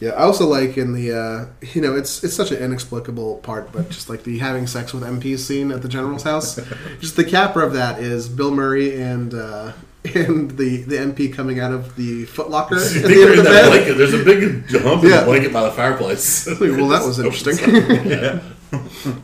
Yeah, 0.00 0.10
I 0.10 0.22
also 0.24 0.46
like 0.46 0.76
in 0.76 0.92
the 0.92 1.12
uh, 1.12 1.46
you 1.72 1.80
know 1.80 1.96
it's 1.96 2.22
it's 2.24 2.34
such 2.34 2.50
an 2.50 2.58
inexplicable 2.58 3.36
part, 3.38 3.72
but 3.72 3.88
just 3.90 4.08
like 4.10 4.24
the 4.24 4.38
having 4.38 4.66
sex 4.66 4.92
with 4.92 5.02
MPs 5.04 5.38
scene 5.38 5.70
at 5.70 5.82
the 5.82 5.88
general's 5.88 6.24
house, 6.24 6.56
just 7.00 7.16
the 7.16 7.24
capper 7.24 7.62
of 7.62 7.72
that 7.74 8.00
is 8.00 8.28
Bill 8.28 8.50
Murray 8.50 9.00
and 9.00 9.32
uh, 9.32 9.72
and 10.14 10.50
the 10.58 10.78
the 10.82 10.96
MP 10.96 11.32
coming 11.32 11.60
out 11.60 11.72
of 11.72 11.94
the 11.96 12.26
footlocker 12.26 12.72
at 12.96 13.02
the 13.08 13.22
end 13.22 13.30
of 13.30 13.36
the 13.38 13.42
bed. 13.44 13.66
blanket. 13.68 13.94
There's 13.94 14.12
a 14.14 14.24
big 14.24 14.68
hump 14.82 15.04
in 15.04 15.10
Yeah. 15.10 15.20
the 15.20 15.26
blanket 15.26 15.52
by 15.52 15.62
the 15.62 15.70
fireplace. 15.72 16.46
Well, 16.60 16.88
that 16.88 17.06
was 17.06 17.20
Opens 17.20 17.46
interesting. 17.46 17.76
up. 17.76 18.04
Yeah. 18.04 19.14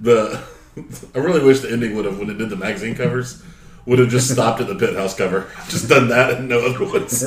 the 0.00 0.42
I 1.14 1.18
really 1.18 1.44
wish 1.44 1.60
the 1.60 1.70
ending 1.70 1.94
would 1.96 2.04
have 2.04 2.18
when 2.18 2.28
it 2.30 2.38
did 2.38 2.50
the 2.50 2.56
magazine 2.56 2.94
covers 2.96 3.42
would 3.86 3.98
have 3.98 4.08
just 4.08 4.30
stopped 4.30 4.60
at 4.60 4.66
the 4.68 4.74
pit 4.74 4.94
house 4.94 5.14
cover. 5.14 5.46
Just 5.68 5.88
done 5.88 6.08
that 6.08 6.32
and 6.38 6.48
no 6.48 6.60
other 6.64 6.84
ones. 6.84 7.22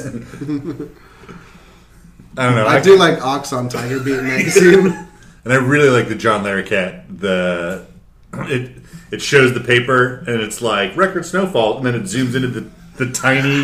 I 2.38 2.46
don't 2.46 2.56
know. 2.56 2.68
I 2.68 2.80
do 2.82 2.98
like 2.98 3.22
Ox 3.24 3.52
on 3.54 3.70
Tiger 3.70 4.00
Beat 4.00 4.22
magazine. 4.22 5.04
And 5.46 5.54
I 5.54 5.60
really 5.60 5.88
like 5.90 6.10
the 6.10 6.16
John 6.16 6.44
Larroquette. 6.44 7.20
The 7.22 7.86
it 8.34 8.82
it 9.12 9.22
shows 9.22 9.54
the 9.54 9.62
paper 9.62 10.18
and 10.28 10.42
it's 10.42 10.62
like 10.62 10.94
record 10.98 11.26
snowfall, 11.26 11.78
and 11.78 11.86
then 11.86 11.96
it 11.96 12.02
zooms 12.04 12.36
into 12.36 12.50
the 12.50 12.70
the 12.98 13.10
tiny 13.14 13.64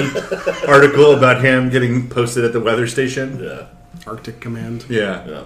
article 0.72 1.12
about 1.14 1.44
him 1.44 1.70
getting 1.70 2.08
posted 2.10 2.46
at 2.46 2.54
the 2.54 2.62
weather 2.62 2.88
station. 2.88 3.38
Yeah. 3.44 3.68
Arctic 4.08 4.40
Command. 4.40 4.86
Yeah, 4.88 5.28
Yeah. 5.28 5.44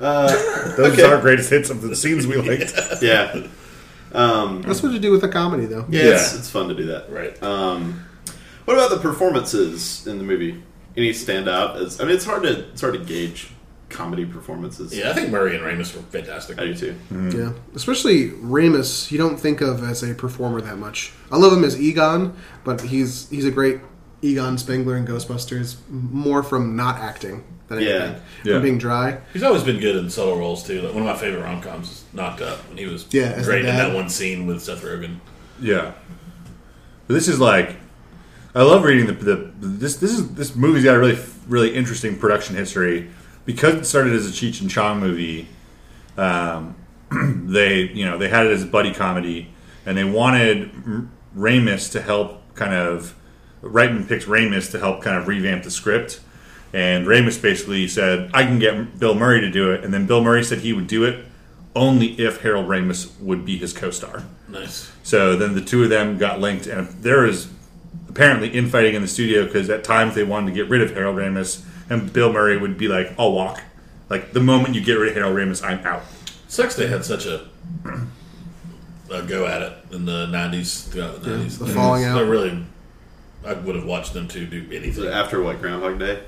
Uh, 0.00 0.28
those 0.76 0.92
Okay. 0.92 1.02
are 1.02 1.16
our 1.16 1.20
greatest 1.20 1.50
hits 1.50 1.68
of 1.70 1.82
the 1.82 1.94
scenes 1.96 2.26
we 2.26 2.36
liked. 2.36 2.72
yeah. 3.02 3.42
Um, 4.12 4.62
That's 4.62 4.82
what 4.82 4.92
you 4.92 4.98
do 4.98 5.10
with 5.12 5.22
a 5.24 5.28
comedy, 5.28 5.66
though. 5.66 5.84
yeah, 5.88 6.02
It's, 6.14 6.32
Yeah. 6.32 6.38
it's 6.38 6.50
fun 6.50 6.68
to 6.68 6.74
do 6.74 6.86
that. 6.86 7.10
Right. 7.10 7.40
Um, 7.42 8.04
what 8.64 8.74
about 8.74 8.90
the 8.90 8.98
performances 8.98 10.06
in 10.06 10.18
the 10.18 10.24
movie? 10.24 10.62
Any 10.96 11.12
stand 11.12 11.48
out? 11.48 11.76
As 11.76 12.00
I 12.00 12.04
mean, 12.04 12.14
it's 12.14 12.24
hard 12.24 12.42
to 12.42 12.58
it's 12.70 12.80
hard 12.80 12.94
to 12.94 13.00
gauge 13.00 13.50
comedy 13.88 14.26
performances. 14.26 14.94
Yeah, 14.96 15.10
I 15.10 15.14
think 15.14 15.30
Murray 15.30 15.54
and 15.56 15.64
Ramis 15.64 15.94
were 15.94 16.02
fantastic. 16.02 16.58
I 16.60 16.64
do 16.66 16.74
too. 16.74 16.94
Yeah, 17.10 17.52
especially 17.74 18.30
Ramis, 18.30 19.10
you 19.10 19.16
don't 19.18 19.38
think 19.38 19.60
of 19.60 19.82
as 19.88 20.02
a 20.02 20.14
performer 20.14 20.60
that 20.60 20.76
much. 20.78 21.12
I 21.30 21.36
love 21.36 21.52
him 21.52 21.64
as 21.64 21.80
Egon, 21.80 22.34
but 22.64 22.80
he's 22.82 23.28
he's 23.30 23.44
a 23.44 23.50
great 23.50 23.78
Egon 24.22 24.58
Spengler 24.58 24.96
in 24.96 25.06
Ghostbusters, 25.06 25.76
more 25.88 26.42
from 26.42 26.74
not 26.76 26.96
acting 26.98 27.44
than 27.68 27.80
Yeah. 27.80 27.88
anything, 27.88 28.22
Yeah. 28.44 28.52
from 28.54 28.62
being 28.62 28.78
dry. 28.78 29.18
He's 29.32 29.42
always 29.42 29.62
been 29.62 29.78
good 29.78 29.96
in 29.96 30.10
subtle 30.10 30.36
roles 30.38 30.66
too. 30.66 30.80
Like 30.82 30.92
one 30.94 31.02
of 31.02 31.08
my 31.08 31.16
favorite 31.16 31.42
rom 31.42 31.60
coms 31.60 31.88
is 31.90 32.04
Knocked 32.12 32.40
Up, 32.42 32.58
and 32.70 32.78
he 32.78 32.86
was 32.86 33.06
Yeah, 33.10 33.24
as 33.24 33.46
the 33.46 33.52
great 33.52 33.60
in 33.60 33.66
dad. 33.66 33.78
that 33.90 33.94
one 33.94 34.08
scene 34.08 34.46
with 34.46 34.62
Seth 34.62 34.82
Rogen. 34.82 35.16
Yeah, 35.60 35.92
but 37.06 37.14
this 37.14 37.28
is 37.28 37.38
like 37.40 37.76
I 38.54 38.62
love 38.62 38.82
reading 38.84 39.06
the, 39.06 39.12
the 39.12 39.50
this 39.60 39.96
this 39.96 40.12
is 40.12 40.28
this 40.30 40.56
movie's 40.56 40.84
got 40.84 40.96
a 40.96 40.98
really 40.98 41.18
really 41.46 41.74
interesting 41.74 42.16
production 42.16 42.56
history 42.56 43.08
because 43.44 43.74
it 43.74 43.84
started 43.86 44.14
as 44.14 44.26
a 44.26 44.30
Cheech 44.32 44.60
and 44.60 44.70
Chong 44.70 44.98
movie. 45.00 45.48
Um, 46.16 46.74
they 47.46 47.82
you 47.82 48.04
know 48.04 48.18
they 48.18 48.28
had 48.28 48.46
it 48.46 48.52
as 48.52 48.62
a 48.62 48.66
buddy 48.66 48.92
comedy, 48.92 49.50
and 49.86 49.96
they 49.96 50.04
wanted 50.04 50.70
M- 50.74 51.10
Ramis 51.36 51.92
to 51.92 52.00
help 52.00 52.42
kind 52.54 52.74
of 52.74 53.14
Reitman 53.62 54.08
picked 54.08 54.26
Ramis 54.26 54.70
to 54.72 54.78
help 54.78 55.02
kind 55.02 55.16
of 55.16 55.28
revamp 55.28 55.64
the 55.64 55.70
script. 55.70 56.20
And 56.72 57.06
Ramis 57.06 57.40
basically 57.40 57.88
said, 57.88 58.30
"I 58.34 58.44
can 58.44 58.58
get 58.58 58.98
Bill 58.98 59.14
Murray 59.14 59.40
to 59.40 59.50
do 59.50 59.70
it," 59.72 59.84
and 59.84 59.92
then 59.92 60.06
Bill 60.06 60.22
Murray 60.22 60.44
said 60.44 60.58
he 60.58 60.72
would 60.72 60.86
do 60.86 61.04
it 61.04 61.24
only 61.74 62.08
if 62.20 62.42
Harold 62.42 62.68
Ramis 62.68 63.10
would 63.20 63.44
be 63.44 63.56
his 63.56 63.72
co-star. 63.72 64.24
Nice. 64.48 64.90
So 65.02 65.36
then 65.36 65.54
the 65.54 65.60
two 65.60 65.82
of 65.84 65.90
them 65.90 66.18
got 66.18 66.40
linked, 66.40 66.66
and 66.66 66.88
there 67.02 67.22
was 67.22 67.48
apparently 68.08 68.48
infighting 68.48 68.94
in 68.94 69.02
the 69.02 69.08
studio 69.08 69.44
because 69.44 69.70
at 69.70 69.84
times 69.84 70.14
they 70.14 70.24
wanted 70.24 70.46
to 70.48 70.52
get 70.52 70.68
rid 70.68 70.82
of 70.82 70.92
Harold 70.94 71.16
Ramis, 71.16 71.62
and 71.88 72.12
Bill 72.12 72.32
Murray 72.32 72.56
would 72.58 72.76
be 72.76 72.88
like, 72.88 73.14
"I'll 73.18 73.32
walk." 73.32 73.62
Like 74.10 74.32
the 74.32 74.40
moment 74.40 74.74
you 74.74 74.80
get 74.80 74.94
rid 74.94 75.10
of 75.10 75.14
Harold 75.14 75.36
Ramis, 75.36 75.64
I'm 75.64 75.80
out. 75.86 76.02
Sucks 76.48 76.74
they 76.74 76.86
had 76.86 77.04
such 77.04 77.26
a, 77.26 77.42
a 79.10 79.22
go 79.22 79.46
at 79.46 79.62
it 79.62 79.72
in 79.92 80.04
the 80.04 80.26
nineties, 80.26 80.82
throughout 80.82 81.22
the 81.22 81.30
nineties. 81.30 81.58
the 81.58 81.66
falling 81.66 82.04
out. 82.04 82.18
I 82.18 82.22
really, 82.22 82.64
I 83.46 83.52
would 83.54 83.76
have 83.76 83.84
watched 83.84 84.12
them 84.14 84.28
two 84.28 84.46
do 84.46 84.66
So 84.70 84.76
anything. 84.76 85.06
after 85.08 85.42
what 85.42 85.60
Groundhog 85.60 85.98
Day? 85.98 86.20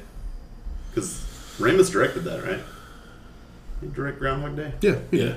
Because 0.95 1.25
Ramis 1.59 1.91
directed 1.93 2.25
that, 2.25 2.45
right? 2.45 2.61
He 3.81 3.89
direct 3.89 4.19
Groundhog 4.19 4.57
Day. 4.57 4.73
Yeah, 4.81 4.99
Yeah. 5.11 5.35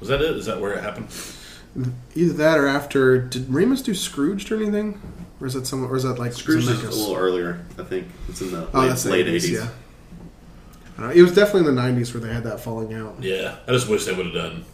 Was 0.00 0.08
that 0.08 0.20
it? 0.20 0.36
Is 0.36 0.46
that 0.46 0.60
where 0.60 0.72
it 0.74 0.82
happened? 0.82 1.08
Either 2.14 2.32
that 2.34 2.58
or 2.58 2.66
after. 2.66 3.18
Did 3.18 3.46
Ramis 3.46 3.82
do 3.84 3.94
Scrooged 3.94 4.50
or 4.52 4.56
anything? 4.56 5.00
Or 5.40 5.46
is 5.46 5.54
that 5.54 5.66
someone? 5.66 5.90
Or 5.90 5.96
is 5.96 6.02
that 6.04 6.18
like 6.18 6.32
Scrooge 6.32 6.64
is 6.66 6.68
a 6.84 6.90
little 6.90 7.16
earlier. 7.16 7.64
I 7.78 7.82
think 7.84 8.06
it's 8.28 8.40
in 8.40 8.52
the 8.52 8.68
Oh, 8.72 8.80
late, 8.80 8.88
that's 8.88 9.02
the 9.04 9.10
late 9.10 9.26
80s, 9.26 9.44
80s. 9.44 9.50
Yeah. 10.98 11.04
Uh, 11.06 11.10
it 11.10 11.22
was 11.22 11.34
definitely 11.34 11.68
in 11.68 11.74
the 11.74 11.82
'90s 11.82 12.14
where 12.14 12.20
they 12.20 12.32
had 12.32 12.44
that 12.44 12.60
falling 12.60 12.94
out. 12.94 13.16
Yeah. 13.20 13.56
I 13.66 13.72
just 13.72 13.88
wish 13.88 14.04
they 14.04 14.12
would 14.14 14.26
have 14.26 14.34
done. 14.34 14.64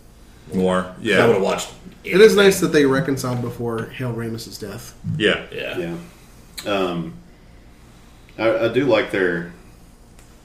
More, 0.53 0.95
Yeah, 1.01 1.23
I 1.23 1.27
would 1.27 1.35
have 1.35 1.43
watched. 1.43 1.71
It 2.03 2.21
is 2.21 2.35
nice 2.35 2.61
that 2.61 2.69
they 2.69 2.87
reconciled 2.87 3.43
before 3.43 3.87
Hale 3.87 4.13
Ramis's 4.13 4.59
death. 4.59 4.95
yeah, 5.17 5.47
Yeah. 5.53 5.97
Yeah. 6.65 6.73
Um, 6.73 7.15
I, 8.39 8.67
I 8.67 8.69
do 8.69 8.87
like 8.87 9.11
their. 9.11 9.53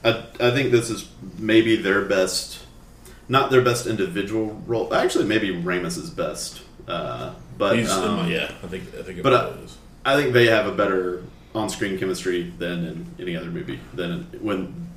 I, 0.04 0.24
I 0.38 0.50
think 0.50 0.70
this 0.70 0.90
is 0.90 1.08
maybe 1.38 1.76
their 1.76 2.04
best, 2.04 2.64
not 3.28 3.50
their 3.50 3.62
best 3.62 3.86
individual 3.86 4.62
role. 4.66 4.92
Actually, 4.94 5.24
maybe 5.24 5.50
Ramis's 5.50 6.10
best. 6.10 6.62
Uh, 6.86 7.34
but 7.58 7.76
He's 7.76 7.90
in 7.90 8.04
um, 8.04 8.16
my, 8.16 8.28
yeah. 8.28 8.52
I 8.62 8.66
think. 8.66 8.84
I 8.94 9.02
think. 9.02 9.18
It 9.18 9.22
but, 9.22 9.30
probably. 9.30 9.68
I 10.04 10.14
think 10.14 10.32
they 10.34 10.46
have 10.46 10.66
a 10.66 10.72
better 10.72 11.24
on-screen 11.54 11.98
chemistry 11.98 12.52
than 12.58 12.84
in 12.84 13.06
any 13.18 13.36
other 13.36 13.50
movie. 13.50 13.80
Than 13.94 14.12
in, 14.12 14.20
when 14.42 14.88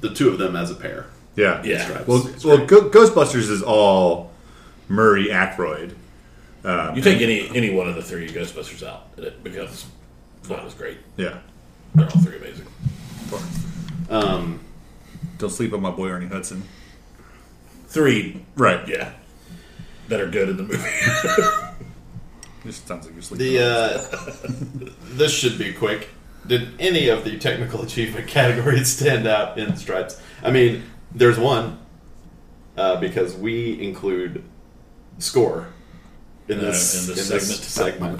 the 0.00 0.14
two 0.14 0.28
of 0.28 0.38
them 0.38 0.56
as 0.56 0.70
a 0.70 0.74
pair. 0.74 1.06
Yeah, 1.34 1.62
Yeah. 1.62 2.02
Well, 2.06 2.22
well, 2.44 2.66
Ghostbusters 2.66 3.50
is 3.50 3.62
all 3.62 4.32
Murray 4.88 5.26
Aykroyd. 5.28 5.94
You 6.64 7.02
take 7.02 7.20
any 7.20 7.48
any 7.56 7.70
one 7.70 7.88
of 7.88 7.94
the 7.94 8.02
three 8.02 8.28
Ghostbusters 8.28 8.86
out, 8.86 9.08
and 9.16 9.24
it 9.26 9.42
becomes 9.44 9.86
not 10.48 10.64
as 10.64 10.74
great. 10.74 10.98
Yeah. 11.16 11.38
They're 11.94 12.06
all 12.06 12.20
three 12.20 12.36
amazing. 12.36 12.66
Um, 14.10 14.60
Don't 15.38 15.50
sleep 15.50 15.72
on 15.72 15.80
my 15.82 15.90
boy 15.90 16.08
Ernie 16.08 16.26
Hudson. 16.26 16.62
Three, 17.88 18.44
Right. 18.56 18.86
yeah, 18.88 19.12
that 20.08 20.20
are 20.20 20.28
good 20.28 20.48
in 20.50 20.56
the 20.56 20.62
movie. 20.62 20.82
This 22.64 22.78
sounds 22.78 23.06
like 23.06 23.14
you're 23.14 23.22
sleeping. 23.22 23.46
the 23.46 23.62
uh, 23.62 24.90
this 25.14 25.32
should 25.32 25.56
be 25.56 25.72
quick. 25.72 26.08
Did 26.48 26.70
any 26.80 27.08
of 27.08 27.22
the 27.22 27.38
technical 27.38 27.82
achievement 27.84 28.26
categories 28.26 28.88
stand 28.92 29.24
out 29.28 29.56
in 29.56 29.76
Stripes? 29.76 30.20
I 30.42 30.50
mean, 30.50 30.82
there's 31.14 31.38
one 31.38 31.78
uh, 32.76 32.98
because 32.98 33.36
we 33.36 33.80
include 33.80 34.42
score 35.18 35.68
in 36.48 36.58
this, 36.58 37.08
in 37.08 37.14
this 37.14 37.60
segment. 37.66 38.18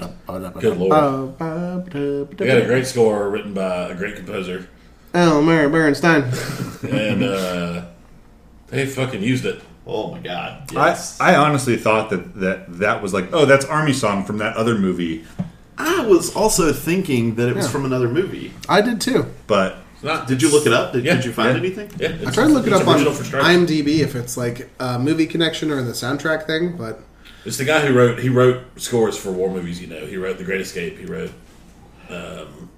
Good 0.59 0.77
lord. 0.77 1.39
We 1.39 2.45
got 2.45 2.57
a 2.57 2.65
great 2.65 2.85
score 2.87 3.29
written 3.29 3.53
by 3.53 3.89
a 3.89 3.95
great 3.95 4.15
composer, 4.15 4.67
Elmer 5.13 5.69
Bernstein. 5.69 6.23
and 6.89 7.23
uh, 7.23 7.85
they 8.67 8.85
fucking 8.85 9.21
used 9.23 9.45
it. 9.45 9.61
Oh 9.85 10.11
my 10.11 10.19
god! 10.19 10.63
I, 10.75 10.89
Yes, 10.89 11.19
I 11.21 11.35
honestly 11.35 11.77
thought 11.77 12.09
that, 12.09 12.35
that 12.35 12.79
that 12.79 13.01
was 13.01 13.13
like, 13.13 13.29
oh, 13.31 13.45
that's 13.45 13.63
Army 13.65 13.93
Song 13.93 14.25
from 14.25 14.37
that 14.39 14.57
other 14.57 14.77
movie. 14.77 15.25
I 15.77 16.05
was 16.05 16.35
also 16.35 16.73
thinking 16.73 17.35
that 17.35 17.47
it 17.47 17.55
was 17.55 17.65
Yeah. 17.65 17.71
from 17.71 17.85
another 17.85 18.09
movie. 18.09 18.51
I 18.67 18.81
did 18.81 18.99
too. 18.99 19.27
But 19.45 19.77
It's 19.77 19.86
not, 20.03 20.27
Did 20.27 20.41
you 20.41 20.51
look 20.51 20.65
it 20.65 20.73
up? 20.73 20.93
Did, 20.93 21.05
Yeah. 21.05 21.15
did 21.15 21.25
you 21.25 21.33
find 21.33 21.51
Yeah. 21.53 21.57
anything? 21.63 21.89
Yeah, 21.99 22.27
I 22.27 22.31
tried 22.31 22.47
to 22.47 22.53
look 22.53 22.67
it 22.67 22.73
up 22.73 22.87
on 22.87 22.95
original 22.95 23.13
for 23.13 23.23
Stripes. 23.23 23.45
IMDb 23.47 23.99
if 24.01 24.15
it's 24.15 24.37
like 24.37 24.69
a 24.79 24.99
movie 24.99 25.25
connection 25.25 25.71
or 25.71 25.81
the 25.81 25.91
soundtrack 25.93 26.45
thing, 26.45 26.75
but 26.77 27.01
It's 27.45 27.57
the 27.57 27.65
guy 27.65 27.85
who 27.85 27.93
wrote 27.93 28.19
he 28.19 28.29
wrote 28.29 28.63
scores 28.79 29.17
for 29.17 29.31
war 29.31 29.49
movies. 29.49 29.79
You 29.81 29.87
know, 29.87 30.05
he 30.05 30.17
wrote 30.17 30.37
The 30.37 30.43
Great 30.43 30.61
Escape. 30.61 30.97
He 30.99 31.05
wrote 31.05 31.31
um, 32.09 32.69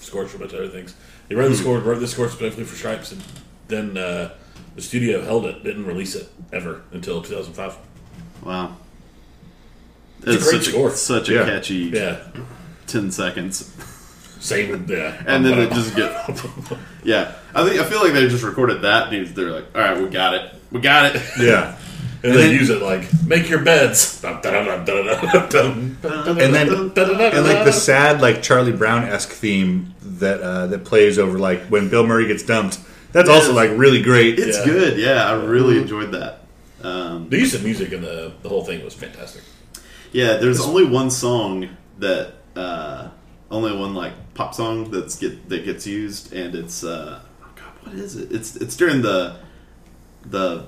scores 0.00 0.30
for 0.30 0.36
a 0.36 0.40
bunch 0.40 0.52
of 0.52 0.58
other 0.60 0.68
things. 0.68 0.94
He 1.28 1.34
wrote 1.34 1.48
the 1.48 1.56
score, 1.56 1.78
wrote 1.78 2.00
the 2.00 2.08
score 2.08 2.28
specifically 2.28 2.64
for 2.64 2.74
Stripes, 2.76 3.12
and 3.12 3.22
then 3.68 3.96
uh, 3.96 4.30
the 4.74 4.82
studio 4.82 5.22
held 5.24 5.46
it, 5.46 5.62
didn't 5.62 5.86
release 5.86 6.14
it 6.16 6.28
ever 6.52 6.82
until 6.92 7.22
2005. 7.22 7.76
Wow. 8.44 8.76
It's 10.24 10.44
a 10.46 10.50
great 10.50 10.62
such 10.64 10.72
score. 10.72 10.88
A, 10.88 10.92
such 10.92 11.28
a 11.28 11.32
Yeah. 11.34 11.44
catchy 11.46 11.74
Yeah, 11.94 12.16
ten 12.86 13.10
seconds, 13.10 13.70
same. 14.40 14.86
Yeah, 14.88 15.22
and 15.26 15.44
then 15.44 15.58
it 15.58 15.70
just 15.72 15.94
get. 15.94 16.10
Yeah, 17.04 17.32
I 17.54 17.66
think 17.66 17.80
I 17.80 17.84
feel 17.88 18.02
like 18.02 18.12
they 18.12 18.28
just 18.28 18.44
recorded 18.44 18.82
that. 18.82 19.12
And 19.12 19.26
they're 19.28 19.50
like, 19.52 19.66
"All 19.74 19.80
right, 19.80 20.02
we 20.02 20.08
got 20.10 20.34
it, 20.34 20.54
we 20.70 20.80
got 20.80 21.14
it." 21.14 21.22
yeah. 21.38 21.76
and 22.22 22.34
they 22.34 22.52
use 22.52 22.68
it 22.68 22.82
like 22.82 23.08
make 23.24 23.48
your 23.48 23.60
beds. 23.62 24.22
And 24.22 24.42
then 24.44 24.54
and 26.68 27.46
like 27.46 27.64
the 27.64 27.72
sad 27.72 28.20
like 28.20 28.42
Charlie 28.42 28.72
Brown 28.72 29.04
esque 29.04 29.30
theme 29.30 29.94
that 30.02 30.40
uh, 30.42 30.66
that 30.68 30.84
plays 30.84 31.18
over 31.18 31.38
like 31.38 31.62
when 31.68 31.88
Bill 31.88 32.06
Murray 32.06 32.26
gets 32.26 32.42
dumped. 32.42 32.78
That's 33.12 33.28
also 33.28 33.52
like 33.54 33.70
really 33.74 34.02
great. 34.02 34.38
It's 34.38 34.58
Yeah. 34.58 34.64
good. 34.64 34.98
Yeah, 34.98 35.28
I 35.30 35.44
really 35.44 35.78
enjoyed 35.78 36.12
that. 36.12 36.42
Um, 36.82 37.28
the 37.28 37.38
use 37.38 37.54
of 37.54 37.64
music 37.64 37.92
in 37.92 38.02
the 38.02 38.32
the 38.42 38.48
whole 38.48 38.64
thing 38.64 38.84
was 38.84 38.94
fantastic. 38.94 39.42
yeah, 40.12 40.36
there's 40.36 40.60
only 40.60 40.84
one 40.84 41.10
song 41.10 41.68
that 41.98 42.34
uh, 42.56 43.08
only 43.50 43.76
one 43.76 43.94
like 43.94 44.12
pop 44.34 44.54
song 44.54 44.90
that's 44.90 45.18
get 45.18 45.48
that 45.48 45.64
gets 45.64 45.86
used, 45.86 46.32
and 46.32 46.54
it's 46.54 46.84
uh, 46.84 47.20
oh 47.42 47.48
god, 47.56 47.72
what 47.82 47.94
is 47.94 48.16
it? 48.16 48.30
It's 48.32 48.56
it's 48.56 48.76
during 48.76 49.02
the 49.02 49.36
the 50.24 50.66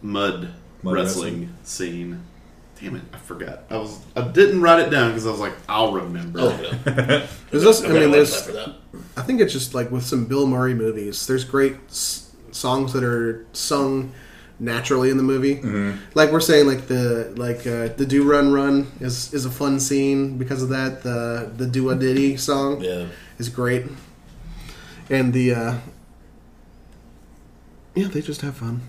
mud, 0.00 0.50
Mud 0.82 0.94
wrestling, 0.94 1.54
scene. 1.62 2.22
Damn 2.80 2.96
it, 2.96 3.02
I 3.12 3.18
forgot. 3.18 3.64
I 3.70 3.76
was 3.76 3.98
I 4.16 4.22
didn't 4.22 4.60
write 4.60 4.80
it 4.80 4.90
down 4.90 5.10
because 5.10 5.26
I 5.26 5.30
was 5.30 5.40
like, 5.40 5.54
I'll 5.68 5.92
remember. 5.92 6.40
Oh, 6.40 6.60
yeah. 6.60 7.26
there's 7.50 7.64
also, 7.64 7.84
I 7.84 7.88
I've 7.88 7.92
got 7.94 7.96
a 7.96 8.00
mean, 8.00 8.10
there's. 8.10 8.48
I 9.16 9.22
think 9.22 9.40
it's 9.40 9.52
just 9.52 9.74
like 9.74 9.90
with 9.90 10.04
some 10.04 10.24
Bill 10.26 10.46
Murray 10.46 10.74
movies, 10.74 11.26
there's 11.26 11.44
great 11.44 11.76
s- 11.88 12.32
songs 12.50 12.92
that 12.92 13.04
are 13.04 13.46
sung 13.52 14.12
naturally 14.60 15.10
in 15.10 15.16
the 15.16 15.22
movie. 15.22 15.56
Mm-hmm. 15.56 15.98
Like 16.14 16.30
we're 16.32 16.40
saying, 16.40 16.66
like 16.66 16.86
the 16.86 17.32
like 17.36 17.66
uh, 17.66 17.88
the 17.96 18.06
Do 18.06 18.22
Run 18.30 18.52
Run 18.52 18.86
is 19.00 19.32
is 19.34 19.44
a 19.46 19.50
fun 19.50 19.80
scene 19.80 20.38
because 20.38 20.62
of 20.62 20.68
that. 20.70 21.02
The 21.02 21.50
the 21.56 21.66
Do 21.66 21.84
Wah 21.84 21.94
Diddy 21.94 22.36
song 22.36 22.80
Yeah. 22.82 23.06
is 23.38 23.48
great, 23.48 23.86
and 25.10 25.32
the 25.32 25.54
uh, 25.54 25.74
yeah, 27.94 28.08
they 28.08 28.20
just 28.22 28.40
have 28.42 28.56
fun. 28.56 28.80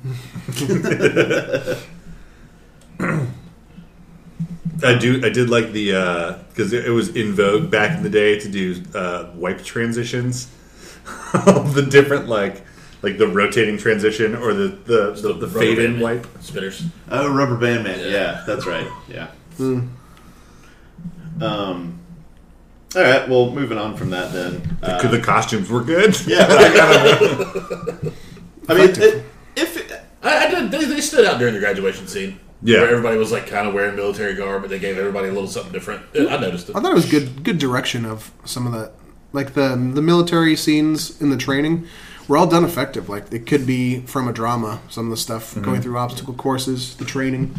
I 4.83 4.95
do. 4.97 5.21
I 5.23 5.29
did 5.29 5.49
like 5.49 5.71
the 5.71 5.91
because 6.49 6.73
it, 6.73 6.85
it 6.85 6.89
was 6.89 7.15
in 7.15 7.33
vogue 7.33 7.69
back 7.71 7.97
in 7.97 8.03
the 8.03 8.09
day 8.09 8.39
to 8.39 8.49
do 8.49 8.81
uh, 8.93 9.29
wipe 9.35 9.63
transitions, 9.63 10.51
of 11.47 11.73
the 11.73 11.81
different 11.83 12.27
like 12.27 12.63
like 13.03 13.17
the 13.17 13.27
rotating 13.27 13.77
transition 13.77 14.33
or 14.33 14.53
the 14.53 14.69
the, 14.69 15.11
the, 15.11 15.33
the 15.33 15.47
rubber 15.47 15.59
fade 15.59 15.77
in 15.77 15.91
band 15.91 16.01
wipe. 16.01 16.27
spinners. 16.41 16.83
Oh, 17.11 17.31
Rubber 17.31 17.57
Band 17.57 17.83
Man. 17.83 17.99
Yeah. 17.99 18.05
Yeah, 18.07 18.43
that's 18.47 18.65
right. 18.65 18.87
Yeah. 19.07 19.27
Um. 21.41 21.99
All 22.95 23.01
right. 23.01 23.27
Well, 23.27 23.49
moving 23.49 23.77
on 23.79 23.97
from 23.97 24.11
that, 24.11 24.31
then. 24.31 24.77
Uh, 24.83 25.07
the 25.07 25.19
costumes 25.19 25.67
were 25.67 25.83
good. 25.83 26.15
yeah, 26.27 26.47
but 26.47 26.57
I 26.61 26.73
gotta. 26.75 28.11
I 28.69 28.73
mean, 28.75 28.89
it, 28.91 29.25
if 29.55 29.77
it, 29.77 29.99
I, 30.21 30.45
I 30.45 30.49
did. 30.49 30.69
They, 30.71 30.85
they 30.85 31.01
stood 31.01 31.25
out 31.25 31.39
during 31.39 31.55
the 31.55 31.59
graduation 31.59 32.07
scene. 32.07 32.39
Yeah. 32.61 32.81
where 32.81 32.91
everybody 32.91 33.17
was 33.17 33.31
like 33.31 33.47
kind 33.47 33.67
of 33.67 33.73
wearing 33.73 33.95
military 33.95 34.35
garb, 34.35 34.61
but 34.61 34.69
they 34.69 34.79
gave 34.79 34.97
everybody 34.97 35.27
a 35.27 35.33
little 35.33 35.49
something 35.49 35.73
different. 35.73 36.05
I 36.15 36.37
noticed 36.37 36.69
it. 36.69 36.75
I 36.75 36.81
thought 36.81 36.91
it 36.91 36.95
was 36.95 37.09
good 37.09 37.43
good 37.43 37.57
direction 37.57 38.05
of 38.05 38.31
some 38.45 38.65
of 38.67 38.73
that, 38.73 38.93
like 39.33 39.53
the 39.53 39.69
the 39.69 40.01
military 40.01 40.55
scenes 40.55 41.19
in 41.19 41.29
the 41.31 41.37
training 41.37 41.87
were 42.27 42.37
all 42.37 42.47
done 42.47 42.63
effective. 42.63 43.09
Like 43.09 43.31
it 43.31 43.45
could 43.47 43.65
be 43.65 44.01
from 44.01 44.27
a 44.27 44.33
drama. 44.33 44.81
Some 44.89 45.05
of 45.05 45.11
the 45.11 45.17
stuff 45.17 45.59
going 45.61 45.81
through 45.81 45.97
obstacle 45.97 46.33
courses, 46.33 46.95
the 46.95 47.05
training. 47.05 47.53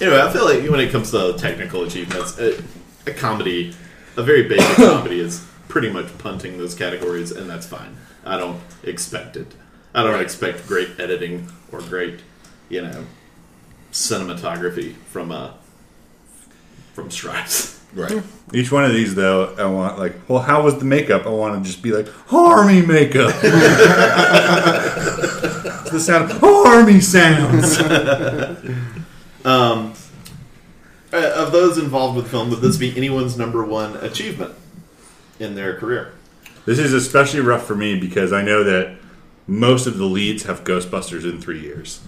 anyway, 0.00 0.20
I 0.20 0.32
feel 0.32 0.44
like 0.44 0.68
when 0.68 0.80
it 0.80 0.90
comes 0.90 1.10
to 1.12 1.34
technical 1.38 1.84
achievements, 1.84 2.38
a, 2.38 2.62
a 3.06 3.12
comedy, 3.12 3.74
a 4.16 4.22
very 4.22 4.48
basic 4.48 4.76
comedy, 4.76 5.20
is 5.20 5.46
pretty 5.68 5.90
much 5.90 6.16
punting 6.18 6.58
those 6.58 6.74
categories, 6.74 7.30
and 7.30 7.48
that's 7.48 7.66
fine. 7.66 7.96
I 8.24 8.36
don't 8.36 8.60
expect 8.82 9.36
it. 9.36 9.54
I 9.94 10.02
don't 10.02 10.20
expect 10.20 10.66
great 10.66 11.00
editing 11.00 11.48
or 11.72 11.80
great, 11.80 12.20
you 12.68 12.82
know, 12.82 13.04
cinematography 13.92 14.94
from 15.06 15.32
uh 15.32 15.52
from 16.92 17.10
Stripes. 17.10 17.79
Right. 17.92 18.22
Each 18.52 18.70
one 18.70 18.84
of 18.84 18.92
these, 18.92 19.14
though, 19.14 19.54
I 19.56 19.64
want 19.66 19.98
like, 19.98 20.14
well, 20.28 20.40
how 20.40 20.62
was 20.62 20.78
the 20.78 20.84
makeup? 20.84 21.26
I 21.26 21.30
want 21.30 21.62
to 21.62 21.68
just 21.68 21.82
be 21.82 21.92
like 21.92 22.06
army 22.32 22.82
makeup. 22.82 23.34
the 25.90 26.00
sound 26.00 26.30
of 26.30 26.42
army 26.44 27.00
sounds. 27.00 27.78
Um, 29.42 29.94
uh, 31.12 31.32
of 31.34 31.50
those 31.50 31.78
involved 31.78 32.16
with 32.16 32.30
film, 32.30 32.50
would 32.50 32.60
this 32.60 32.76
be 32.76 32.94
anyone's 32.96 33.36
number 33.38 33.64
one 33.64 33.96
achievement 33.96 34.54
in 35.38 35.54
their 35.54 35.76
career? 35.76 36.12
This 36.66 36.78
is 36.78 36.92
especially 36.92 37.40
rough 37.40 37.66
for 37.66 37.74
me 37.74 37.98
because 37.98 38.32
I 38.32 38.42
know 38.42 38.62
that 38.64 38.96
most 39.46 39.86
of 39.86 39.96
the 39.96 40.04
leads 40.04 40.42
have 40.44 40.62
Ghostbusters 40.62 41.24
in 41.24 41.40
three 41.40 41.60
years. 41.60 42.00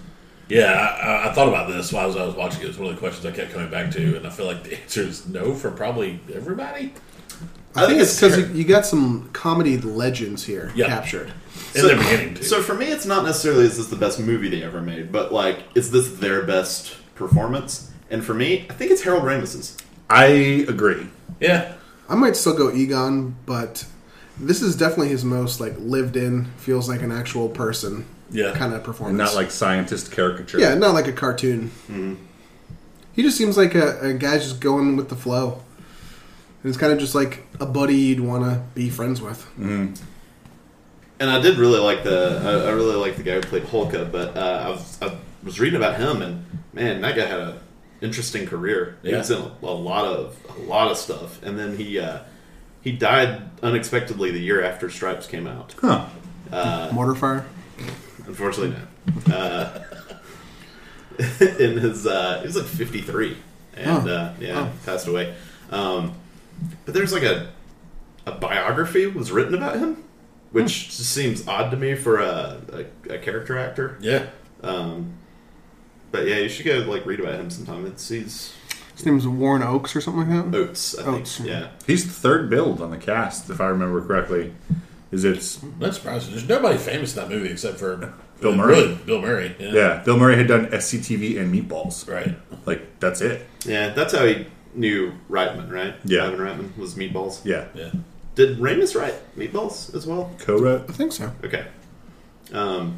Yeah, 0.53 0.73
I, 0.73 1.31
I 1.31 1.33
thought 1.33 1.49
about 1.49 1.69
this 1.69 1.93
while 1.93 2.05
I 2.05 2.07
was, 2.07 2.17
I 2.17 2.25
was 2.27 2.35
watching 2.35 2.63
it. 2.63 2.69
It's 2.69 2.79
one 2.79 2.89
of 2.89 2.95
the 2.95 3.01
questions 3.01 3.25
I 3.27 3.31
kept 3.31 3.53
coming 3.53 3.71
back 3.71 3.91
to, 3.93 4.17
and 4.17 4.27
I 4.27 4.31
feel 4.31 4.47
like 4.47 4.63
the 4.65 4.79
answer 4.81 5.03
is 5.03 5.27
no 5.27 5.55
for 5.55 5.71
probably 5.71 6.21
everybody 6.35 6.93
I, 7.75 7.87
think 7.87 7.89
think 7.89 8.03
it's 8.03 8.21
it's 8.23 8.37
because 8.37 8.51
you, 8.51 8.57
you 8.59 8.65
got 8.65 8.85
some 8.85 9.31
comedy 9.33 9.79
legends 9.79 10.45
here 10.45 10.71
Yeah. 10.75 10.89
captured. 10.89 11.33
in 11.75 11.87
the 11.87 11.95
beginning 11.97 12.35
too. 12.35 12.43
So 12.45 12.61
for 12.61 12.75
me, 12.75 12.87
it's 12.87 13.07
not 13.07 13.25
necessarily 13.25 13.65
is 13.65 13.79
this 13.79 13.87
the 13.89 13.97
best 13.97 14.21
movie 14.21 14.51
they 14.51 14.63
ever 14.63 14.83
made, 14.83 15.11
but 15.11 15.33
like, 15.33 15.61
is 15.75 15.91
this 15.91 16.11
their 16.17 16.43
best 16.43 16.97
performance? 17.15 17.91
And 18.11 18.23
for 18.23 18.35
me, 18.35 18.67
I 18.69 18.75
think 18.75 18.91
it's 18.91 19.03
Harold 19.03 19.23
Ramis's. 19.25 19.79
I 20.11 20.27
agree. 20.69 21.07
yeah, 21.41 21.73
I 22.11 22.15
might 22.15 22.37
still 22.37 22.55
go 22.55 22.71
Egon, 22.71 23.37
but 23.47 23.87
this 24.39 24.61
is 24.61 24.77
definitely 24.77 25.09
his 25.09 25.25
most 25.25 25.59
like 25.61 25.75
lived 25.79 26.17
in, 26.17 26.45
feels 26.59 26.91
like 26.91 27.01
an 27.01 27.11
actual 27.11 27.49
person 27.49 28.05
yeah. 28.33 28.55
kind 28.57 28.73
of 28.73 28.83
performance. 28.83 29.19
And 29.19 29.19
not 29.19 29.35
like 29.35 29.51
scientist 29.51 30.11
caricature. 30.13 30.59
yeah, 30.59 30.75
not 30.75 30.95
like 30.95 31.07
a 31.07 31.13
cartoon. 31.13 31.71
He 33.13 33.23
just 33.23 33.37
seems 33.37 33.57
like 33.57 33.75
a, 33.75 34.01
a 34.01 34.13
guy 34.15 34.39
just 34.39 34.61
going 34.61 34.97
with 34.97 35.09
the 35.09 35.17
flow. 35.17 35.63
And 36.63 36.71
it's 36.71 36.79
kind 36.79 36.93
of 36.93 36.99
just 36.99 37.15
like 37.15 37.45
a 37.61 37.67
buddy 37.67 37.97
you'd 37.97 38.21
want 38.21 38.45
to 38.45 38.63
be 38.75 38.89
friends 38.89 39.21
with. 39.21 39.47
And 41.21 41.31
I 41.31 41.41
did 41.41 41.59
really 41.59 41.79
like 41.79 42.03
the 42.05 42.41
I, 42.45 42.69
I 42.69 42.73
really 42.73 42.97
like 42.97 43.17
the 43.17 43.23
guy 43.23 43.35
who 43.35 43.43
played 43.43 43.65
Hulka, 43.65 44.11
but 44.11 44.37
uh, 44.37 44.65
I 44.67 44.69
was 44.71 45.03
I 45.03 45.17
was 45.45 45.61
reading 45.61 45.77
about 45.77 45.97
him, 46.01 46.21
and 46.21 46.45
man, 46.73 47.01
that 47.03 47.15
guy 47.15 47.27
had 47.27 47.39
a 47.39 47.61
interesting 48.01 48.47
career. 48.47 48.99
He 49.03 49.15
was 49.15 49.31
in 49.31 49.41
a, 49.41 49.53
a 49.63 49.67
lot 49.67 50.05
of 50.05 50.37
a 50.49 50.61
lot 50.63 50.91
of 50.91 50.97
stuff, 50.97 51.41
and 51.45 51.57
then 51.59 51.77
he 51.77 52.01
uh, 52.01 52.21
he 52.81 52.91
died 52.93 53.43
unexpectedly 53.63 54.33
the 54.33 54.41
year 54.41 54.65
after 54.65 54.91
Stripes 54.91 55.27
came 55.29 55.47
out. 55.47 55.75
Huh. 55.81 56.07
Mortar 56.93 57.15
fire. 57.15 57.47
Unfortunately, 58.27 58.77
no. 59.27 59.35
Uh, 59.35 59.83
in 61.59 61.79
his, 61.79 62.07
uh, 62.07 62.39
he 62.41 62.47
was 62.47 62.57
like 62.57 62.65
53, 62.67 63.37
and 63.77 64.09
Oh. 64.09 64.13
uh, 64.13 64.33
yeah, 64.41 64.61
Oh. 64.61 64.71
passed 64.87 65.07
away. 65.07 65.35
Um, 65.71 66.13
but 66.85 66.95
there's 66.95 67.13
like 67.13 67.23
a 67.25 67.49
a 68.25 68.31
biography 68.33 69.07
was 69.09 69.33
written 69.33 69.55
about 69.55 69.79
him, 69.79 70.05
which 70.53 70.87
just 70.97 71.11
seems 71.13 71.47
odd 71.49 71.71
to 71.73 71.77
me 71.77 71.95
for 71.97 72.21
a, 72.21 72.61
a, 73.09 73.15
a 73.15 73.19
character 73.19 73.59
actor. 73.59 73.97
Yeah. 74.01 74.27
Um, 74.63 75.15
but 76.13 76.27
yeah, 76.29 76.37
you 76.37 76.49
should 76.49 76.65
go 76.67 76.79
like 76.89 77.05
read 77.05 77.19
about 77.19 77.35
him 77.35 77.51
sometime. 77.51 77.85
It's 77.87 78.09
he's 78.09 78.55
His 78.95 79.05
name's 79.05 79.27
Warren 79.27 79.63
Oaks 79.65 79.97
or 79.97 80.01
something 80.01 80.31
like 80.31 80.53
that. 80.53 80.57
Oates, 80.57 80.97
I 80.97 81.03
think. 81.03 81.17
Oates. 81.23 81.41
Yeah, 81.41 81.71
He's 81.87 82.05
the 82.07 82.13
third 82.13 82.49
build 82.49 82.81
on 82.81 82.91
the 82.93 82.97
cast, 82.99 83.51
if 83.51 83.61
I 83.61 83.67
remember 83.67 84.01
correctly. 84.01 84.53
Is 85.13 85.25
it's 85.25 85.61
That's 85.79 85.99
surprising. 85.99 86.33
There's 86.33 86.49
nobody 86.49 86.79
famous 86.79 87.15
in 87.15 87.23
that 87.23 87.29
movie 87.29 87.51
except 87.51 87.79
for 87.79 88.13
Bill 88.41 88.55
Murray. 88.57 88.75
Really, 88.75 88.95
Bill 89.07 89.21
Murray. 89.21 89.55
Yeah. 89.59 89.73
yeah, 89.73 90.03
Bill 90.05 90.17
Murray 90.19 90.37
had 90.37 90.49
done 90.49 90.67
SCTV 90.69 91.39
and 91.39 91.53
Meatballs. 91.55 92.09
Right. 92.11 92.35
Like 92.67 92.99
that's 92.99 93.21
it. 93.21 93.47
yeah. 93.67 93.91
That's 93.91 94.15
how 94.15 94.25
he 94.25 94.47
knew 94.75 95.13
Reitman, 95.29 95.71
right? 95.71 95.95
Yeah. 96.05 96.25
Ivan 96.27 96.39
Reitman 96.41 96.77
was 96.79 96.95
Meatballs. 96.95 97.45
Yeah, 97.45 97.67
Yeah. 97.75 97.91
Did 98.35 98.59
Ramis 98.59 98.99
write 98.99 99.15
Meatballs 99.37 99.95
as 99.95 100.07
well? 100.07 100.31
co-wrote. 100.39 100.89
I 100.89 100.93
think 100.95 101.13
so. 101.13 101.31
Okay. 101.45 101.67
Um, 102.55 102.97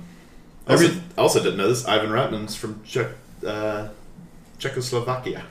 also, 0.69 0.85
Every- 0.87 1.03
also 1.19 1.43
didn't 1.43 1.57
know 1.59 1.69
this. 1.69 1.85
Ivan 1.87 2.11
Reitman's 2.11 2.55
from 2.55 2.81
Czech, 2.85 3.09
uh, 3.45 3.89
Czechoslovakia. 4.59 5.43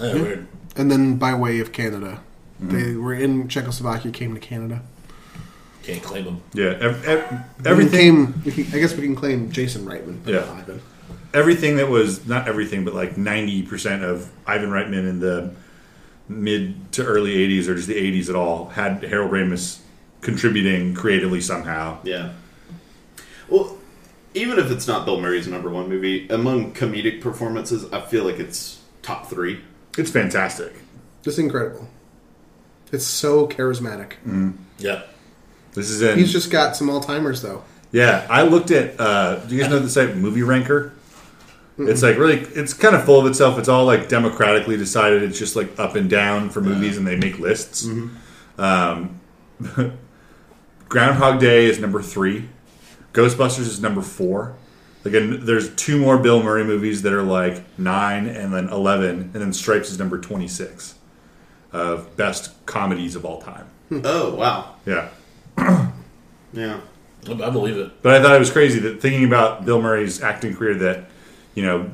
Yeah, 0.00 0.14
weird. 0.14 0.46
And 0.76 0.90
then 0.90 1.16
by 1.16 1.34
way 1.34 1.60
of 1.60 1.72
Canada, 1.72 2.20
Mm-hmm. 2.62 2.76
they 2.78 2.94
were 2.94 3.14
in 3.14 3.48
Czechoslovakia, 3.48 4.12
came 4.12 4.34
to 4.34 4.40
Canada. 4.40 4.82
Can't 5.82 6.02
claim 6.02 6.24
him. 6.24 6.40
Yeah, 6.54 6.76
ev- 6.80 7.04
ev- 7.04 7.30
We 7.64 7.70
everything. 7.70 8.26
Came, 8.26 8.42
we 8.44 8.52
can, 8.52 8.66
I 8.74 8.78
guess 8.78 8.94
we 8.94 9.02
can 9.02 9.16
claim 9.16 9.50
Jason 9.50 9.84
Reitman. 9.84 10.18
but 10.24 10.32
Yeah. 10.34 10.40
not 10.40 10.58
Ivan. 10.58 10.80
everything 11.34 11.76
that 11.78 11.88
was 11.88 12.26
not 12.26 12.46
everything, 12.48 12.84
but 12.84 12.94
like 12.94 13.16
ninety 13.18 13.62
percent 13.62 14.04
of 14.04 14.28
Ivan 14.46 14.70
Reitman 14.70 15.08
in 15.08 15.18
the 15.20 15.50
mid 16.28 16.92
to 16.92 17.04
early 17.04 17.34
'80s 17.34 17.68
or 17.68 17.74
just 17.74 17.88
the 17.88 17.96
'80s 17.96 18.28
at 18.28 18.36
all 18.36 18.68
had 18.68 19.02
Harold 19.02 19.32
Ramis 19.32 19.78
contributing 20.20 20.94
creatively 20.94 21.40
somehow. 21.40 21.98
Yeah. 22.04 22.30
Well, 23.48 23.76
even 24.34 24.58
if 24.58 24.70
it's 24.70 24.86
not 24.86 25.04
Bill 25.04 25.20
Murray's 25.20 25.48
number 25.48 25.68
one 25.68 25.88
movie, 25.88 26.28
among 26.28 26.72
comedic 26.74 27.20
performances, 27.20 27.84
I 27.92 28.00
feel 28.02 28.24
like 28.24 28.38
it's 28.38 28.80
top 29.02 29.28
three. 29.28 29.60
It's 29.98 30.10
fantastic. 30.10 30.72
It's 31.24 31.38
incredible. 31.38 31.88
It's 32.92 33.04
so 33.06 33.46
charismatic. 33.48 34.12
Mm-hmm. 34.26 34.50
Yeah. 34.78 35.02
This 35.74 35.90
is 35.90 36.02
in. 36.02 36.18
He's 36.18 36.32
just 36.32 36.50
got 36.50 36.76
some 36.76 36.90
all 36.90 37.00
timers 37.00 37.42
though. 37.42 37.62
Yeah, 37.92 38.26
I 38.30 38.42
looked 38.42 38.70
at. 38.70 38.98
Uh, 39.00 39.36
do 39.36 39.54
you 39.54 39.60
guys 39.62 39.70
know 39.70 39.78
the 39.78 39.88
site 39.90 40.16
Movie 40.16 40.42
Ranker? 40.42 40.92
It's 41.78 42.02
like 42.02 42.16
really, 42.18 42.36
it's 42.38 42.74
kind 42.74 42.94
of 42.94 43.04
full 43.04 43.18
of 43.18 43.26
itself. 43.26 43.58
It's 43.58 43.68
all 43.68 43.84
like 43.86 44.08
democratically 44.08 44.76
decided. 44.76 45.22
It's 45.22 45.38
just 45.38 45.56
like 45.56 45.78
up 45.78 45.96
and 45.96 46.08
down 46.08 46.50
for 46.50 46.60
movies, 46.60 46.96
and 46.98 47.06
they 47.06 47.16
make 47.16 47.38
lists. 47.38 47.88
Um, 48.58 49.20
Groundhog 50.88 51.40
Day 51.40 51.66
is 51.66 51.78
number 51.78 52.02
three. 52.02 52.48
Ghostbusters 53.14 53.60
is 53.60 53.80
number 53.80 54.02
four. 54.02 54.54
Again, 55.04 55.44
there's 55.44 55.74
two 55.74 55.98
more 55.98 56.18
Bill 56.18 56.42
Murray 56.42 56.64
movies 56.64 57.02
that 57.02 57.12
are 57.12 57.22
like 57.22 57.62
nine 57.78 58.26
and 58.26 58.54
then 58.54 58.68
eleven, 58.68 59.22
and 59.22 59.34
then 59.34 59.52
Stripes 59.52 59.90
is 59.90 59.98
number 59.98 60.18
twenty 60.18 60.48
six 60.48 60.94
of 61.72 62.16
best 62.16 62.52
comedies 62.66 63.16
of 63.16 63.24
all 63.24 63.40
time. 63.42 63.66
Oh 63.90 64.34
wow, 64.34 64.76
Yeah. 64.86 65.08
Yeah, 65.58 66.80
I 67.28 67.32
I 67.32 67.50
believe 67.50 67.76
it. 67.76 68.02
But 68.02 68.14
I 68.14 68.22
thought 68.22 68.34
it 68.34 68.38
was 68.38 68.50
crazy 68.50 68.78
that 68.80 69.00
thinking 69.00 69.24
about 69.24 69.64
Bill 69.64 69.80
Murray's 69.80 70.22
acting 70.22 70.54
career 70.54 70.74
that, 70.74 71.04
you 71.54 71.62
know, 71.64 71.90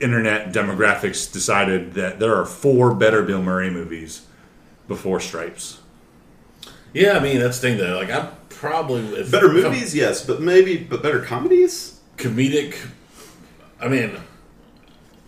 internet 0.00 0.52
demographics 0.52 1.30
decided 1.32 1.94
that 1.94 2.18
there 2.18 2.34
are 2.34 2.44
four 2.44 2.94
better 2.94 3.22
Bill 3.22 3.42
Murray 3.42 3.70
movies 3.70 4.26
before 4.88 5.20
Stripes. 5.20 5.80
Yeah, 6.92 7.12
I 7.16 7.20
mean 7.20 7.38
that's 7.38 7.58
the 7.58 7.68
thing 7.68 7.78
though. 7.78 7.96
Like 7.96 8.10
I 8.10 8.30
probably 8.48 9.02
if 9.18 9.30
better 9.30 9.48
movies, 9.48 9.94
yes, 9.94 10.24
but 10.24 10.40
maybe 10.40 10.76
but 10.76 11.02
better 11.02 11.20
comedies. 11.20 12.00
comedic. 12.16 12.76
I 13.80 13.88
mean, 13.88 14.16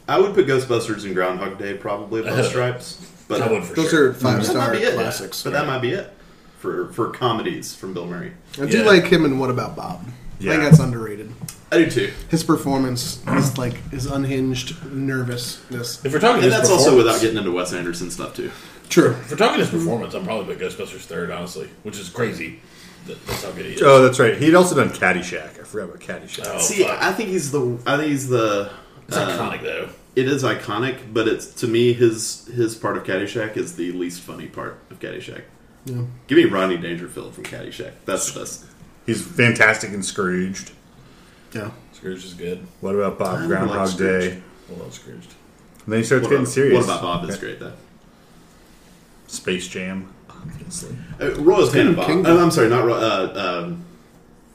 I 0.06 0.20
would 0.20 0.34
put 0.34 0.46
Ghostbusters 0.46 1.04
and 1.04 1.14
Groundhog 1.14 1.58
Day 1.58 1.74
probably 1.74 2.20
above 2.20 2.34
Ahead 2.34 2.44
of 2.44 2.50
it. 2.50 2.50
Stripes, 2.50 3.10
but 3.26 3.40
I 3.42 3.50
would 3.50 3.64
for 3.64 3.74
Those 3.74 3.90
sure. 3.90 4.10
are 4.10 4.14
five 4.14 4.44
star 4.44 4.70
might 4.72 4.78
be 4.78 4.84
it. 4.84 4.94
classics. 4.94 5.42
But 5.42 5.54
that 5.54 5.66
might 5.66 5.80
be 5.80 5.92
it 5.92 6.13
for 6.64 6.88
for 6.94 7.10
comedies 7.10 7.74
from 7.74 7.92
Bill 7.92 8.06
Murray. 8.06 8.32
I 8.60 8.64
do 8.64 8.78
Yeah. 8.78 8.84
like 8.86 9.04
him 9.06 9.26
in 9.26 9.38
What 9.38 9.50
About 9.50 9.76
Bob. 9.76 10.06
I 10.06 10.10
Yeah. 10.40 10.50
think 10.52 10.62
that's 10.64 10.78
underrated. 10.80 11.30
I 11.70 11.76
do 11.84 11.90
too, 11.90 12.10
His 12.30 12.42
performance 12.42 13.18
is 13.36 13.58
like 13.58 13.90
his 13.90 14.06
unhinged 14.06 14.74
nervousness. 14.90 16.00
If 16.04 16.12
we're 16.12 16.20
talking 16.20 16.36
and 16.36 16.44
his 16.44 16.52
that's 16.54 16.70
also 16.70 16.84
performance- 16.86 17.04
without 17.06 17.20
getting 17.20 17.36
into 17.36 17.50
Wes 17.52 17.72
Anderson 17.74 18.10
stuff 18.10 18.34
too. 18.34 18.50
True. 18.88 19.10
If 19.10 19.30
we're 19.32 19.36
talking 19.36 19.60
his 19.60 19.68
performance, 19.70 20.14
I'm 20.14 20.24
probably 20.24 20.54
put 20.54 20.62
Ghostbusters 20.64 21.00
third, 21.00 21.30
honestly, 21.30 21.68
which 21.82 21.98
is 21.98 22.08
crazy. 22.08 22.60
That- 23.06 23.24
That's 23.26 23.44
how 23.44 23.50
good 23.50 23.66
he 23.66 23.72
is. 23.74 23.82
Oh, 23.82 24.02
that's 24.02 24.18
right. 24.18 24.36
He'd 24.38 24.54
also 24.54 24.74
done 24.74 24.88
Caddyshack. 24.90 25.60
I 25.60 25.64
forgot 25.64 25.90
about 25.90 26.00
Caddyshack. 26.00 26.46
Oh, 26.48 26.58
See, 26.58 26.84
fuck. 26.84 27.02
I 27.02 27.12
think 27.12 27.28
he's 27.28 27.50
the 27.50 27.76
I 27.86 27.96
think 27.98 28.08
he's 28.10 28.28
the 28.28 28.70
it's 29.08 29.16
uh, 29.16 29.26
iconic 29.28 29.62
though. 29.62 29.88
It 30.16 30.26
is 30.28 30.42
iconic, 30.42 30.96
but 31.12 31.26
it's 31.28 31.46
to 31.60 31.66
me 31.66 31.92
his 31.92 32.48
his 32.54 32.74
part 32.74 32.96
of 32.96 33.04
Caddyshack 33.04 33.56
is 33.58 33.74
the 33.74 33.92
least 33.92 34.20
funny 34.22 34.46
part 34.46 34.78
of 34.90 35.00
Caddyshack. 35.00 35.42
Yeah. 35.86 36.02
Give 36.26 36.38
me 36.38 36.44
Ronnie 36.46 36.76
Dangerfield 36.78 37.34
from 37.34 37.44
Caddyshack. 37.44 37.92
That's 38.06 38.32
the 38.32 38.40
best. 38.40 38.64
He's 39.06 39.24
fantastic 39.26 39.92
in 39.92 40.02
Scrooged. 40.02 40.72
Yeah. 41.52 41.70
Scrooge 41.92 42.24
is 42.24 42.34
good. 42.34 42.66
What 42.80 42.94
about 42.94 43.14
I 43.14 43.16
Bob 43.18 43.38
don't 43.40 43.48
Groundhog 43.48 43.76
like 43.78 43.88
Scrooge. 43.88 44.30
Day? 44.32 44.42
I 44.74 44.78
love 44.80 44.94
Scrooge. 44.94 45.26
And 45.84 45.92
then 45.92 46.00
he 46.00 46.04
starts 46.04 46.22
What 46.22 46.30
getting 46.30 46.44
about, 46.44 46.52
serious. 46.52 46.74
what 46.86 46.98
about 46.98 47.02
Bob? 47.22 47.28
Is 47.30 47.36
great 47.36 47.60
though. 47.60 47.72
Space 49.26 49.68
Jam, 49.68 50.08
obviously. 50.30 50.96
Uh, 51.20 51.32
Royal 51.34 51.68
King- 51.70 51.94
Tenenbaum. 51.94 52.06
Kingdom. 52.06 52.36
Uh, 52.38 52.42
I'm 52.42 52.50
sorry, 52.50 52.68
not 52.68 52.84
Ro- 52.84 52.94
uh, 52.94 53.62
um, 53.66 53.84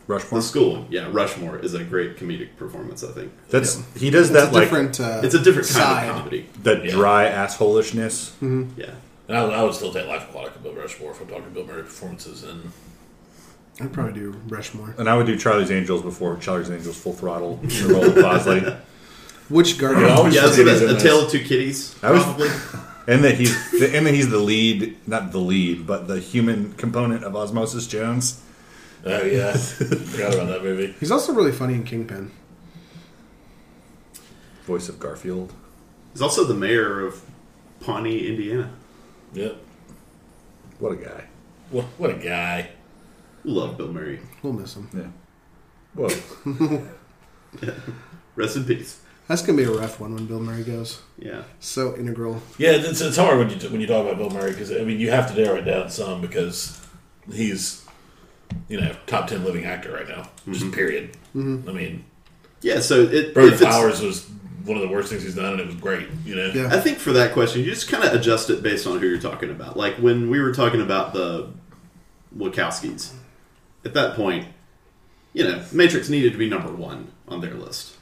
Rushmore. 0.07 0.39
the 0.41 0.45
school. 0.47 0.71
one. 0.73 0.85
Yeah, 0.89 1.07
Rushmore 1.11 1.59
is 1.59 1.73
a 1.73 1.83
great 1.83 2.17
comedic 2.17 2.55
performance. 2.57 3.03
I 3.03 3.11
think 3.11 3.31
That's 3.49 3.81
he 3.95 4.09
does 4.09 4.29
It's 4.31 4.39
that 4.39 4.51
a 4.51 4.53
like 4.55 4.63
different. 4.63 4.99
Uh, 4.99 5.21
it's 5.23 5.35
a 5.35 5.39
different 5.39 5.67
kind 5.67 5.77
side. 5.83 6.09
of 6.09 6.15
comedy. 6.17 6.47
that 6.63 6.85
Yeah. 6.85 6.91
dry 6.91 7.25
assholishness. 7.29 8.31
Yeah, 8.77 8.91
And 9.29 9.37
I, 9.37 9.43
would- 9.45 9.53
I 9.53 9.63
would 9.63 9.73
still 9.75 9.93
take 9.93 10.07
Life 10.07 10.27
Aquatic 10.29 10.55
above 10.57 10.75
Rushmore 10.75 11.11
if 11.11 11.21
I'm 11.21 11.27
talking 11.27 11.53
Bill 11.53 11.65
Murray 11.65 11.83
performances. 11.83 12.43
And 12.43 12.71
I'd 13.79 13.93
probably 13.93 14.13
do 14.13 14.31
Rushmore. 14.49 14.93
And 14.97 15.07
I 15.09 15.15
would 15.15 15.25
do 15.27 15.37
Charlie's 15.37 15.71
Angels 15.71 16.01
before 16.01 16.35
Charlie's 16.37 16.69
Angels 16.69 16.97
Full 16.99 17.13
Throttle. 17.13 17.59
in 17.63 17.69
the 17.69 17.93
role 17.93 18.05
of 18.05 18.15
Bosley. 18.15 18.61
Which 19.49 19.77
Guardian? 19.79 20.05
I 20.09 20.15
always 20.15 20.35
yeah. 20.35 20.41
That's 20.41 20.57
forget 20.57 20.73
what 20.73 20.81
a, 20.81 20.85
in 20.85 20.89
a 20.89 20.93
this. 20.95 21.03
Tail 21.03 21.21
of 21.25 21.31
Two 21.31 21.43
Kitties. 21.43 21.95
I 22.03 22.11
was- 22.11 22.23
Probably. 22.23 22.49
And 23.07 23.23
that 23.23 23.35
he's 23.39 23.71
the, 23.71 23.97
and 23.97 24.05
that 24.05 24.13
he's 24.13 24.29
the 24.29 24.37
lead, 24.37 24.95
not 25.07 25.31
the 25.31 25.39
lead, 25.39 25.87
but 25.87 26.07
the 26.07 26.19
human 26.19 26.73
component 26.73 27.23
of 27.23 27.35
Osmosis 27.35 27.87
Jones. 27.87 28.39
Oh 29.03 29.23
yeah, 29.23 29.53
forgot 29.57 30.35
about 30.35 30.47
that 30.49 30.61
movie. 30.63 30.93
He's 30.99 31.09
also 31.09 31.33
really 31.33 31.51
funny 31.51 31.73
in 31.73 31.83
Kingpin. 31.85 32.29
Voice 34.65 34.89
of 34.89 34.99
Garfield. 34.99 35.53
He's 36.13 36.21
also 36.21 36.43
the 36.43 36.53
mayor 36.53 36.99
of 37.03 37.21
Pawnee, 37.79 38.27
Indiana. 38.27 38.69
Yep. 39.33 39.57
What 40.79 40.93
a 40.93 40.95
guy. 40.95 41.25
What, 41.71 41.85
what 41.97 42.09
a 42.09 42.15
guy. 42.15 42.69
Love 43.43 43.77
Bill 43.77 43.91
Murray. 43.91 44.19
We'll 44.41 44.53
miss 44.53 44.75
him. 44.75 44.89
Yeah. 44.93 45.07
Whoa. 45.95 46.87
Rest 48.35 48.57
in 48.57 48.65
peace. 48.65 49.01
That's 49.27 49.43
gonna 49.43 49.57
be 49.57 49.63
a 49.63 49.71
rough 49.71 49.99
one 49.99 50.15
when 50.15 50.25
Bill 50.25 50.39
Murray 50.39 50.63
goes. 50.63 51.01
Yeah. 51.19 51.43
So 51.59 51.95
integral. 51.95 52.41
Yeah, 52.57 52.71
it's, 52.71 52.99
it's 52.99 53.17
hard 53.17 53.37
when 53.37 53.49
you 53.49 53.69
when 53.69 53.79
you 53.79 53.85
talk 53.85 54.05
about 54.05 54.17
Bill 54.17 54.31
Murray 54.31 54.51
because 54.51 54.71
I 54.71 54.83
mean 54.83 54.99
you 54.99 55.11
have 55.11 55.31
to 55.33 55.39
narrow 55.39 55.57
it 55.57 55.65
down 55.65 55.89
some 55.89 56.19
because 56.19 56.81
he's 57.31 57.85
you 58.67 58.81
know 58.81 58.95
top 59.05 59.27
ten 59.27 59.43
living 59.43 59.65
actor 59.65 59.91
right 59.91 60.07
now. 60.07 60.29
Just 60.47 60.61
mm-hmm. 60.61 60.71
period. 60.71 61.11
Mm-hmm. 61.35 61.69
I 61.69 61.73
mean, 61.73 62.05
Yeah. 62.61 62.79
So 62.79 63.03
it. 63.03 63.35
Bird 63.35 63.59
Powers 63.59 64.01
was 64.01 64.27
one 64.65 64.77
of 64.77 64.81
the 64.83 64.89
worst 64.89 65.09
things 65.09 65.23
he's 65.23 65.35
done, 65.35 65.53
and 65.53 65.61
it 65.61 65.65
was 65.67 65.75
great. 65.75 66.07
You 66.25 66.35
know. 66.35 66.47
Yeah. 66.53 66.69
I 66.71 66.79
think 66.79 66.97
for 66.99 67.13
that 67.13 67.33
question, 67.33 67.61
you 67.63 67.71
just 67.71 67.89
kind 67.89 68.03
of 68.03 68.13
adjust 68.13 68.49
it 68.49 68.61
based 68.63 68.85
on 68.87 68.99
who 68.99 69.07
you're 69.07 69.19
talking 69.19 69.49
about. 69.51 69.77
Like 69.77 69.95
when 69.95 70.29
we 70.29 70.39
were 70.39 70.53
talking 70.53 70.81
about 70.81 71.13
the 71.13 71.49
Wachowskis, 72.37 73.13
at 73.85 73.93
that 73.93 74.15
point, 74.15 74.47
you 75.33 75.43
know, 75.43 75.63
Matrix 75.71 76.09
needed 76.09 76.33
to 76.33 76.37
be 76.37 76.49
number 76.49 76.71
one 76.71 77.11
on 77.27 77.41
their 77.41 77.53
list 77.53 77.95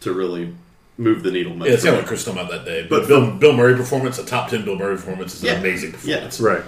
to 0.00 0.12
really 0.12 0.54
move 0.98 1.22
the 1.22 1.30
needle 1.30 1.54
much. 1.54 1.68
Yeah, 1.68 1.74
it's 1.74 1.84
kind 1.84 1.96
of 1.96 2.02
further. 2.02 2.02
like 2.02 2.08
Crystal 2.08 2.32
about 2.32 2.50
that 2.50 2.64
day. 2.64 2.86
But 2.88 3.00
But 3.02 3.08
Bill, 3.08 3.30
Bill 3.36 3.52
Murray 3.54 3.74
performance, 3.76 4.18
a 4.18 4.24
top 4.24 4.50
ten 4.50 4.64
Bill 4.64 4.76
Murray 4.76 4.96
performance 4.96 5.34
is 5.34 5.42
Yeah. 5.42 5.52
an 5.52 5.60
amazing 5.60 5.92
performance. 5.92 6.40
Yeah, 6.40 6.46
right. 6.46 6.62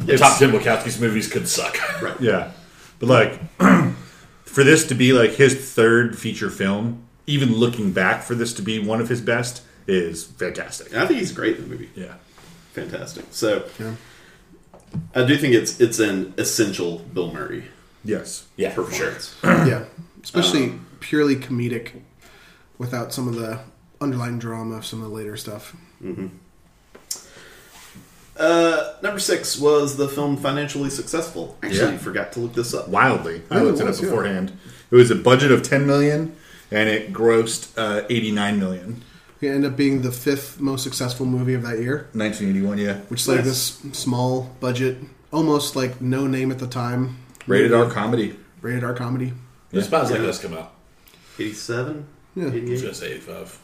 The 0.00 0.16
top 0.18 0.38
ten 0.38 0.50
Wachowski's 0.52 1.00
movies 1.00 1.28
could 1.30 1.46
suck. 1.48 1.78
right. 2.02 2.18
Yeah. 2.20 2.52
But 2.98 3.08
like 3.08 3.40
for 4.44 4.64
this 4.64 4.86
to 4.88 4.94
be 4.94 5.12
like 5.12 5.32
his 5.32 5.54
third 5.72 6.18
feature 6.18 6.50
film, 6.50 7.04
even 7.30 7.54
looking 7.54 7.92
back 7.92 8.22
for 8.22 8.34
this 8.34 8.52
to 8.54 8.62
be 8.62 8.78
one 8.78 9.00
of 9.00 9.08
his 9.08 9.20
best 9.20 9.62
is 9.86 10.24
fantastic. 10.24 10.94
I 10.94 11.06
think 11.06 11.20
he's 11.20 11.32
great 11.32 11.56
in 11.56 11.62
the 11.62 11.68
movie. 11.68 11.90
Yeah. 11.94 12.14
Fantastic. 12.74 13.24
So 13.30 13.64
Yeah. 13.78 13.94
I 15.14 15.24
do 15.24 15.36
think 15.36 15.54
it's 15.54 15.80
it's 15.80 15.98
an 16.00 16.34
essential 16.36 16.98
Bill 17.14 17.32
Murray 17.32 17.64
Yes. 18.04 18.46
Yeah, 18.56 18.70
for 18.70 18.90
sure. 18.90 19.12
performance. 19.12 19.34
yeah, 19.44 19.84
especially 20.22 20.74
purely 21.00 21.36
comedic, 21.36 22.00
without 22.78 23.12
some 23.12 23.28
of 23.28 23.34
the 23.36 23.60
underlying 24.00 24.38
drama 24.38 24.76
of 24.76 24.86
some 24.86 25.02
of 25.02 25.08
the 25.10 25.14
later 25.14 25.36
stuff. 25.36 25.76
Uh, 28.38 28.94
number 29.02 29.18
six 29.18 29.58
was 29.58 29.96
the 29.98 30.08
film 30.08 30.36
financially 30.36 30.88
successful. 30.88 31.58
Actually, 31.62 31.92
Yeah. 31.92 31.98
forgot 31.98 32.32
to 32.32 32.40
look 32.40 32.54
this 32.54 32.72
up. 32.72 32.88
Wildly. 32.88 33.42
I 33.50 33.56
Yeah, 33.56 33.60
it 33.60 33.64
looked 33.66 33.80
it 33.80 33.86
was, 33.86 33.98
up 33.98 34.02
yeah. 34.04 34.08
beforehand. 34.10 34.52
It 34.90 34.94
was 34.96 35.10
a 35.10 35.14
budget 35.14 35.52
of 35.52 35.62
10 35.62 35.86
million 35.86 36.34
and 36.70 36.88
it 36.88 37.12
grossed 37.12 37.72
uh, 37.76 38.04
89 38.08 38.58
million. 38.58 39.02
It 39.40 39.48
ended 39.48 39.70
up 39.72 39.76
being 39.76 40.02
the 40.02 40.12
fifth 40.12 40.60
most 40.60 40.82
successful 40.84 41.24
movie 41.26 41.54
of 41.54 41.62
that 41.62 41.78
year, 41.78 42.08
1981, 42.12 42.78
yeah. 42.78 42.96
which 43.08 43.22
is 43.22 43.28
like 43.28 43.38
Nice. 43.38 43.46
this 43.46 43.98
small 43.98 44.54
budget, 44.60 44.98
almost 45.32 45.76
like 45.76 46.00
no 46.00 46.26
name 46.26 46.50
at 46.50 46.58
the 46.58 46.66
time, 46.66 47.16
Rated 47.46 47.72
R 47.72 47.88
comedy. 47.90 48.36
rated 48.60 48.84
R 48.84 48.92
comedy. 48.94 49.32
When 49.70 49.82
Spies 49.82 50.10
Like 50.10 50.20
Yeah. 50.20 50.26
Us 50.26 50.42
come 50.42 50.54
out? 50.54 50.72
87? 51.38 52.06
Yeah. 52.36 52.44
I 52.48 52.50
was 52.70 52.82
gonna 52.82 52.94
say 52.94 53.12
85. 53.12 53.58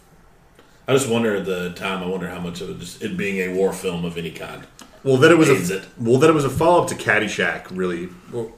I 0.88 0.92
just 0.94 1.08
wonder 1.10 1.34
at 1.36 1.44
the 1.44 1.70
time. 1.74 2.02
I 2.02 2.06
wonder 2.06 2.28
how 2.28 2.38
much 2.40 2.60
of 2.60 2.70
it 2.70 2.78
just 2.78 3.02
it 3.02 3.16
being 3.16 3.38
a 3.50 3.54
war 3.54 3.72
film 3.72 4.04
of 4.04 4.16
any 4.16 4.30
kind. 4.30 4.66
Well, 5.04 5.16
that 5.18 5.30
it 5.30 5.38
was 5.38 5.48
Aids 5.48 5.70
a 5.70 5.78
it. 5.78 5.84
well 5.98 6.18
that 6.18 6.28
it 6.30 6.32
was 6.32 6.44
a 6.44 6.50
follow 6.50 6.82
up 6.82 6.88
to 6.88 6.94
Caddyshack, 6.94 7.66
really, 7.70 8.08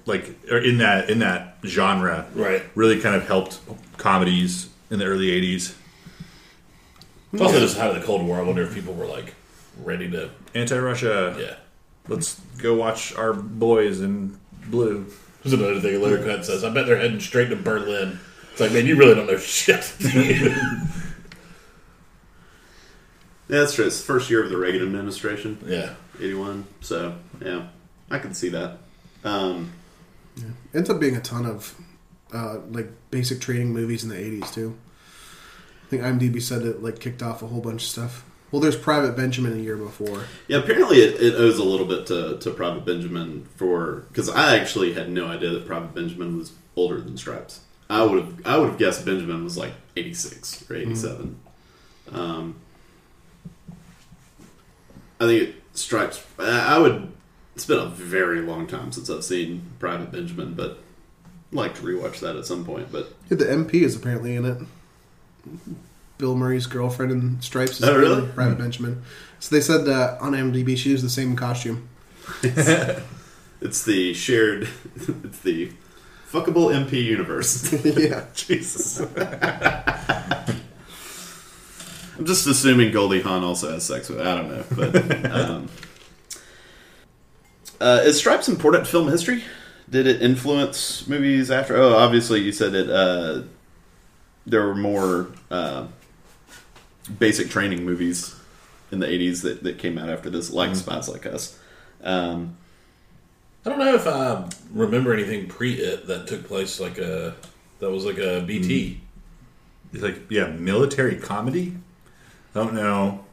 like 0.07 0.42
in 0.51 0.79
that 0.79 1.11
in 1.11 1.18
that 1.18 1.59
genre, 1.64 2.27
Right. 2.35 2.62
Really 2.74 3.01
kind 3.01 3.14
of 3.14 3.27
helped 3.27 3.61
comedies 3.98 4.68
in 4.90 4.98
the 4.98 5.05
early 5.05 5.27
'80s. 5.29 5.74
It's 7.33 7.42
also 7.42 7.61
just 7.61 7.77
how 7.77 7.92
the 7.92 8.01
Cold 8.01 8.24
War. 8.27 8.38
I 8.38 8.42
wonder 8.42 8.62
if 8.62 8.72
people 8.74 8.94
were 8.94 9.07
like 9.07 9.35
ready 9.83 10.11
to. 10.11 10.31
Anti-Russia. 10.55 11.37
Yeah. 11.38 11.55
Let's 12.09 12.40
go 12.57 12.74
watch 12.74 13.14
our 13.14 13.35
boys 13.35 14.01
in 14.01 14.38
blue. 14.66 15.07
There's 15.42 15.53
another 15.53 15.81
thing 15.81 16.01
Larry 16.01 16.24
Cut 16.24 16.44
says. 16.46 16.64
I 16.64 16.70
bet 16.70 16.87
they're 16.87 16.96
heading 16.98 17.20
straight 17.20 17.51
to 17.51 17.57
Berlin. 17.57 18.18
It's 18.51 18.61
like, 18.61 18.72
man, 18.72 18.87
you 18.87 18.96
really 18.96 19.14
don't 19.14 19.27
know 19.27 19.37
shit. 19.37 19.92
Yeah, 23.48 23.61
that's 23.61 23.74
true. 23.74 23.87
It's 23.87 23.98
the 23.98 24.05
first 24.05 24.29
year 24.29 24.44
of 24.44 24.51
the 24.51 24.59
Reagan 24.59 24.83
administration, 24.83 25.57
yeah. 25.66 25.94
81. 26.20 26.66
So, 26.81 27.16
yeah, 27.44 27.68
I 28.11 28.18
can 28.18 28.35
see 28.35 28.48
that. 28.50 28.78
Um, 29.24 29.72
Ends 30.72 30.88
up 30.88 31.00
being 31.00 31.16
a 31.16 31.20
ton 31.20 31.46
of 31.46 31.74
uh, 32.33 32.59
like 32.70 32.90
basic 33.11 33.40
training 33.40 33.72
movies 33.72 34.04
in 34.04 34.11
the 34.11 34.14
'80s 34.16 34.54
too. 34.54 34.78
I 35.85 35.90
think 35.90 36.02
IMDb 36.02 36.40
said 36.40 36.62
it 36.62 36.83
like 36.83 37.00
kicked 37.00 37.22
off 37.22 37.42
a 37.42 37.46
whole 37.46 37.61
bunch 37.61 37.83
of 37.83 37.88
stuff. 37.88 38.24
Well, 38.52 38.61
there's 38.61 38.76
Private 38.76 39.16
Benjamin 39.16 39.54
a 39.54 39.62
year 39.62 39.76
before. 39.76 40.24
yeah, 40.46 40.59
apparently 40.59 40.98
it, 40.98 41.20
it 41.20 41.35
owes 41.35 41.59
a 41.59 41.64
little 41.64 41.87
bit 41.87 42.07
to, 42.07 42.38
to 42.38 42.50
Private 42.50 42.87
Benjamin 42.87 43.46
for 43.57 44.07
because 44.09 44.28
I 44.28 44.57
actually 44.57 44.92
had 44.94 45.11
no 45.11 45.26
idea 45.26 45.50
that 45.50 45.66
Private 45.66 45.94
Benjamin 45.94 46.38
was 46.38 46.52
older 46.76 47.00
than 47.00 47.16
Stripes. 47.18 47.61
I 47.90 48.04
would 48.04 48.22
have 48.22 48.46
I 48.46 48.59
would 48.59 48.68
have 48.68 48.78
guessed 48.78 49.04
Benjamin 49.04 49.42
was 49.44 49.57
like 49.59 49.72
86 49.96 50.70
or 50.70 50.76
87. 50.76 51.40
Um, 52.12 52.57
I 55.20 55.26
think 55.26 55.42
it, 55.42 55.57
Stripes. 55.78 56.24
I 56.38 56.76
I 56.76 56.78
would. 56.78 57.12
It's 57.54 57.64
been 57.66 57.78
a 57.78 57.86
very 57.86 58.40
long 58.40 58.66
time 58.66 58.92
since 58.92 59.10
I've 59.10 59.24
seen 59.24 59.62
Private 59.78 60.12
Benjamin, 60.12 60.54
but 60.54 60.78
I'd 61.50 61.56
like 61.56 61.74
to 61.76 61.82
rewatch 61.82 62.20
that 62.20 62.36
at 62.36 62.46
some 62.46 62.64
point. 62.64 62.92
But 62.92 63.12
Yeah, 63.30 63.36
the 63.38 63.46
MP 63.46 63.74
is 63.82 63.96
apparently 63.96 64.36
in 64.36 64.44
it. 64.44 64.58
Bill 66.18 66.34
Murray's 66.36 66.66
girlfriend 66.66 67.10
in 67.12 67.40
Stripes 67.42 67.80
is 67.80 67.84
Oh, 67.84 67.96
really? 67.96 68.04
apparently 68.12 68.32
Private 68.34 68.58
Benjamin. 68.58 69.02
So 69.40 69.54
they 69.54 69.60
said 69.60 69.88
uh, 69.88 70.16
on 70.20 70.32
IMDb 70.32 70.76
she 70.76 70.90
used 70.90 71.04
the 71.04 71.10
same 71.10 71.34
costume. 71.36 71.88
it's 72.42 73.82
the 73.84 74.14
shared. 74.14 74.68
It's 75.24 75.40
the 75.40 75.72
fuckable 76.30 76.70
MP 76.74 77.02
universe. 77.04 77.72
yeah. 77.84 78.24
Jesus. 78.34 79.00
I'm 82.18 82.26
just 82.26 82.46
assuming 82.48 82.90
Goldie 82.90 83.20
Hawn 83.20 83.44
also 83.44 83.70
has 83.70 83.85
sex 83.85 84.09
with. 84.09 84.20
I 84.20 84.35
don't 84.35 84.48
know, 84.48 84.64
but 84.74 85.33
um, 85.33 85.68
uh, 87.81 88.00
is 88.02 88.18
Stripes 88.18 88.48
important 88.48 88.85
to 88.85 88.90
film 88.90 89.07
history? 89.09 89.44
Did 89.88 90.09
it 90.09 90.20
influence 90.20 91.07
movies 91.07 91.50
after? 91.50 91.76
Oh, 91.76 91.94
obviously, 91.94 92.40
you 92.40 92.50
said 92.50 92.74
it. 92.74 92.90
Uh, 92.90 93.42
there 94.46 94.66
were 94.66 94.74
more 94.74 95.28
uh, 95.50 95.87
basic 97.18 97.50
training 97.50 97.85
movies 97.85 98.35
in 98.90 98.98
the 98.98 99.07
'80s 99.07 99.42
that, 99.42 99.62
that 99.62 99.78
came 99.78 99.96
out 99.96 100.11
after 100.11 100.28
this, 100.28 100.50
like 100.50 100.74
Spies 100.74 101.09
Like 101.09 101.24
Us. 101.24 101.57
Um, 102.02 102.57
I 103.64 103.70
don't 103.70 103.78
know 103.78 103.94
if 103.94 104.09
I 104.09 104.44
remember 104.72 105.12
anything 105.14 105.46
pre 105.46 105.74
it 105.74 106.09
that 106.09 106.26
took 106.26 106.48
place 106.48 106.81
like 106.81 106.98
a 106.98 107.37
that 107.78 107.90
was 107.90 108.04
like 108.04 108.18
a 108.18 108.40
BT. 108.40 109.00
It's 109.92 110.02
like 110.02 110.28
yeah, 110.31 110.48
military 110.48 111.16
comedy. 111.16 111.76
I 112.54 112.58
don't 112.64 112.74
know. 112.74 113.24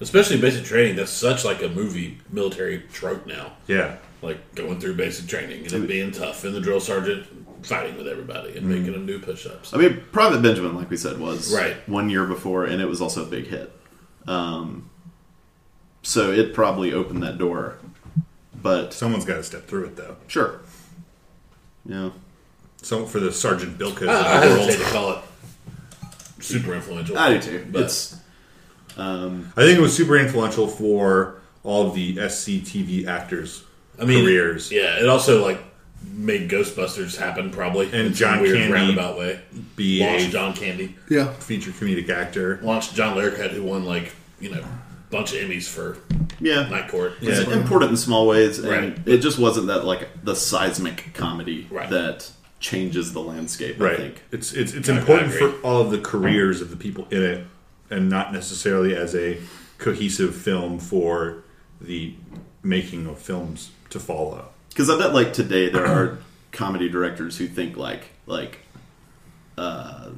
Especially 0.00 0.40
basic 0.40 0.64
training. 0.64 0.96
That's 0.96 1.10
such 1.10 1.44
like 1.44 1.62
a 1.62 1.68
movie 1.68 2.18
military 2.30 2.82
trope 2.92 3.26
now. 3.26 3.52
Yeah, 3.66 3.96
Like 4.22 4.54
going 4.54 4.78
through 4.80 4.94
basic 4.94 5.26
training 5.26 5.64
and 5.64 5.72
it 5.72 5.88
being 5.88 6.12
tough, 6.12 6.44
and 6.44 6.54
the 6.54 6.60
drill 6.60 6.80
sergeant 6.80 7.26
fighting 7.66 7.96
with 7.96 8.06
everybody 8.06 8.56
and 8.56 8.66
making 8.68 8.92
them 8.92 9.06
do 9.06 9.18
push-ups. 9.18 9.74
I 9.74 9.78
mean, 9.78 10.00
Private 10.12 10.40
Benjamin, 10.42 10.76
like 10.76 10.88
we 10.88 10.96
said, 10.96 11.18
was 11.18 11.52
Right. 11.52 11.76
one 11.88 12.08
year 12.08 12.24
before, 12.26 12.64
and 12.64 12.80
it 12.80 12.86
was 12.86 13.00
also 13.00 13.22
a 13.24 13.26
big 13.26 13.48
hit. 13.48 13.72
Um, 14.28 14.88
so 16.02 16.30
it 16.30 16.54
probably 16.54 16.92
opened 16.92 17.22
that 17.24 17.36
door. 17.38 17.78
But 18.62 18.92
someone's 18.92 19.24
got 19.24 19.36
to 19.36 19.42
step 19.42 19.66
through 19.66 19.86
it 19.86 19.96
though. 19.96 20.16
sure, 20.28 20.60
yeah, 21.86 22.10
So 22.82 23.06
for 23.06 23.18
the 23.20 23.32
Sergeant 23.32 23.78
Bilko 23.78 24.08
I, 24.08 24.12
I 24.12 24.34
of 24.36 24.42
the 24.42 24.48
world. 24.56 24.66
hesitate 24.66 24.84
to 24.84 24.90
call 24.92 25.12
it 25.12 25.18
super 26.48 26.74
influential. 26.74 27.16
I 27.18 27.34
do 27.34 27.40
too. 27.40 27.66
But 27.70 27.82
it's 27.82 28.16
um, 28.96 29.52
I 29.56 29.62
think 29.62 29.78
it 29.78 29.82
was 29.82 29.96
super 29.96 30.16
influential 30.16 30.66
for 30.66 31.40
all 31.62 31.86
of 31.88 31.94
the 31.94 32.16
SCTV 32.16 33.06
actors' 33.06 33.64
I 34.00 34.04
mean, 34.04 34.24
careers. 34.24 34.70
Yeah, 34.72 34.98
it 35.00 35.08
also 35.08 35.44
like 35.44 35.62
made 36.12 36.48
Ghostbusters 36.50 37.16
happen 37.16 37.50
probably 37.50 37.86
And 37.86 37.94
in 37.94 38.06
some 38.06 38.14
John 38.14 38.40
weird 38.40 38.56
Candy 38.56 38.72
roundabout 38.72 39.18
way. 39.18 39.40
Be 39.76 40.00
Launched 40.00 40.28
a 40.28 40.30
John 40.30 40.54
Candy, 40.54 40.94
Yeah. 41.08 41.32
feature 41.34 41.70
comedic 41.72 42.08
actor. 42.08 42.60
launched 42.62 42.94
John 42.94 43.16
Larroquette, 43.16 43.50
who 43.50 43.64
won 43.64 43.84
like 43.84 44.14
you 44.40 44.50
know 44.50 44.60
a 44.60 45.10
bunch 45.10 45.32
of 45.32 45.38
Emmys 45.40 45.68
for 45.68 45.98
yeah, 46.40 46.68
Night 46.68 46.88
Court. 46.88 47.14
it's 47.20 47.50
important 47.50 47.90
in 47.90 47.96
small 47.96 48.26
ways, 48.28 48.58
and 48.60 48.68
Right. 48.70 48.98
it 49.06 49.18
just 49.18 49.38
wasn't 49.38 49.66
that 49.68 49.84
like 49.84 50.08
the 50.24 50.36
seismic 50.36 51.10
comedy 51.14 51.66
Right. 51.70 51.90
that 51.90 52.30
changes 52.60 53.12
the 53.12 53.20
landscape. 53.20 53.80
I 53.80 53.84
Right. 53.84 53.96
think. 53.96 54.22
It's 54.32 54.52
it's 54.52 54.72
it's 54.74 54.88
I 54.88 54.98
important 54.98 55.34
agree. 55.34 55.52
for 55.52 55.60
all 55.66 55.80
of 55.82 55.90
the 55.90 55.98
careers 56.00 56.60
of 56.60 56.70
the 56.70 56.76
people 56.76 57.06
in 57.10 57.22
it, 57.22 57.46
and 57.90 58.08
not 58.08 58.32
necessarily 58.32 58.94
as 58.96 59.14
a 59.14 59.38
cohesive 59.78 60.34
film 60.34 60.78
for 60.78 61.44
the 61.80 62.14
making 62.62 63.06
of 63.06 63.18
films 63.18 63.70
to 63.90 64.00
follow. 64.00 64.48
Because 64.70 64.90
I 64.90 64.98
bet 64.98 65.14
like 65.14 65.32
today 65.32 65.68
there 65.68 65.86
are 65.86 66.18
comedy 66.52 66.88
directors 66.88 67.38
who 67.38 67.46
think 67.46 67.76
like 67.76 68.08
like 68.26 68.58
uh, 69.56 70.10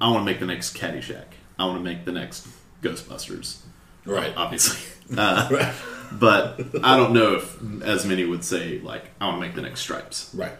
I 0.00 0.08
want 0.10 0.20
to 0.20 0.24
make 0.24 0.40
the 0.40 0.46
next 0.46 0.76
Caddyshack. 0.76 1.26
I 1.58 1.66
want 1.66 1.78
to 1.78 1.84
make 1.84 2.04
the 2.04 2.12
next 2.12 2.48
Ghostbusters. 2.82 3.58
Right. 4.04 4.32
Obviously, 4.36 4.80
uh, 5.16 5.48
Right. 5.50 5.72
but 6.12 6.60
I 6.82 6.96
don't 6.96 7.12
know 7.12 7.34
if 7.36 7.56
as 7.82 8.04
many 8.04 8.24
would 8.24 8.44
say 8.44 8.80
like 8.80 9.04
I 9.20 9.26
want 9.26 9.36
to 9.40 9.46
make 9.46 9.54
the 9.54 9.62
next 9.62 9.80
Stripes. 9.80 10.30
Right. 10.34 10.52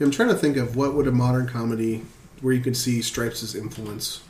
I'm 0.00 0.10
trying 0.10 0.28
to 0.30 0.34
think 0.34 0.56
of 0.56 0.76
what 0.76 0.94
would 0.94 1.06
a 1.06 1.12
modern 1.12 1.46
comedy 1.48 2.02
where 2.40 2.54
you 2.54 2.60
could 2.60 2.76
see 2.76 3.02
Stripes' 3.02 3.54
influence. 3.54 4.22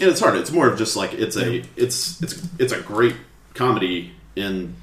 And 0.00 0.08
it's 0.10 0.20
hard. 0.20 0.36
It's 0.36 0.50
more 0.50 0.68
of 0.68 0.78
just 0.78 0.96
like 0.96 1.12
it's 1.12 1.36
a 1.36 1.64
it's 1.76 2.22
it's 2.22 2.48
it's 2.58 2.72
a 2.72 2.80
great 2.80 3.16
comedy 3.54 4.12
in 4.36 4.74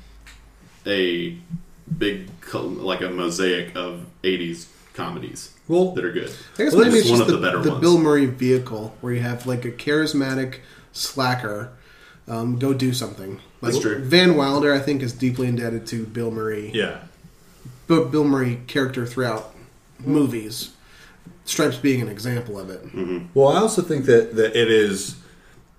a 0.86 1.38
big 1.98 2.30
like 2.54 3.02
a 3.02 3.10
mosaic 3.10 3.76
of 3.76 4.06
'80s 4.24 4.68
comedies 4.94 5.54
Well, 5.68 5.92
that 5.94 6.04
are 6.06 6.12
good. 6.12 6.32
I 6.58 6.64
guess 6.64 6.74
Well, 6.74 6.84
maybe 6.86 6.98
it's 6.98 7.08
it's 7.08 7.10
one 7.10 7.20
just 7.20 7.22
of 7.22 7.28
the, 7.28 7.34
the 7.38 7.42
better 7.42 7.62
the 7.64 7.70
ones. 7.72 7.82
Bill 7.82 7.98
Murray 7.98 8.26
vehicle 8.28 8.96
where 9.02 9.14
you 9.14 9.22
have 9.22 9.46
like 9.48 9.66
a 9.66 9.72
charismatic 9.72 10.58
slacker 10.92 11.72
um, 12.28 12.60
go 12.60 12.74
do 12.74 12.94
something. 12.94 13.40
Like 13.62 13.74
That's 13.74 13.80
true. 13.84 14.00
Van 14.04 14.36
Wilder, 14.38 14.74
I 14.74 14.80
think, 14.80 15.02
is 15.02 15.14
deeply 15.14 15.48
indebted 15.48 15.88
to 15.88 16.06
Bill 16.06 16.30
Murray. 16.32 16.70
yeah, 16.74 17.00
But 17.02 17.09
Bill 17.90 18.24
Murray 18.24 18.62
character 18.68 19.06
throughout 19.06 19.54
mm-hmm. 20.02 20.14
movies. 20.14 20.72
Stripes 21.46 21.78
being 21.78 22.02
an 22.02 22.08
example 22.08 22.60
of 22.60 22.70
it. 22.70 22.84
Mm-hmm. 22.86 23.26
Well, 23.34 23.48
I 23.48 23.60
also 23.60 23.82
think 23.82 24.06
that, 24.06 24.36
that 24.36 24.56
it 24.56 24.70
is 24.70 25.20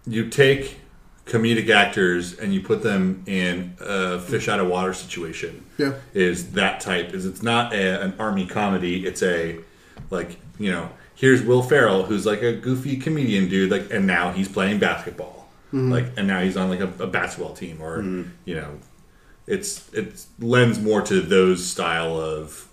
you 0.07 0.29
take 0.29 0.81
comedic 1.27 1.71
actors 1.71 2.37
and 2.37 2.53
you 2.53 2.61
put 2.61 2.83
them 2.83 3.23
in 3.27 3.77
a 3.81 4.19
fish 4.19 4.49
out 4.49 4.59
of 4.59 4.67
water 4.67 4.93
situation. 4.93 5.65
Yeah. 5.79 5.95
Is 6.13 6.53
that 6.53 6.81
type? 6.81 7.15
Is 7.15 7.25
it's 7.25 7.43
not 7.43 7.73
a, 7.73 8.03
an 8.03 8.15
army 8.19 8.47
comedy? 8.47 9.07
It's 9.07 9.23
a 9.23 9.61
like 10.11 10.37
you 10.59 10.73
know 10.73 10.91
here's 11.15 11.43
Will 11.43 11.63
Ferrell 11.63 12.05
who's 12.05 12.27
like 12.27 12.43
a 12.43 12.53
goofy 12.53 12.97
comedian 12.97 13.49
dude 13.49 13.71
like 13.71 13.93
and 13.93 14.07
now 14.07 14.33
he's 14.33 14.49
playing 14.49 14.79
basketball 14.79 15.49
mm-hmm. 15.69 15.91
like 15.91 16.07
and 16.17 16.27
now 16.27 16.41
he's 16.41 16.57
on 16.57 16.69
like 16.69 16.81
a, 16.81 16.93
a 17.03 17.07
basketball 17.07 17.55
team 17.55 17.81
or 17.81 18.03
you 18.45 18.55
know 18.55 18.79
it's 19.51 19.93
it 19.93 20.25
lends 20.39 20.79
more 20.81 21.03
to 21.03 21.21
those 21.21 21.67
style 21.67 22.19
of 22.19 22.69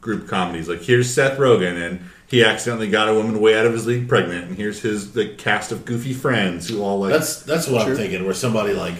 group 0.00 0.28
comedies. 0.28 0.68
Like 0.68 0.82
here's 0.82 1.12
Seth 1.12 1.38
Rogen 1.38 1.76
and 1.80 2.00
he 2.26 2.44
accidentally 2.44 2.88
got 2.88 3.08
a 3.08 3.14
woman 3.14 3.40
way 3.40 3.58
out 3.58 3.66
of 3.66 3.72
his 3.72 3.86
league 3.86 4.08
pregnant, 4.08 4.46
and 4.48 4.56
here's 4.56 4.80
his 4.82 5.12
the 5.12 5.28
cast 5.34 5.72
of 5.72 5.84
goofy 5.84 6.12
friends 6.14 6.68
who 6.68 6.80
all 6.82 7.00
like 7.00 7.12
That's 7.12 7.42
that's 7.42 7.66
what 7.68 7.82
Sure. 7.82 7.90
I'm 7.92 7.96
thinking. 7.96 8.24
Where 8.24 8.34
somebody 8.34 8.72
like 8.72 8.94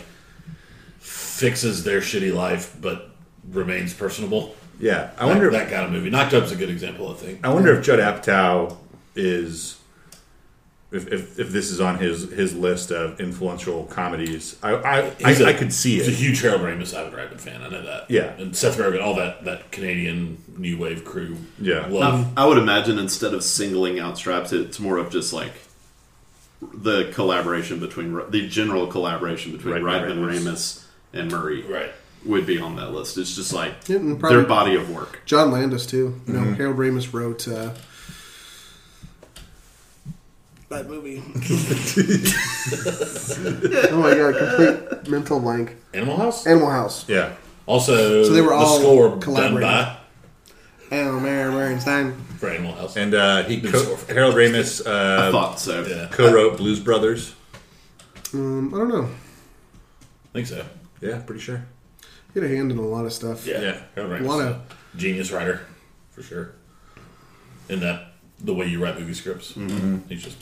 fixes 0.98 1.84
their 1.84 2.00
shitty 2.00 2.34
life 2.34 2.76
but 2.80 3.10
remains 3.50 3.94
personable. 3.94 4.54
yeah. 4.78 5.10
I 5.18 5.24
I 5.24 5.26
wonder 5.26 5.50
that 5.50 5.70
kind 5.70 5.84
of 5.84 5.92
movie. 5.92 6.10
Knocked 6.10 6.34
Up's 6.34 6.52
a 6.52 6.56
good 6.56 6.70
example. 6.70 7.10
I 7.10 7.14
think. 7.14 7.44
I 7.46 7.52
wonder 7.52 7.74
if 7.76 7.84
Judd 7.84 7.98
Apatow 7.98 8.76
is 9.14 9.79
if, 10.92 11.06
if, 11.12 11.38
if 11.38 11.50
this 11.50 11.70
is 11.70 11.80
on 11.80 11.98
his 11.98 12.30
his 12.32 12.54
list 12.54 12.90
of 12.90 13.20
influential 13.20 13.84
comedies. 13.84 14.56
I 14.62 14.74
I, 14.74 15.10
He's 15.10 15.40
I, 15.40 15.50
a- 15.50 15.54
I 15.54 15.56
could 15.56 15.72
see 15.72 16.00
it. 16.00 16.06
He's 16.06 16.08
a 16.08 16.10
huge 16.24 16.40
Harold 16.40 16.62
Ramis 16.62 16.96
Ivan 16.96 17.12
Reitman 17.18 17.38
fan. 17.40 17.62
I 17.62 17.68
know 17.68 17.82
that. 17.82 18.10
Yeah. 18.10 18.32
and 18.38 18.56
Seth 18.56 18.76
Rogen, 18.78 19.00
all 19.02 19.14
that 19.14 19.44
that 19.44 19.70
Canadian 19.70 20.42
new 20.56 20.76
wave 20.78 21.04
crew. 21.04 21.36
Yeah. 21.60 21.86
love. 21.86 22.26
I 22.36 22.44
would 22.46 22.58
imagine 22.58 22.98
instead 22.98 23.34
of 23.34 23.44
singling 23.44 23.98
out 24.00 24.18
Stripes, 24.18 24.52
it's 24.52 24.80
more 24.80 24.98
of 24.98 25.10
just 25.10 25.32
like 25.32 25.52
the 26.74 27.10
collaboration 27.14 27.80
between 27.80 28.20
the 28.30 28.48
general 28.48 28.86
collaboration 28.86 29.52
between 29.52 29.74
Reitman, 29.76 30.18
Reitman, 30.18 30.18
Ramis. 30.18 30.42
Ramis, 30.44 30.84
and 31.12 31.30
Murray 31.30 31.62
right. 31.62 31.90
would 32.26 32.44
be 32.46 32.58
on 32.58 32.76
that 32.76 32.90
list. 32.92 33.16
It's 33.16 33.34
just 33.34 33.52
like 33.52 33.72
Yeah, 33.88 33.98
probably- 34.18 34.28
their 34.38 34.42
body 34.46 34.74
of 34.74 34.90
work. 34.90 35.20
John 35.24 35.50
Landis 35.52 35.86
too. 35.86 36.20
You 36.26 36.32
know, 36.34 36.40
Mm-hmm. 36.40 36.54
Harold 36.54 36.76
Ramis 36.76 37.12
wrote 37.12 37.48
uh, 37.48 37.74
that 40.70 40.88
movie. 40.88 41.18
oh 43.90 44.00
my 44.00 44.14
god, 44.14 44.36
complete 44.36 45.08
mental 45.10 45.40
blank. 45.40 45.76
Animal 45.92 46.16
House. 46.16 46.46
Animal 46.46 46.70
House. 46.70 47.08
yeah. 47.08 47.34
Also, 47.66 48.24
So 48.24 48.32
they 48.32 48.40
were 48.40 48.48
the 48.50 48.54
all 48.54 48.78
score 48.78 49.08
done 49.10 49.20
collaborating. 49.20 49.60
by 49.60 49.96
Elmer 50.90 51.50
Bernstein. 51.52 52.14
for 52.38 52.48
Animal 52.50 52.72
House. 52.74 52.96
And 52.96 53.14
uh, 53.14 53.42
he 53.44 53.60
co- 53.60 53.96
Harold 54.08 54.34
Ramis 54.34 54.84
I 54.86 55.28
uh, 55.28 55.32
thought 55.32 55.60
so. 55.60 55.84
yeah, 55.86 56.08
co-wrote 56.10 56.56
Blues 56.56 56.80
Brothers. 56.80 57.34
Um, 58.32 58.72
I 58.74 58.78
don't 58.78 58.88
know. 58.88 59.04
I 59.04 60.32
think 60.32 60.46
so. 60.46 60.64
Yeah, 61.00 61.18
pretty 61.20 61.40
sure. 61.40 61.64
He 62.34 62.40
had 62.40 62.50
a 62.50 62.54
hand 62.54 62.72
in 62.72 62.78
a 62.78 62.82
lot 62.82 63.04
of 63.06 63.12
stuff. 63.12 63.46
Yeah, 63.46 63.60
Yeah. 63.60 63.80
Harold 63.94 64.12
A 64.12 64.18
Ramis, 64.18 64.26
lot 64.26 64.40
of- 64.42 64.76
genius 64.96 65.30
writer 65.30 65.60
for 66.10 66.22
sure. 66.22 66.52
In 67.68 67.78
that 67.80 68.12
the 68.40 68.54
way 68.54 68.66
you 68.66 68.82
write 68.82 68.98
movie 68.98 69.14
scripts, 69.14 69.52
Mm-hmm. 69.52 69.98
he's 70.08 70.24
just 70.24 70.38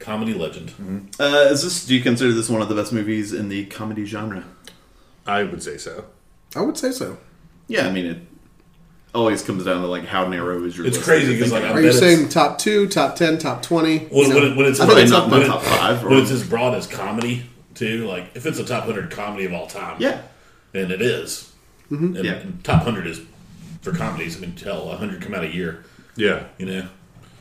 comedy 0.00 0.34
legend. 0.34 0.72
Uh, 1.20 1.48
is 1.50 1.62
this? 1.62 1.86
Do 1.86 1.94
you 1.94 2.02
consider 2.02 2.32
this 2.32 2.48
one 2.48 2.60
of 2.62 2.68
the 2.68 2.74
best 2.74 2.92
movies 2.92 3.32
in 3.32 3.48
the 3.48 3.66
comedy 3.66 4.04
genre? 4.04 4.44
I 5.26 5.44
would 5.44 5.62
say 5.62 5.76
so. 5.76 6.06
I 6.56 6.62
would 6.62 6.76
say 6.76 6.90
so. 6.90 7.18
Yeah, 7.68 7.86
I 7.86 7.92
mean 7.92 8.06
it. 8.06 8.18
Always 9.14 9.42
comes 9.42 9.64
down 9.64 9.80
to 9.82 9.86
like 9.88 10.04
how 10.06 10.26
narrow 10.28 10.62
is 10.64 10.76
your. 10.76 10.86
It's 10.86 10.96
list 10.96 11.08
crazy 11.08 11.26
that 11.26 11.32
you're 11.34 11.42
'cause, 11.44 11.52
like, 11.52 11.62
thinking 11.62 11.76
Are 11.76 11.80
about. 11.80 11.84
you 11.94 12.00
bet 12.00 12.02
it's- 12.02 12.16
saying 12.18 12.28
top 12.30 12.58
two, 12.58 12.88
top 12.88 13.16
ten, 13.16 13.38
top 13.38 13.62
twenty? 13.62 13.98
When, 13.98 14.22
You 14.22 14.28
know, 14.28 14.34
when, 14.36 14.44
it, 14.52 14.56
when 14.56 14.66
it's 14.66 14.80
I 14.80 14.84
as 14.86 14.88
think 14.94 14.94
broad- 14.94 15.02
it's 15.02 15.10
not 15.12 15.22
up 15.24 15.30
my 15.30 15.38
when, 15.38 15.46
top 15.48 15.62
five, 15.62 16.04
when 16.04 16.12
or- 16.14 16.22
it's 16.22 16.30
as 16.30 16.46
broad 16.48 16.74
as 16.74 16.86
comedy 16.86 17.44
too. 17.74 18.06
Like 18.06 18.30
if 18.34 18.46
it's 18.46 18.58
a 18.58 18.64
top 18.64 18.84
hundred 18.84 19.10
comedy 19.10 19.44
of 19.46 19.52
all 19.52 19.66
time, 19.66 19.96
Yeah, 20.00 20.22
and 20.74 20.90
it 20.92 21.02
is. 21.02 21.52
Mm-hmm. 21.90 22.16
And, 22.16 22.24
Yeah. 22.24 22.32
and 22.34 22.62
top 22.64 22.82
hundred 22.84 23.06
is 23.08 23.20
for 23.82 23.92
comedies. 23.92 24.36
I 24.36 24.40
mean, 24.40 24.52
tell 24.54 24.88
hundred 24.96 25.20
come 25.22 25.34
out 25.34 25.42
a 25.44 25.52
year. 25.52 25.84
Yeah. 26.14 26.44
You 26.58 26.66
know, 26.66 26.88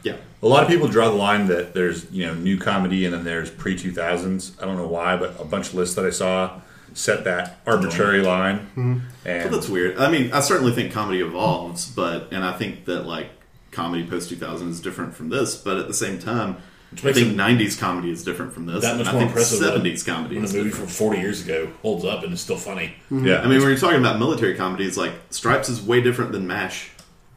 yeah. 0.04 0.18
A 0.42 0.48
lot 0.48 0.64
of 0.64 0.70
people 0.70 0.88
draw 0.88 1.10
the 1.10 1.16
line 1.16 1.48
that 1.48 1.74
there's 1.74 2.10
you 2.12 2.26
know 2.26 2.34
new 2.34 2.58
comedy 2.58 3.06
and 3.06 3.14
then 3.14 3.24
there's 3.24 3.50
pre 3.52 3.76
two 3.78 3.92
thousands. 3.92 4.56
I 4.62 4.66
don't 4.66 4.78
know 4.78 4.88
why, 4.88 5.18
but 5.18 5.40
a 5.40 5.46
bunch 5.46 5.68
of 5.70 5.74
lists 5.76 5.96
that 5.96 6.06
I 6.06 6.12
saw 6.12 6.62
set 6.94 7.24
that 7.26 7.60
arbitrary 7.68 8.22
line. 8.22 8.60
Mm-hmm. 8.76 9.00
Well, 9.26 9.50
that's 9.50 9.70
weird. 9.70 9.98
I 9.98 10.10
mean, 10.10 10.32
I 10.32 10.40
certainly 10.40 10.72
think 10.74 10.92
comedy 10.92 11.22
evolves, 11.22 11.90
but 11.92 12.30
and 12.32 12.44
I 12.44 12.54
think 12.54 12.86
that 12.86 13.06
like 13.06 13.30
comedy 13.72 14.06
post 14.06 14.30
two 14.30 14.36
thousand 14.38 14.70
is 14.70 14.80
different 14.82 15.14
from 15.14 15.30
this, 15.30 15.56
but 15.56 15.78
at 15.78 15.88
the 15.88 15.94
same 15.94 16.20
time, 16.20 16.58
I 16.94 17.12
think 17.12 17.18
it 17.18 17.36
nineties 17.36 17.76
comedy 17.76 18.10
is 18.10 18.24
different 18.24 18.54
from 18.54 18.66
this. 18.66 18.82
that 18.84 18.92
and 18.96 19.00
much 19.00 19.08
I 19.08 19.12
more 19.12 19.20
think 19.22 19.32
impressive. 19.32 19.60
Seventies 19.60 20.04
comedy 20.04 20.36
when 20.36 20.46
is 20.46 20.54
a 20.54 20.58
movie 20.58 20.70
different. 20.70 20.90
from 20.90 20.96
forty 20.96 21.20
years 21.20 21.44
ago 21.44 21.70
holds 21.82 22.06
up 22.06 22.24
and 22.24 22.34
is 22.34 22.42
still 22.42 22.58
funny. 22.58 22.96
yeah, 23.12 23.40
I 23.40 23.48
mean, 23.48 23.60
when 23.60 23.70
you're 23.70 23.78
talking 23.78 24.00
about 24.00 24.18
military 24.20 24.56
comedies, 24.56 24.98
like 24.98 25.12
Stripes 25.30 25.70
is 25.70 25.82
way 25.82 26.02
different 26.02 26.32
than 26.32 26.48
Mash. 26.48 26.92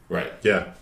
Right. 0.08 0.32
yeah. 0.42 0.72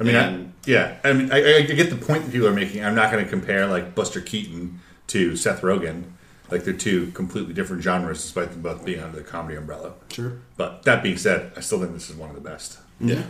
I 0.00 0.04
mean, 0.04 0.14
And- 0.14 0.46
I, 0.66 0.70
yeah. 0.70 0.96
I 1.04 1.12
mean, 1.12 1.32
I, 1.32 1.56
I 1.58 1.62
get 1.62 1.90
the 1.90 1.96
point 1.96 2.24
that 2.24 2.32
people 2.32 2.46
are 2.48 2.52
making. 2.52 2.84
I'm 2.84 2.94
not 2.94 3.10
going 3.10 3.24
to 3.24 3.30
compare 3.30 3.66
like 3.66 3.94
Buster 3.94 4.20
Keaton 4.20 4.80
to 5.08 5.34
Seth 5.36 5.62
Rogen. 5.62 6.04
Like 6.50 6.64
they're 6.64 6.72
two 6.74 7.10
completely 7.12 7.52
different 7.52 7.82
genres, 7.82 8.22
despite 8.22 8.50
them 8.52 8.62
both 8.62 8.84
being 8.84 9.00
under 9.00 9.18
the 9.18 9.24
comedy 9.24 9.56
umbrella. 9.56 9.92
Sure, 10.10 10.38
But 10.56 10.82
that 10.84 11.02
being 11.02 11.18
said, 11.18 11.52
I 11.56 11.60
still 11.60 11.78
think 11.80 11.92
this 11.92 12.08
is 12.08 12.16
one 12.16 12.30
of 12.30 12.34
the 12.34 12.40
best. 12.48 12.78
Yeah. 13.00 13.22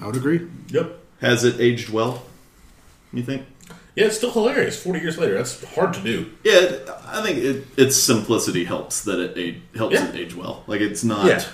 I 0.00 0.06
would 0.06 0.16
agree. 0.16 0.48
Yep. 0.68 0.98
Has 1.20 1.44
it 1.44 1.60
aged 1.60 1.90
well? 1.90 2.22
You 3.12 3.22
think? 3.22 3.46
Yeah, 3.94 4.06
it's 4.06 4.16
still 4.16 4.32
hilarious. 4.32 4.82
Forty 4.82 4.98
years 5.00 5.18
later, 5.18 5.34
that's 5.34 5.62
hard 5.74 5.94
to 5.94 6.00
do. 6.00 6.32
Yeah, 6.42 6.78
I 7.06 7.22
think 7.22 7.38
it, 7.38 7.64
its 7.76 7.96
simplicity 7.96 8.64
helps 8.64 9.04
that 9.04 9.20
it 9.20 9.38
age, 9.38 9.60
helps 9.76 9.94
Yeah. 9.94 10.08
it 10.08 10.16
age 10.16 10.34
well. 10.34 10.64
Like 10.66 10.80
it's 10.80 11.04
not. 11.04 11.26
Yeah. 11.26 11.44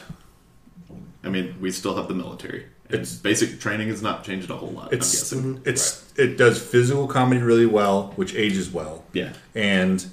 I 1.23 1.29
mean, 1.29 1.57
we 1.61 1.71
still 1.71 1.97
have 1.97 2.09
the 2.09 2.15
military. 2.15 2.67
It's- 2.93 3.13
Its 3.13 3.15
basic 3.21 3.61
training 3.61 3.89
has 3.89 4.03
not 4.03 4.25
changed 4.25 4.51
a 4.51 4.57
whole 4.57 4.71
lot. 4.71 4.89
I'm 4.89 4.99
It's 4.99 5.11
guessing. 5.33 5.61
it's 5.65 6.05
it 6.17 6.37
does 6.37 6.61
physical 6.61 7.07
comedy 7.07 7.41
really 7.41 7.67
well, 7.67 8.13
which 8.17 8.35
ages 8.35 8.71
well. 8.71 9.05
Yeah. 9.13 9.33
And 9.55 10.05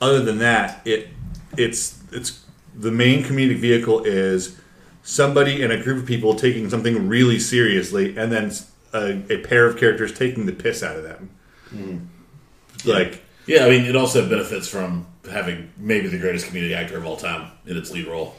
other 0.00 0.20
than 0.22 0.38
that, 0.38 0.80
it 0.84 1.08
it's 1.56 1.98
it's 2.12 2.40
the 2.74 2.90
main 2.90 3.22
comedic 3.24 3.58
vehicle 3.58 4.02
is 4.04 4.56
somebody 5.02 5.62
and 5.62 5.72
a 5.72 5.82
group 5.82 5.98
of 5.98 6.06
people 6.06 6.34
taking 6.34 6.70
something 6.70 7.08
really 7.08 7.38
seriously, 7.38 8.16
and 8.16 8.30
then 8.32 8.52
a, 8.94 9.22
a 9.32 9.38
pair 9.38 9.66
of 9.66 9.76
characters 9.76 10.12
taking 10.12 10.46
the 10.46 10.52
piss 10.52 10.82
out 10.82 10.96
of 10.96 11.02
them. 11.02 11.30
Mm-hmm. 11.74 12.88
Like 12.88 13.22
Yeah, 13.46 13.66
I 13.66 13.70
mean, 13.70 13.84
it 13.84 13.96
also 13.96 14.28
benefits 14.28 14.68
from 14.68 15.06
having 15.30 15.70
maybe 15.76 16.08
the 16.08 16.18
greatest 16.18 16.46
comedic 16.46 16.74
actor 16.74 16.96
of 16.96 17.06
all 17.06 17.16
time 17.16 17.50
in 17.66 17.76
its 17.76 17.90
lead 17.90 18.06
role. 18.06 18.34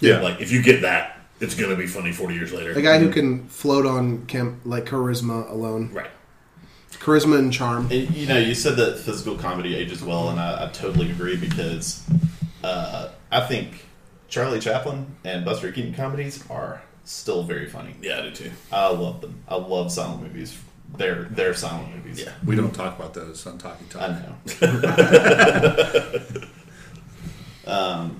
yeah, 0.00 0.20
Like, 0.20 0.40
if 0.40 0.50
you 0.52 0.62
get 0.62 0.82
that, 0.82 1.18
it's 1.42 1.54
going 1.54 1.70
to 1.70 1.76
be 1.76 1.86
funny 1.86 2.12
40 2.12 2.34
years 2.34 2.52
later. 2.52 2.72
A 2.72 2.82
guy 2.82 2.98
who 2.98 3.10
can 3.10 3.48
float 3.48 3.84
on 3.84 4.26
chem- 4.26 4.60
like 4.64 4.84
charisma 4.86 5.50
alone, 5.50 5.90
Right. 5.92 6.10
charisma 6.92 7.38
and 7.38 7.52
charm. 7.52 7.88
And, 7.90 8.14
you 8.14 8.26
know, 8.26 8.38
you 8.38 8.54
said 8.54 8.76
that 8.76 8.98
physical 8.98 9.36
comedy 9.36 9.74
ages 9.74 10.02
well, 10.02 10.30
and 10.30 10.38
I, 10.40 10.64
I 10.64 10.68
totally 10.68 11.10
agree 11.10 11.36
because 11.36 12.02
uh, 12.62 13.08
I 13.30 13.40
think 13.40 13.86
Charlie 14.28 14.60
Chaplin 14.60 15.16
and 15.24 15.44
Buster 15.44 15.72
Keaton 15.72 15.94
comedies 15.94 16.44
are 16.48 16.80
still 17.04 17.42
very 17.42 17.66
funny. 17.68 17.96
Yeah, 18.00 18.18
I 18.18 18.22
do 18.22 18.30
too. 18.30 18.50
I 18.70 18.88
love 18.90 19.20
them. 19.20 19.42
I 19.48 19.56
love 19.56 19.90
silent 19.92 20.22
movies. 20.22 20.56
They're 20.96 21.24
they're 21.30 21.54
silent 21.54 21.94
movies. 21.96 22.20
Yeah. 22.20 22.32
we 22.44 22.54
don't 22.54 22.72
talk 22.74 22.96
about 22.98 23.14
those 23.14 23.46
on 23.46 23.58
Talking 23.58 23.88
Talk. 23.88 24.02
I 24.02 24.08
know. 24.10 24.36
um, 27.66 28.16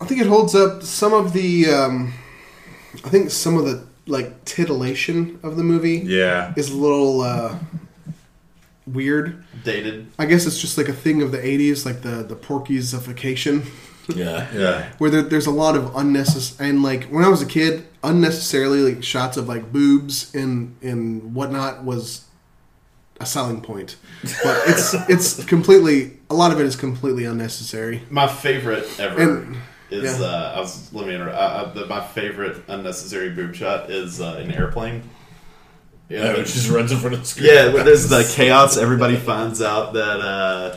I 0.00 0.06
think 0.06 0.20
it 0.20 0.26
holds 0.26 0.54
up 0.54 0.82
some 0.82 1.12
of 1.12 1.32
the. 1.32 1.66
Um, 1.70 2.12
I 3.04 3.08
think 3.08 3.30
some 3.30 3.56
of 3.56 3.64
the 3.64 3.86
like 4.06 4.44
titillation 4.44 5.38
of 5.42 5.56
the 5.56 5.62
movie 5.62 5.98
Yeah, 6.04 6.52
is 6.56 6.70
a 6.70 6.76
little 6.76 7.20
uh, 7.20 7.56
weird. 8.86 9.44
dated. 9.64 10.06
I 10.18 10.26
guess 10.26 10.46
it's 10.46 10.60
just 10.60 10.76
like 10.78 10.88
a 10.88 10.92
thing 10.92 11.22
of 11.22 11.32
the 11.32 11.38
'80s, 11.38 11.84
like 11.86 12.02
the 12.02 12.22
the 12.22 12.34
Porkysification, 12.36 13.66
Yeah. 14.14 14.48
yeah, 14.54 14.92
where 14.98 15.10
there, 15.10 15.22
there's 15.22 15.46
a 15.46 15.50
lot 15.52 15.76
of 15.76 15.94
unnecessary 15.94 16.70
and 16.70 16.82
like 16.82 17.04
when 17.04 17.24
I 17.24 17.28
was 17.28 17.42
a 17.42 17.46
kid, 17.46 17.86
unnecessarily 18.02 18.94
like 18.94 19.04
shots 19.04 19.36
of 19.36 19.48
like 19.48 19.72
boobs 19.72 20.34
and 20.34 20.76
and 20.82 21.34
whatnot 21.34 21.84
was 21.84 22.24
a 23.20 23.26
selling 23.26 23.60
point, 23.60 23.96
but 24.42 24.62
it's 24.66 24.94
it's 25.10 25.44
completely 25.44 26.18
a 26.30 26.34
lot 26.34 26.52
of 26.52 26.58
it 26.58 26.66
is 26.66 26.74
completely 26.74 27.24
unnecessary. 27.26 28.02
My 28.10 28.26
favorite 28.26 28.88
ever 28.98 29.20
And- 29.20 29.56
is 29.90 30.18
yeah. 30.20 30.26
uh, 30.26 30.52
I 30.56 30.60
was 30.60 30.92
let 30.92 31.06
me 31.06 31.14
interrupt. 31.14 31.36
Uh, 31.36 31.40
uh, 31.40 31.72
the, 31.72 31.86
my 31.86 32.04
favorite 32.04 32.62
unnecessary 32.68 33.30
boob 33.30 33.54
shot 33.54 33.90
is 33.90 34.20
uh, 34.20 34.36
an 34.42 34.50
airplane. 34.52 35.02
Yeah, 36.08 36.32
it 36.32 36.46
just 36.46 36.68
runs 36.68 36.90
in 36.90 36.98
front 36.98 37.14
of 37.14 37.20
the 37.20 37.26
screen. 37.26 37.46
Yeah, 37.52 37.72
when 37.72 37.84
there's 37.84 38.08
the 38.08 38.28
chaos. 38.34 38.76
Everybody 38.76 39.16
finds 39.16 39.62
out 39.62 39.92
that 39.92 40.20
uh, 40.20 40.76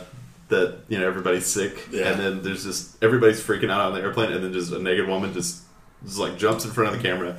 that 0.49 0.79
you 0.89 0.99
know 0.99 1.07
everybody's 1.07 1.45
sick, 1.47 1.87
Yeah. 1.91 2.11
and 2.11 2.19
then 2.19 2.41
there's 2.43 2.63
just 2.63 3.03
everybody's 3.03 3.41
freaking 3.41 3.71
out 3.71 3.81
on 3.81 3.93
the 3.93 4.01
airplane, 4.01 4.31
and 4.31 4.43
then 4.43 4.53
just 4.53 4.71
a 4.71 4.79
naked 4.79 5.07
woman 5.07 5.33
just 5.33 5.63
just 6.05 6.19
like 6.19 6.37
jumps 6.37 6.65
in 6.65 6.71
front 6.71 6.93
of 6.93 7.01
the 7.01 7.07
camera, 7.07 7.35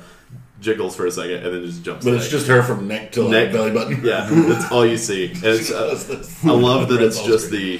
jiggles 0.59 0.95
for 0.95 1.05
a 1.05 1.11
second, 1.11 1.45
and 1.45 1.53
then 1.55 1.65
just 1.65 1.83
jumps. 1.83 2.03
But 2.03 2.15
it's 2.15 2.27
just 2.29 2.47
her 2.47 2.61
from 2.63 2.87
neck 2.87 3.13
to 3.13 3.21
like, 3.23 3.31
Neck. 3.31 3.51
belly 3.53 3.71
button. 3.71 4.03
yeah, 4.03 4.27
that's 4.29 4.69
all 4.71 4.85
you 4.85 4.97
see. 4.97 5.31
And 5.31 5.43
it's, 5.45 5.71
uh, 5.71 6.25
I 6.43 6.51
love 6.51 6.89
that 6.89 7.01
it's 7.01 7.23
just 7.23 7.49
the 7.49 7.79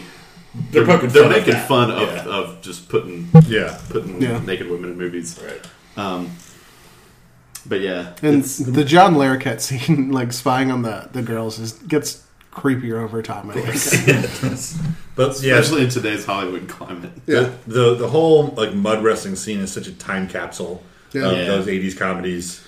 They're 0.72 0.86
poking 0.86 1.10
they're 1.10 1.24
fun 1.24 1.32
at 1.34 1.38
making 1.40 1.54
that. 1.54 1.68
fun 1.68 1.92
of, 1.92 2.10
Yeah. 2.10 2.24
of 2.26 2.62
just 2.62 2.90
putting 2.90 3.28
yeah. 3.48 3.80
putting 3.90 4.22
Yeah. 4.22 4.40
naked 4.40 4.70
women 4.70 4.92
in 4.92 4.98
movies. 4.98 5.40
Right. 5.44 5.62
Um, 5.98 6.32
but 7.68 7.82
yeah, 7.82 8.14
And 8.22 8.44
the 8.44 8.84
John 8.86 9.16
Larroquette 9.16 9.60
scene, 9.62 10.12
like 10.20 10.32
spying 10.34 10.72
on 10.72 10.82
the 10.84 11.10
the 11.12 11.22
girls, 11.22 11.60
is 11.60 11.74
gets 11.74 12.24
creepier 12.54 13.02
over 13.04 13.22
time. 13.22 13.50
I 13.50 13.54
think. 13.56 14.86
But 15.16 15.42
yeah, 15.42 15.56
Especially 15.60 15.84
in 15.86 15.90
today's 15.90 16.26
Hollywood 16.26 16.68
climate. 16.68 17.12
Yeah. 17.26 17.52
the 17.68 17.96
the 17.96 18.08
whole 18.10 18.48
like 18.58 18.74
mud 18.74 19.04
wrestling 19.04 19.36
scene 19.38 19.60
is 19.62 19.72
such 19.72 19.88
a 19.88 19.94
time 19.94 20.28
capsule 20.28 20.84
Yeah. 21.14 21.30
of 21.32 21.38
Yeah. 21.38 21.46
those 21.46 21.68
'80s 21.68 21.98
comedies. 21.98 22.62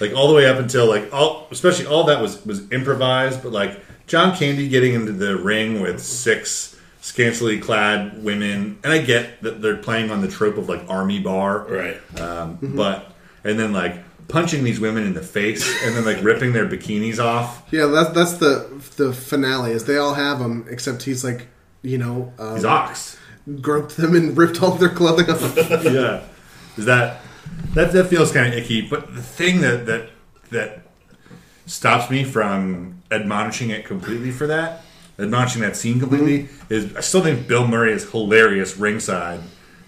Like 0.00 0.12
all 0.14 0.28
the 0.28 0.34
way 0.34 0.46
up 0.46 0.58
until 0.58 0.86
like 0.86 1.08
all, 1.12 1.46
especially 1.50 1.86
all 1.86 2.04
that 2.04 2.20
was 2.20 2.44
was 2.44 2.70
improvised. 2.70 3.42
But 3.42 3.52
like 3.52 3.80
John 4.06 4.36
Candy 4.36 4.68
getting 4.68 4.92
into 4.94 5.12
the 5.12 5.36
ring 5.36 5.80
with 5.80 5.98
six 6.00 6.73
scantily 7.04 7.58
clad 7.60 8.24
women, 8.24 8.78
and 8.82 8.90
I 8.92 8.98
get 9.02 9.42
that 9.42 9.60
they're 9.60 9.76
playing 9.76 10.10
on 10.10 10.22
the 10.22 10.28
trope 10.28 10.56
of 10.56 10.68
like 10.70 10.82
army 10.88 11.20
bar, 11.20 11.66
Right. 11.68 12.20
Um, 12.20 12.58
But 12.74 13.12
and 13.44 13.58
then 13.58 13.72
like 13.74 13.96
punching 14.28 14.64
these 14.64 14.80
women 14.80 15.04
in 15.04 15.12
the 15.12 15.20
face, 15.22 15.62
and 15.84 15.94
then 15.94 16.04
like 16.06 16.24
ripping 16.24 16.54
their 16.54 16.66
bikinis 16.66 17.18
off. 17.18 17.62
yeah, 17.70 17.86
that's 17.86 18.10
that's 18.10 18.32
the 18.34 18.66
the 18.96 19.12
finale. 19.12 19.72
Is 19.72 19.84
they 19.84 19.98
all 19.98 20.14
have 20.14 20.38
them 20.38 20.66
except 20.70 21.02
he's 21.02 21.22
like, 21.22 21.48
you 21.82 21.98
know, 21.98 22.32
um, 22.38 22.54
He's 22.54 22.64
ox. 22.64 23.18
groped 23.60 23.96
them 23.98 24.14
and 24.16 24.34
ripped 24.36 24.62
all 24.62 24.70
their 24.72 24.88
clothing 24.88 25.28
off. 25.28 25.56
yeah. 25.84 26.22
Is 26.78 26.86
that 26.86 27.20
that 27.74 27.92
that 27.92 28.04
feels 28.06 28.32
kind 28.32 28.46
of 28.52 28.54
icky? 28.58 28.80
But 28.88 29.14
the 29.14 29.22
thing 29.22 29.60
that 29.60 29.84
that 29.84 30.08
that 30.50 30.80
stops 31.66 32.10
me 32.10 32.24
from 32.24 33.02
admonishing 33.10 33.68
it 33.70 33.84
completely 33.84 34.30
for 34.30 34.46
that, 34.46 34.82
admonishing 35.18 35.62
that 35.62 35.76
scene 35.76 36.00
completely, 36.00 36.48
is 36.68 36.94
I 36.96 37.00
still 37.00 37.22
think 37.22 37.46
Bill 37.48 37.66
Murray 37.66 37.92
is 37.92 38.10
hilarious 38.10 38.76
ringside. 38.76 39.40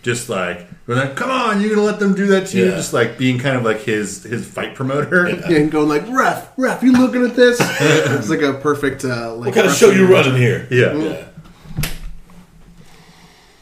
Just 0.03 0.29
like, 0.29 0.69
going 0.87 1.01
like, 1.01 1.17
come 1.17 1.31
on, 1.31 1.61
you're 1.61 1.71
gonna 1.71 1.83
let 1.85 1.99
them 1.99 2.15
do 2.15 2.29
that 2.29 2.47
to 2.49 2.59
you? 2.59 2.67
Just 2.71 2.93
like 2.93 3.19
being 3.19 3.39
kind 3.41 3.57
of 3.57 3.65
like 3.65 3.81
his 3.81 4.23
his 4.23 4.47
fight 4.47 4.77
promoter. 4.77 5.29
Yeah, 5.29 5.57
and 5.59 5.71
going 5.71 5.89
like, 5.89 6.05
ref, 6.09 6.53
ref, 6.57 6.83
you 6.85 6.93
looking 6.93 7.25
at 7.25 7.35
this? 7.35 7.59
it's 7.81 8.31
like 8.31 8.43
a 8.43 8.55
perfect 8.55 9.05
uh, 9.05 9.35
like. 9.35 9.47
What 9.47 9.55
kind 9.57 9.67
of 9.67 9.75
show 9.75 9.91
you 9.91 10.07
wrestling- 10.07 10.35
running 10.35 10.43
here? 10.43 10.69
Yeah. 10.71 10.95
Yeah. 10.95 11.25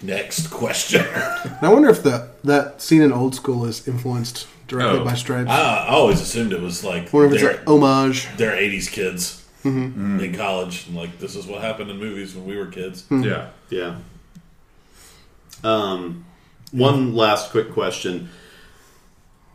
Next 0.03 0.49
question. 0.49 1.03
I 1.63 1.69
wonder 1.73 1.89
if 1.89 2.03
the 2.03 2.29
that 2.45 2.83
scene 2.83 3.01
in 3.01 3.13
Old 3.13 3.35
School 3.35 3.65
is 3.65 3.89
influenced 3.89 4.47
directly 4.69 5.01
Oh. 5.01 5.05
by 5.05 5.15
Stripes. 5.15 5.51
I, 5.51 5.87
I 5.87 5.89
always 5.89 6.21
assumed 6.21 6.53
it 6.53 6.61
was 6.61 6.85
like 6.85 7.05
I 7.15 7.17
wonder 7.17 7.35
if 7.37 7.41
their, 7.41 7.51
it's 7.53 7.61
an 7.63 7.69
homage. 7.69 8.29
their 8.37 8.53
80s 8.53 8.91
kids 8.91 9.44
in 9.65 10.35
college. 10.37 10.87
And 10.87 10.97
like, 10.97 11.19
this 11.19 11.35
is 11.37 11.47
what 11.47 11.61
happened 11.63 11.91
in 11.91 11.99
movies 11.99 12.35
when 12.35 12.45
we 12.47 12.57
were 12.57 12.67
kids. 12.67 13.05
Yeah. 13.11 13.49
Yeah. 13.71 13.97
Um, 15.63 16.25
one 16.73 17.15
last 17.15 17.51
quick 17.51 17.73
question: 17.73 18.29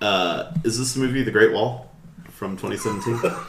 uh, 0.01 0.51
Is 0.63 0.79
this 0.79 0.95
movie 0.95 1.23
The 1.23 1.31
Great 1.31 1.51
Wall 1.53 1.91
from 2.31 2.57
2017? 2.57 3.31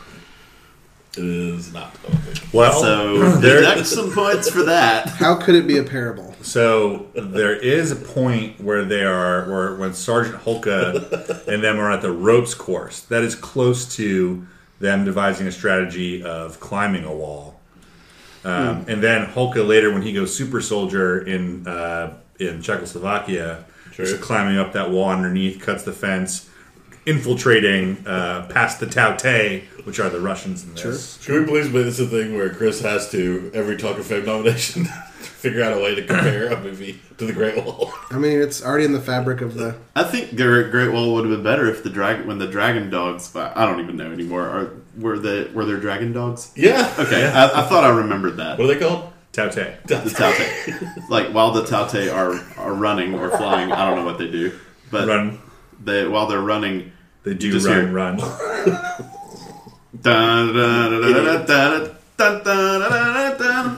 It 1.18 1.24
is 1.24 1.72
not. 1.72 1.92
Okay. 2.04 2.40
Well, 2.52 2.72
so 2.80 3.18
there- 3.40 3.64
are 3.66 3.82
some 3.82 4.12
points 4.12 4.48
for 4.48 4.62
that. 4.62 5.08
How 5.08 5.34
could 5.34 5.56
it 5.56 5.66
be 5.66 5.76
a 5.78 5.82
parable? 5.82 6.36
So 6.40 7.08
there 7.16 7.56
is 7.56 7.90
a 7.90 7.96
point 7.96 8.60
where 8.60 8.84
they 8.84 9.02
are, 9.02 9.50
where 9.50 9.74
when 9.74 9.92
Sergeant 9.92 10.36
Hulka 10.44 11.48
and 11.48 11.64
them 11.64 11.80
are 11.80 11.90
at 11.90 12.00
the 12.02 12.12
ropes 12.12 12.54
course. 12.54 13.00
That 13.02 13.24
is 13.24 13.34
close 13.34 13.92
to 13.96 14.46
them 14.80 15.04
devising 15.04 15.46
a 15.46 15.52
strategy 15.52 16.22
of 16.22 16.58
climbing 16.58 17.04
a 17.04 17.14
wall. 17.14 17.60
Um, 18.44 18.84
And 18.88 19.02
then 19.02 19.26
Hulka 19.26 19.66
later, 19.66 19.92
when 19.92 20.02
he 20.02 20.12
goes 20.12 20.34
super 20.34 20.60
soldier 20.60 21.20
in 21.20 21.66
uh, 21.66 22.14
in 22.38 22.62
Czechoslovakia, 22.62 23.64
True. 23.92 24.04
is 24.06 24.14
climbing 24.18 24.58
up 24.58 24.72
that 24.72 24.90
wall 24.90 25.10
underneath, 25.10 25.60
cuts 25.60 25.82
the 25.82 25.92
fence, 25.92 26.48
infiltrating 27.04 27.98
uh, 28.06 28.46
past 28.48 28.80
the 28.80 28.86
Tao 28.86 29.14
Tei, 29.14 29.64
which 29.84 30.00
are 30.00 30.08
the 30.08 30.20
Russians 30.20 30.64
in 30.64 30.74
this. 30.74 31.20
Should 31.20 31.40
we 31.42 31.46
please 31.46 31.66
make 31.70 31.84
this 31.84 32.00
a 32.00 32.06
thing 32.06 32.34
where 32.34 32.48
Chris 32.48 32.80
has 32.80 33.10
to, 33.10 33.50
every 33.52 33.76
Talk 33.76 33.98
of 33.98 34.06
Fame 34.06 34.24
nomination, 34.24 34.88
figure 35.40 35.62
out 35.62 35.72
a 35.72 35.80
way 35.80 35.94
to 35.94 36.04
compare 36.04 36.52
a 36.52 36.60
movie 36.60 37.00
to 37.16 37.24
the 37.24 37.32
Great 37.32 37.64
Wall. 37.64 37.92
I 38.10 38.18
mean, 38.18 38.40
it's 38.40 38.62
already 38.62 38.84
in 38.84 38.92
the 38.92 39.00
fabric 39.00 39.40
of 39.40 39.54
the. 39.54 39.76
I 39.96 40.04
think 40.04 40.30
the 40.30 40.68
Great 40.70 40.92
Wall 40.92 41.14
would 41.14 41.24
have 41.24 41.34
been 41.34 41.42
better 41.42 41.68
if 41.68 41.82
the 41.82 41.90
dragon 41.90 42.26
when 42.26 42.38
the 42.38 42.46
dragon 42.46 42.90
dogs. 42.90 43.34
I 43.34 43.66
don't 43.66 43.80
even 43.80 43.96
know 43.96 44.12
anymore. 44.12 44.42
Are 44.42 44.72
were 44.98 45.18
the 45.18 45.50
were 45.54 45.64
there 45.64 45.78
dragon 45.78 46.12
dogs? 46.12 46.52
Yeah. 46.54 46.94
Okay, 46.98 47.22
yeah. 47.22 47.50
I, 47.54 47.64
I, 47.64 47.68
thought 47.68 47.84
I 47.84 47.88
remembered 47.88 48.36
that. 48.36 48.58
What 48.58 48.68
are 48.68 48.74
they 48.74 48.80
called? 48.80 49.12
Tao 49.32 49.48
Tei. 49.48 49.76
The 49.86 50.10
Tao 50.10 50.32
Tei. 50.32 50.74
like 51.08 51.28
while 51.28 51.52
the 51.52 51.64
Tao 51.64 51.86
Tei 51.86 52.08
are 52.08 52.34
are 52.58 52.74
running 52.74 53.14
or 53.14 53.30
flying, 53.30 53.72
I 53.72 53.86
don't 53.86 53.96
know 53.96 54.04
what 54.04 54.18
they 54.18 54.30
do, 54.30 54.58
but 54.90 55.08
run. 55.08 55.38
They 55.82 56.06
while 56.06 56.26
they're 56.26 56.42
running, 56.42 56.92
they 57.22 57.34
do 57.34 57.58
run, 57.58 57.62
hear, 57.62 57.92
run. 57.92 58.16
da, 60.02 60.52
da, 60.52 60.88
da, 61.46 61.88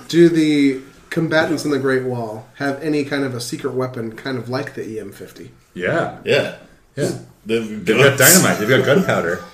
do 0.09 0.29
the 0.29 0.83
combatants 1.13 1.65
in 1.65 1.71
the 1.71 1.79
Great 1.79 2.05
Wall 2.05 2.49
have 2.55 2.83
any 2.83 3.05
kind 3.05 3.23
of 3.23 3.35
a 3.35 3.41
secret 3.41 3.75
weapon, 3.75 4.17
kind 4.17 4.39
of 4.39 4.49
like 4.49 4.75
the 4.75 4.83
E 4.83 4.97
EM50? 4.97 5.51
Yeah. 5.75 6.19
Yeah. 6.25 6.57
Yeah. 6.97 7.19
They've 7.45 7.85
They've 7.85 7.97
got 7.99 8.19
dynamite. 8.19 8.59
They've 8.59 8.69
got 8.69 8.85
gunpowder. 8.85 9.45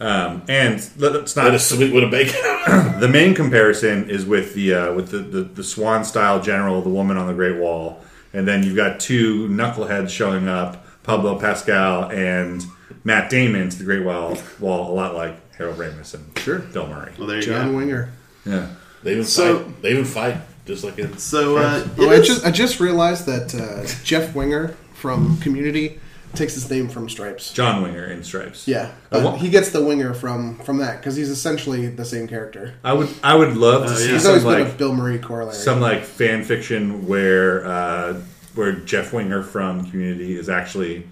Um, 0.00 0.42
and 0.48 0.90
let's 0.98 1.34
Got 1.34 1.54
a 1.54 1.58
sweet 1.58 1.94
with 1.94 2.04
a 2.04 2.08
bacon. 2.08 2.34
The 3.00 3.08
main 3.08 3.34
comparison 3.34 4.08
is 4.10 4.24
with 4.26 4.54
the 4.54 4.74
uh, 4.74 4.92
with 4.94 5.10
the, 5.10 5.18
the, 5.18 5.42
the 5.42 5.64
Swan 5.64 6.04
style 6.04 6.40
general, 6.42 6.82
the 6.82 6.88
woman 6.90 7.16
on 7.16 7.26
the 7.28 7.34
Great 7.34 7.56
Wall, 7.56 8.02
and 8.32 8.46
then 8.48 8.62
you've 8.64 8.76
got 8.76 8.98
two 9.00 9.48
knuckleheads 9.48 10.08
showing 10.10 10.48
up, 10.48 10.84
Pablo 11.04 11.38
Pascal 11.38 12.10
and 12.10 12.64
Matt 13.04 13.30
Damon 13.30 13.68
to 13.68 13.78
the 13.78 13.84
Great 13.84 14.04
Wall, 14.04 14.36
wall 14.58 14.90
a 14.90 14.94
lot 14.94 15.14
like 15.14 15.54
Harold 15.56 15.76
Ramis 15.78 16.14
and 16.14 16.36
Sure. 16.38 16.58
Bill 16.60 16.86
Murray. 16.88 17.12
Well, 17.18 17.26
there 17.28 17.36
you 17.36 17.42
John 17.42 17.72
go. 17.72 17.76
Winger. 17.78 18.10
Yeah, 18.46 18.68
They 19.04 19.12
even 19.12 19.24
So- 19.24 19.58
fight. 19.64 19.82
They 19.82 19.90
even 19.92 20.04
fight 20.04 20.36
just 20.66 20.84
like 20.84 20.98
in. 20.98 21.16
So 21.18 21.56
uh, 21.58 21.86
Oh, 21.98 22.10
it 22.10 22.20
I 22.20 22.24
just 22.24 22.46
I 22.46 22.50
just 22.50 22.80
realized 22.80 23.26
that 23.26 23.54
uh, 23.54 23.86
Jeff 24.04 24.34
Winger 24.34 24.68
from 24.94 25.36
Community 25.38 26.00
takes 26.34 26.54
his 26.54 26.68
name 26.68 26.88
from 26.88 27.08
Stripes. 27.08 27.52
John 27.52 27.80
Winger 27.82 28.06
in 28.06 28.24
Stripes. 28.24 28.66
Yeah, 28.66 28.90
but 29.10 29.22
wa- 29.22 29.36
he 29.36 29.50
gets 29.50 29.70
the 29.70 29.84
Winger 29.84 30.14
from 30.14 30.58
from 30.60 30.78
that 30.78 30.98
because 30.98 31.14
he's 31.16 31.30
essentially 31.30 31.86
the 31.88 32.04
same 32.04 32.26
character. 32.26 32.74
I 32.82 32.92
would 32.92 33.08
I 33.22 33.34
would 33.36 33.56
love 33.56 33.86
to 33.86 33.92
Oh, 33.92 33.94
see 33.96 34.06
yeah. 34.06 34.12
He's 34.14 34.22
some 34.22 34.30
always 34.30 34.44
been 34.44 34.64
like 34.64 34.72
a 34.74 34.76
Bill 34.76 34.94
Murray 34.94 35.18
corollary. 35.18 35.54
some 35.54 35.80
like 35.80 36.02
fan 36.04 36.42
fiction 36.44 37.06
where 37.06 37.64
uh, 37.66 38.20
where 38.54 38.72
Jeff 38.72 39.12
Winger 39.12 39.42
from 39.42 39.88
Community 39.90 40.36
is 40.36 40.48
actually 40.48 41.06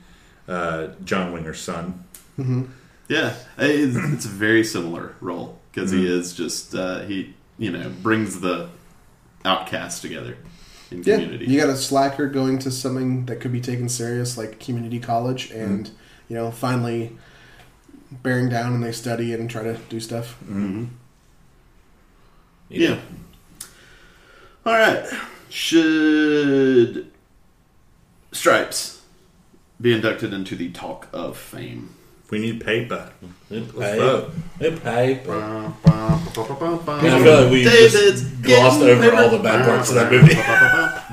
uh, 0.48 0.88
John 1.04 1.32
Winger's 1.32 1.60
son. 1.60 2.04
yeah, 3.08 3.34
it's, 3.58 3.96
it's 3.96 4.24
a 4.24 4.28
very 4.28 4.64
similar 4.64 5.14
role 5.20 5.58
because 5.70 5.90
he 5.90 6.06
is 6.06 6.32
just 6.34 6.74
uh, 6.74 7.00
he 7.02 7.34
you 7.58 7.70
know 7.70 7.90
brings 8.02 8.40
the 8.40 8.68
outcasts 9.44 10.00
together 10.00 10.36
in 10.90 11.02
yeah, 11.02 11.16
community. 11.16 11.46
you 11.46 11.60
got 11.60 11.70
a 11.70 11.76
slacker 11.76 12.28
going 12.28 12.58
to 12.60 12.70
something 12.70 13.26
that 13.26 13.40
could 13.40 13.52
be 13.52 13.60
taken 13.60 13.88
serious, 13.88 14.36
like 14.36 14.60
community 14.60 15.00
college, 15.00 15.50
and 15.50 15.90
you 16.28 16.36
know 16.36 16.50
finally 16.50 17.16
bearing 18.10 18.48
down 18.48 18.74
and 18.74 18.82
they 18.82 18.92
study 18.92 19.32
and 19.32 19.50
try 19.50 19.62
to 19.62 19.76
do 19.88 19.98
stuff. 20.00 20.38
Mm-hmm. 20.44 20.84
you 22.68 22.88
know, 22.88 22.94
Yeah. 22.94 23.00
All 24.64 24.74
right. 24.74 25.04
Should 25.48 27.10
Stripes 28.30 29.02
be 29.80 29.92
inducted 29.92 30.32
into 30.32 30.54
the 30.56 30.70
Talk 30.70 31.08
of 31.12 31.36
Fame? 31.36 31.94
We 32.32 32.38
need 32.38 32.64
paper. 32.64 33.12
They 33.50 33.60
Let's 33.60 33.72
pay. 33.78 33.98
vote. 33.98 34.30
They 34.58 34.74
pay. 34.74 35.20
but- 35.26 35.42
I 35.42 35.68
I 35.84 37.22
feel 37.22 37.42
like 37.42 37.52
we 37.52 37.62
just 37.62 38.42
glossed 38.42 38.80
over 38.80 39.14
all 39.14 39.28
the 39.28 39.38
bad 39.38 39.66
parts 39.66 39.90
of 39.90 39.96
that 39.96 40.10
movie. 40.10 40.32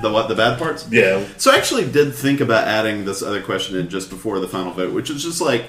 The 0.00 0.10
what? 0.10 0.28
The 0.28 0.34
bad 0.34 0.58
parts? 0.58 0.88
Yeah. 0.90 1.22
So 1.36 1.52
I 1.52 1.58
actually 1.58 1.90
did 1.90 2.14
think 2.14 2.40
about 2.40 2.66
adding 2.66 3.04
this 3.04 3.22
other 3.22 3.42
question 3.42 3.76
in 3.76 3.90
just 3.90 4.08
before 4.08 4.38
the 4.40 4.48
final 4.48 4.72
vote, 4.72 4.94
which 4.94 5.10
is 5.10 5.22
just 5.22 5.42
like, 5.42 5.66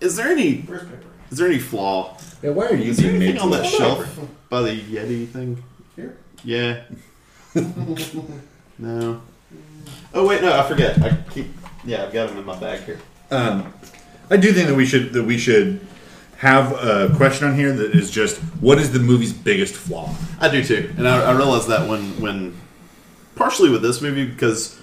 is 0.00 0.14
there 0.14 0.28
any 0.28 0.64
is 1.32 1.38
there 1.38 1.48
any 1.48 1.58
flaw? 1.58 2.16
Yeah, 2.40 2.50
why 2.50 2.66
are 2.66 2.76
you 2.76 2.92
Is 2.92 2.98
there 2.98 3.10
being 3.10 3.22
anything 3.22 3.34
made 3.34 3.42
on 3.42 3.50
that 3.50 3.62
look 3.62 3.72
shelf 3.72 4.20
by 4.50 4.62
the 4.62 4.80
Yeti 4.80 5.26
thing? 5.26 5.64
Here. 5.96 6.16
Yeah. 6.44 6.82
no. 8.78 9.20
Oh 10.14 10.28
wait, 10.28 10.42
no, 10.42 10.56
I 10.56 10.62
forget. 10.68 10.96
I 11.02 11.16
keep. 11.28 11.48
Yeah, 11.84 12.04
I've 12.04 12.12
got 12.12 12.28
them 12.28 12.38
in 12.38 12.44
my 12.44 12.56
bag 12.56 12.82
here. 12.84 13.00
Um, 13.32 13.72
I 14.32 14.38
do 14.38 14.50
think 14.52 14.68
that 14.68 14.74
we 14.74 14.86
should 14.86 15.12
that 15.12 15.24
we 15.24 15.36
should 15.36 15.78
have 16.38 16.72
a 16.72 17.12
question 17.16 17.46
on 17.46 17.54
here 17.54 17.70
that 17.72 17.94
is 17.94 18.10
just 18.10 18.38
what 18.60 18.78
is 18.78 18.90
the 18.90 18.98
movie's 18.98 19.32
biggest 19.32 19.74
flaw? 19.74 20.14
I 20.40 20.48
do 20.48 20.64
too, 20.64 20.92
and 20.96 21.06
I, 21.06 21.30
I 21.30 21.36
realized 21.36 21.68
that 21.68 21.86
when 21.88 22.18
when 22.18 22.56
partially 23.36 23.68
with 23.68 23.82
this 23.82 24.00
movie 24.00 24.24
because 24.24 24.78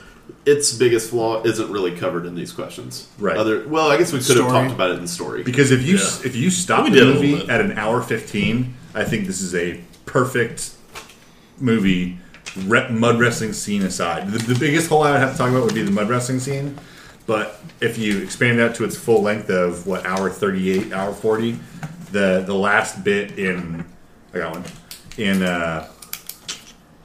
its 0.45 0.71
biggest 0.73 1.09
flaw 1.09 1.41
isn't 1.43 1.69
really 1.71 1.95
covered 1.97 2.25
in 2.27 2.35
these 2.35 2.51
questions. 2.51 3.09
Right. 3.17 3.35
Other 3.35 3.67
well, 3.67 3.89
I 3.89 3.97
guess 3.97 4.13
we 4.13 4.19
could 4.19 4.37
have 4.37 4.47
talked 4.47 4.71
about 4.71 4.91
it 4.91 4.99
in 4.99 5.07
story. 5.07 5.41
Because 5.43 5.71
if 5.71 5.81
you 5.81 5.95
Yeah. 5.97 6.25
if 6.25 6.35
you 6.35 6.51
stop 6.51 6.83
We 6.83 6.91
the 6.91 6.95
did 6.97 7.03
a 7.03 7.11
little 7.13 7.23
movie 7.23 7.49
at 7.49 7.59
an 7.59 7.71
hour 7.73 8.03
fifteen, 8.03 8.75
I 8.93 9.03
think 9.03 9.25
this 9.25 9.41
is 9.41 9.55
a 9.55 9.81
perfect 10.05 10.71
movie. 11.59 12.19
Re- 12.65 12.89
mud 12.89 13.19
wrestling 13.19 13.53
scene 13.53 13.83
aside, 13.83 14.31
the, 14.31 14.39
the 14.53 14.59
biggest 14.59 14.89
hole 14.89 15.03
I 15.03 15.11
would 15.11 15.19
have 15.19 15.33
to 15.33 15.37
talk 15.37 15.51
about 15.51 15.65
would 15.65 15.75
be 15.75 15.83
the 15.83 15.91
mud 15.91 16.09
wrestling 16.09 16.39
scene. 16.39 16.77
But 17.29 17.61
if 17.79 17.99
you 17.99 18.23
expand 18.23 18.57
that 18.57 18.73
to 18.77 18.83
its 18.85 18.97
full 18.97 19.21
length 19.21 19.51
of 19.51 19.85
what 19.85 20.03
hour 20.03 20.31
thirty 20.31 20.71
eight, 20.71 20.91
hour 20.91 21.13
forty, 21.13 21.59
the 22.11 22.41
the 22.43 22.55
last 22.55 23.03
bit 23.03 23.37
in 23.37 23.85
I 24.33 24.39
got 24.39 24.55
one 24.55 24.63
in 25.15 25.43
uh, 25.43 25.87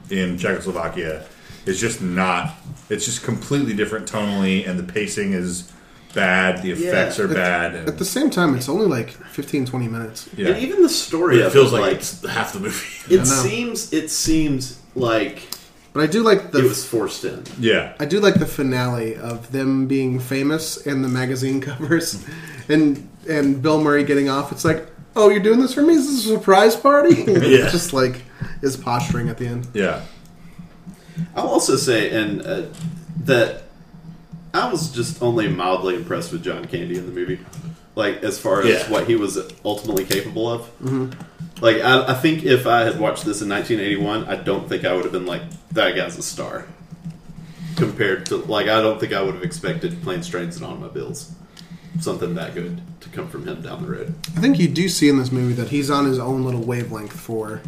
in 0.09 0.35
Czechoslovakia 0.39 1.25
is 1.67 1.79
just 1.79 2.01
not. 2.01 2.55
It's 2.89 3.05
just 3.05 3.23
completely 3.23 3.75
different 3.75 4.09
tonally, 4.11 4.67
and 4.67 4.79
the 4.79 4.83
pacing 4.91 5.33
is 5.33 5.71
bad. 6.15 6.63
The 6.63 6.71
effects 6.71 7.19
are 7.19 7.27
bad. 7.27 7.75
At 7.87 7.99
the 7.99 8.05
same 8.05 8.31
time, 8.31 8.55
it's 8.55 8.67
only 8.69 8.87
like 8.87 9.09
15, 9.11 9.65
20 9.67 9.87
minutes. 9.87 10.27
yeah, 10.35 10.49
And 10.49 10.63
even 10.63 10.81
the 10.81 10.89
story 10.89 11.39
It 11.39 11.45
of 11.45 11.53
feels 11.53 11.71
it, 11.71 11.75
like, 11.75 11.81
like 11.83 11.95
it's 11.97 12.25
half 12.27 12.53
the 12.53 12.59
movie. 12.61 13.13
it 13.13 13.17
know. 13.19 13.23
seems 13.25 13.93
it 13.93 14.09
seems 14.09 14.79
like 14.95 15.43
But 15.95 16.03
I 16.03 16.07
do 16.07 16.21
like 16.23 16.51
the 16.51 16.59
it 16.59 16.63
was 16.65 16.85
forced 16.85 17.23
in. 17.23 17.43
yeah. 17.57 17.93
I 17.99 18.05
do 18.05 18.19
like 18.19 18.35
the 18.35 18.45
finale 18.45 19.15
of 19.15 19.51
them 19.51 19.87
being 19.87 20.19
famous 20.19 20.85
and 20.85 21.03
the 21.03 21.07
magazine 21.07 21.61
covers, 21.69 22.23
and 22.69 23.09
and 23.27 23.61
Bill 23.61 23.81
Murray 23.81 24.03
getting 24.03 24.29
off. 24.29 24.51
It's 24.51 24.65
like, 24.65 24.85
oh, 25.15 25.29
you're 25.29 25.41
doing 25.41 25.59
this 25.61 25.73
for 25.73 25.81
me? 25.81 25.93
Is 25.93 26.05
this 26.05 26.25
a 26.25 26.37
surprise 26.37 26.75
party? 26.75 27.23
Yeah. 27.27 27.69
just 27.69 27.93
like 27.93 28.21
his 28.61 28.75
posturing 28.77 29.29
at 29.29 29.37
the 29.37 29.47
end. 29.47 29.67
Yeah. 29.73 30.01
I'll 31.33 31.47
also 31.47 31.77
say, 31.77 32.09
and 32.11 32.41
uh, 32.45 32.63
that 33.23 33.63
I 34.53 34.69
was 34.69 34.91
just 34.91 35.21
only 35.21 35.47
mildly 35.47 35.95
impressed 35.95 36.31
with 36.33 36.43
John 36.43 36.65
Candy 36.65 36.97
in 36.97 37.05
the 37.05 37.11
movie. 37.13 37.39
Like 37.95 38.21
as 38.23 38.37
far 38.37 38.61
as 38.61 38.67
Yeah. 38.67 38.91
what 38.91 39.07
he 39.07 39.15
was 39.15 39.37
ultimately 39.63 40.03
capable 40.03 40.49
of. 40.51 40.69
Like 41.61 41.77
I, 41.77 42.11
I 42.11 42.13
think 42.13 42.43
if 42.43 42.67
I 42.67 42.81
had 42.81 42.99
watched 42.99 43.25
this 43.25 43.41
in 43.41 43.49
1981, 43.49 44.25
I 44.25 44.35
don't 44.35 44.67
think 44.67 44.85
I 44.85 44.93
would 44.93 45.03
have 45.03 45.13
been 45.13 45.25
like 45.25 45.43
that 45.71 45.95
guy's 45.95 46.17
a 46.17 46.23
star. 46.23 46.67
Compared 47.75 48.25
to 48.27 48.37
like, 48.37 48.67
I 48.67 48.81
don't 48.81 48.99
think 48.99 49.13
I 49.13 49.21
would 49.21 49.35
have 49.35 49.43
expected 49.43 50.01
planes, 50.01 50.29
trains, 50.29 50.55
and 50.55 50.65
automobiles, 50.65 51.33
something 51.99 52.33
that 52.35 52.53
good 52.53 52.81
to 53.01 53.09
come 53.09 53.27
from 53.27 53.47
him 53.47 53.61
down 53.61 53.83
the 53.83 53.91
road. 53.91 54.15
I 54.35 54.39
think 54.39 54.59
you 54.59 54.67
do 54.69 54.87
see 54.87 55.09
in 55.09 55.17
this 55.17 55.31
movie 55.31 55.53
that 55.55 55.69
he's 55.69 55.89
on 55.89 56.05
his 56.05 56.17
own 56.17 56.45
little 56.45 56.61
wavelength 56.61 57.13
for 57.13 57.61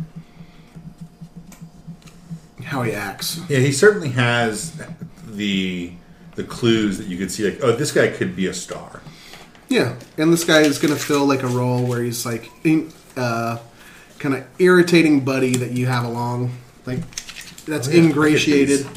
how 2.64 2.84
he 2.84 2.94
acts. 2.94 3.40
Yeah, 3.50 3.60
he 3.60 3.72
certainly 3.72 4.10
has 4.10 4.82
the 5.26 5.94
the 6.36 6.44
clues 6.44 6.98
that 7.00 7.08
you 7.08 7.18
could 7.18 7.32
see. 7.32 7.50
Like, 7.50 7.60
oh, 7.64 7.76
this 7.76 7.92
guy 7.92 8.08
could 8.10 8.36
be 8.36 8.48
a 8.48 8.54
star. 8.54 9.02
Yeah, 9.70 9.96
and 10.18 10.32
this 10.32 10.44
guy 10.44 10.62
is 10.62 10.80
going 10.80 10.94
to 10.94 11.00
fill 11.00 11.26
like 11.26 11.44
a 11.44 11.48
role 11.48 11.86
where 11.86 12.02
he's 12.02 12.26
like 12.26 12.50
uh, 13.18 13.58
kind 14.20 14.36
of 14.36 14.46
irritating 14.60 15.24
buddy 15.24 15.56
that 15.58 15.72
you 15.72 15.86
have 15.88 16.06
along, 16.06 16.52
like 16.86 17.00
that's 17.66 17.88
Oh, 17.88 17.92
yeah, 17.92 17.98
I 17.98 18.02
get 18.02 18.06
ingratiated. 18.06 18.88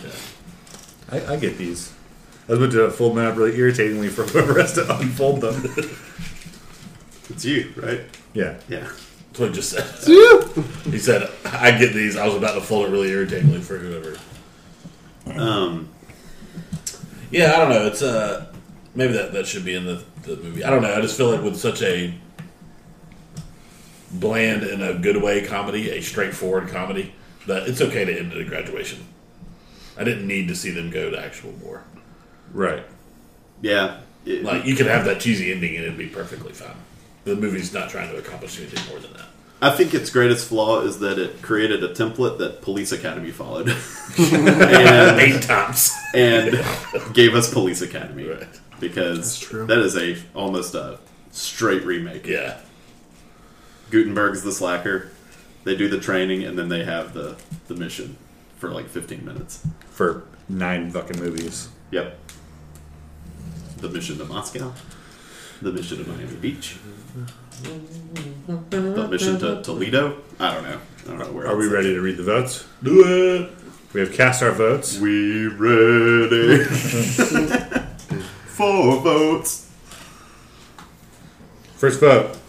I, 1.10 1.34
I 1.34 1.36
get 1.36 1.58
these. 1.58 1.92
I 2.48 2.52
was 2.52 2.60
about 2.62 2.72
to 2.72 2.90
fold 2.90 3.16
them 3.16 3.26
up 3.26 3.36
really 3.36 3.56
irritatingly 3.58 4.08
for 4.08 4.24
whoever 4.24 4.58
has 4.60 4.72
to 4.74 4.96
unfold 4.98 5.40
them. 5.40 5.62
It's 7.30 7.44
you, 7.44 7.72
right? 7.76 8.00
yeah. 8.34 8.58
Yeah. 8.68 8.88
That's 9.28 9.38
what 9.38 9.48
he 9.50 9.54
just 9.54 9.70
said. 9.70 9.84
Yeah. 10.08 10.62
He 10.90 10.98
said, 10.98 11.30
I 11.44 11.70
get 11.78 11.94
these. 11.94 12.16
I 12.16 12.26
was 12.26 12.34
about 12.34 12.54
to 12.54 12.60
fold 12.60 12.88
it 12.88 12.90
really 12.90 13.10
irritatingly 13.12 13.60
for 13.60 13.78
whoever. 13.78 14.16
Um, 15.38 15.88
Yeah, 17.30 17.52
I 17.54 17.56
don't 17.58 17.68
know. 17.70 17.86
It's 17.86 18.02
uh 18.02 18.46
maybe 18.96 19.12
that 19.12 19.32
that 19.32 19.46
should 19.46 19.64
be 19.64 19.74
in 19.76 19.84
the, 19.86 20.02
the 20.24 20.36
movie. 20.38 20.64
I 20.64 20.70
don't 20.70 20.82
know. 20.82 20.92
I 20.92 21.00
just 21.00 21.16
feel 21.16 21.30
like 21.30 21.42
with 21.44 21.56
such 21.56 21.82
a 21.82 22.12
bland 24.10 24.62
in 24.64 24.82
a 24.82 24.94
good 24.94 25.22
way 25.22 25.44
comedy, 25.46 25.90
a 25.90 26.00
straightforward 26.02 26.68
comedy, 26.68 27.14
that 27.46 27.68
it's 27.68 27.80
okay 27.80 28.04
to 28.04 28.18
end 28.18 28.32
at 28.32 28.38
a 28.38 28.44
graduation. 28.44 29.06
I 29.96 30.04
didn't 30.04 30.26
need 30.26 30.48
to 30.48 30.54
see 30.54 30.70
them 30.70 30.90
go 30.90 31.10
to 31.10 31.18
actual 31.18 31.50
war. 31.52 31.84
Right. 32.52 32.84
yeah. 33.60 34.00
It- 34.26 34.42
Like 34.44 34.64
you 34.66 34.74
could 34.76 34.86
have 34.86 35.04
that 35.06 35.20
cheesy 35.20 35.52
ending 35.52 35.76
and 35.76 35.84
it'd 35.84 35.98
be 35.98 36.06
perfectly 36.06 36.52
fine. 36.52 36.76
The 37.24 37.36
movie's 37.36 37.72
not 37.72 37.88
trying 37.90 38.10
to 38.10 38.16
accomplish 38.18 38.58
anything 38.58 38.86
more 38.90 38.98
than 39.00 39.12
that. 39.14 39.26
I 39.62 39.70
think 39.70 39.92
its 39.94 40.08
greatest 40.10 40.48
flaw 40.48 40.80
is 40.80 41.00
that 41.00 41.18
it 41.18 41.42
created 41.42 41.84
a 41.84 41.88
template 41.94 42.38
that 42.38 42.62
Police 42.62 42.92
Academy 42.92 43.30
followed, 43.30 43.68
and, 44.18 45.20
Eight 45.20 45.42
times. 45.42 45.92
and 46.14 46.58
gave 47.12 47.34
us 47.34 47.52
Police 47.52 47.82
Academy 47.82 48.24
Right. 48.26 48.48
because 48.80 49.18
That's 49.18 49.38
true. 49.38 49.66
that 49.66 49.78
is 49.78 49.96
a 49.98 50.16
almost 50.34 50.74
a 50.74 50.98
straight 51.30 51.84
remake. 51.84 52.26
Yeah. 52.26 52.58
Guttenberg's 53.90 54.42
the 54.42 54.52
slacker. 54.52 55.10
They 55.64 55.76
do 55.76 55.88
the 55.88 56.00
training 56.00 56.44
and 56.44 56.58
then 56.58 56.68
they 56.68 56.84
have 56.84 57.12
the 57.12 57.36
the 57.68 57.74
mission 57.74 58.16
for 58.58 58.70
like 58.70 58.88
15 58.88 59.24
minutes. 59.24 59.66
For 59.90 60.24
nine 60.48 60.90
fucking 60.90 61.18
movies. 61.18 61.68
Yep. 61.90 62.18
The 63.78 63.88
mission 63.88 64.18
to 64.18 64.24
Moscow. 64.24 64.72
The 65.62 65.72
mission 65.72 66.04
to 66.04 66.10
Miami 66.10 66.36
Beach. 66.36 66.78
The 68.70 69.08
mission 69.10 69.38
to 69.40 69.62
Toledo. 69.62 70.18
I 70.38 70.54
don't 70.54 70.64
know. 70.64 70.80
I 71.04 71.08
don't 71.08 71.18
know 71.18 71.32
where. 71.32 71.46
Are 71.46 71.56
we 71.56 71.68
ready 71.68 71.94
to 71.94 72.00
read 72.00 72.16
the 72.16 72.22
votes? 72.22 72.66
Do 72.82 73.04
it. 73.06 73.50
We 73.92 74.00
have 74.00 74.12
cast 74.12 74.42
our 74.42 74.52
votes. 74.52 74.98
We 74.98 75.48
ready? 75.48 76.64
Four 78.46 79.00
votes. 79.00 79.70
First 81.76 82.00
vote. 82.00 82.39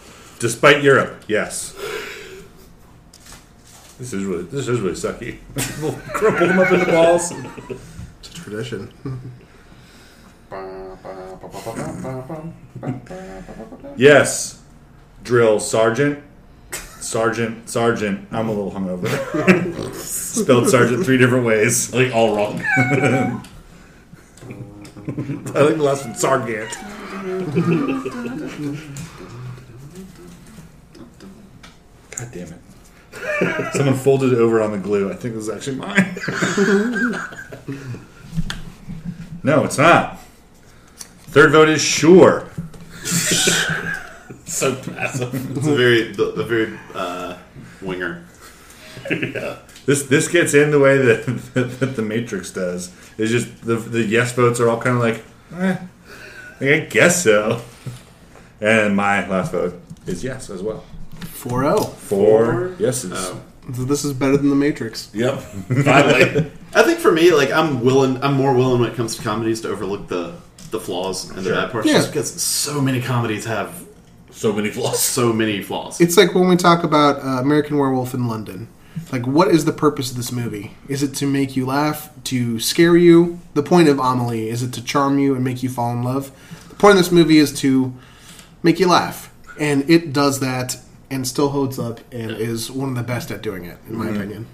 Despite 0.41 0.81
Europe, 0.81 1.23
yes. 1.27 1.75
This 3.99 4.11
is 4.11 4.25
really 4.25 4.41
this 4.45 4.67
is 4.67 4.81
really 4.81 4.95
sucky. 4.95 5.37
we'll 5.83 5.93
crumple 6.15 6.47
them 6.47 6.57
up 6.57 6.71
into 6.71 6.87
balls. 6.87 7.31
It's 8.19 8.29
a 8.29 8.33
tradition. 8.33 8.91
Yes. 13.95 14.63
Drill 15.21 15.59
sergeant. 15.59 16.23
Sergeant, 16.99 17.69
sergeant. 17.69 18.27
I'm 18.31 18.49
a 18.49 18.51
little 18.51 18.71
hungover. 18.71 19.93
Spelled 19.93 20.69
sergeant 20.69 21.05
three 21.05 21.19
different 21.19 21.45
ways. 21.45 21.93
I 21.93 21.97
think 21.97 22.15
all 22.15 22.35
wrong. 22.35 22.63
I 22.77 23.41
think 25.05 25.43
the 25.45 25.75
last 25.77 26.03
one, 26.03 26.15
sergeant. 26.15 26.75
God 32.21 32.31
damn 32.31 32.47
it. 32.53 33.73
Someone 33.73 33.95
folded 33.95 34.31
it 34.33 34.39
over 34.39 34.61
on 34.61 34.71
the 34.71 34.77
glue. 34.77 35.09
I 35.11 35.15
think 35.15 35.33
this 35.33 35.47
is 35.47 35.49
actually 35.49 35.77
mine. 35.77 36.15
no, 39.43 39.63
it's 39.63 39.77
not. 39.77 40.19
Third 41.31 41.51
vote 41.51 41.67
is 41.69 41.81
sure. 41.81 42.47
so 44.45 44.75
passive. 44.75 45.57
It's 45.57 45.67
a 45.67 45.75
very, 45.75 46.11
the, 46.11 46.31
the 46.31 46.43
very 46.43 46.77
uh, 46.93 47.37
winger. 47.81 48.23
yeah. 49.09 49.57
This 49.87 50.03
this 50.03 50.27
gets 50.27 50.53
in 50.53 50.69
the 50.69 50.77
way 50.77 50.99
that, 50.99 51.25
that, 51.55 51.95
the 51.95 52.03
Matrix 52.03 52.51
does. 52.51 52.93
It's 53.17 53.31
just 53.31 53.65
the 53.65 53.77
the 53.77 54.03
yes 54.03 54.31
votes 54.33 54.59
are 54.59 54.69
all 54.69 54.79
kind 54.79 54.95
of 54.95 55.01
like, 55.01 55.23
eh, 55.59 55.77
I 56.59 56.79
guess 56.85 57.23
so. 57.23 57.63
And 58.61 58.95
my 58.95 59.27
last 59.27 59.51
vote 59.51 59.81
is 60.05 60.23
yes 60.23 60.51
as 60.51 60.61
well. 60.61 60.85
4 61.41 61.61
0. 61.63 61.77
Four 61.81 62.75
yeses. 62.79 63.13
Oh. 63.15 63.41
So 63.73 63.83
this 63.83 64.03
is 64.03 64.13
better 64.13 64.37
than 64.37 64.49
The 64.49 64.55
Matrix. 64.55 65.09
Yep. 65.13 65.39
Finally. 65.85 66.51
I 66.73 66.83
think 66.83 66.99
for 66.99 67.11
me, 67.11 67.31
like 67.31 67.51
I'm 67.51 67.81
willing, 67.83 68.21
I'm 68.23 68.33
more 68.33 68.53
willing 68.53 68.81
when 68.81 68.89
it 68.91 68.95
comes 68.95 69.15
to 69.15 69.23
comedies 69.23 69.61
to 69.61 69.69
overlook 69.69 70.07
the 70.07 70.35
the 70.71 70.79
flaws 70.79 71.29
and 71.29 71.39
the 71.39 71.43
Sure. 71.43 71.53
bad 71.55 71.71
parts, 71.71 71.87
Yeah. 71.87 71.95
just 71.95 72.11
because 72.11 72.41
so 72.41 72.79
many 72.79 73.01
comedies 73.01 73.43
have 73.45 73.83
so 74.29 74.53
many 74.53 74.69
flaws. 74.69 74.99
so 74.99 75.33
many 75.33 75.61
flaws. 75.61 75.99
It's 75.99 76.15
like 76.15 76.33
when 76.33 76.47
we 76.47 76.55
talk 76.55 76.83
about 76.85 77.17
uh, 77.23 77.41
American 77.41 77.77
Werewolf 77.77 78.13
in 78.13 78.27
London. 78.27 78.67
Like, 79.11 79.25
what 79.27 79.49
is 79.49 79.65
the 79.65 79.71
purpose 79.73 80.11
of 80.11 80.17
this 80.17 80.31
movie? 80.31 80.71
Is 80.87 81.01
it 81.03 81.13
to 81.15 81.25
make 81.25 81.55
you 81.57 81.65
laugh? 81.65 82.09
To 82.25 82.59
scare 82.59 82.95
you? 82.97 83.39
The 83.53 83.63
point 83.63 83.89
of 83.89 83.99
Amelie 83.99 84.47
is 84.49 84.63
it 84.63 84.71
to 84.73 84.83
charm 84.83 85.17
you 85.19 85.35
and 85.35 85.43
make 85.43 85.61
you 85.63 85.69
fall 85.69 85.91
in 85.93 86.03
love? 86.03 86.31
The 86.69 86.75
point 86.75 86.93
of 86.93 86.97
this 86.97 87.11
movie 87.11 87.37
is 87.37 87.51
to 87.61 87.93
make 88.63 88.79
you 88.79 88.87
laugh, 88.87 89.29
and 89.59 89.89
it 89.89 90.13
does 90.13 90.39
that 90.39 90.77
and 91.11 91.27
still 91.27 91.49
holds 91.49 91.77
up 91.77 91.99
and 92.11 92.31
is 92.31 92.71
one 92.71 92.89
of 92.89 92.95
the 92.95 93.03
best 93.03 93.29
at 93.31 93.41
doing 93.41 93.65
it, 93.65 93.77
in 93.87 93.97
my 93.97 94.05
mm-hmm. 94.05 94.15
opinion. 94.15 94.47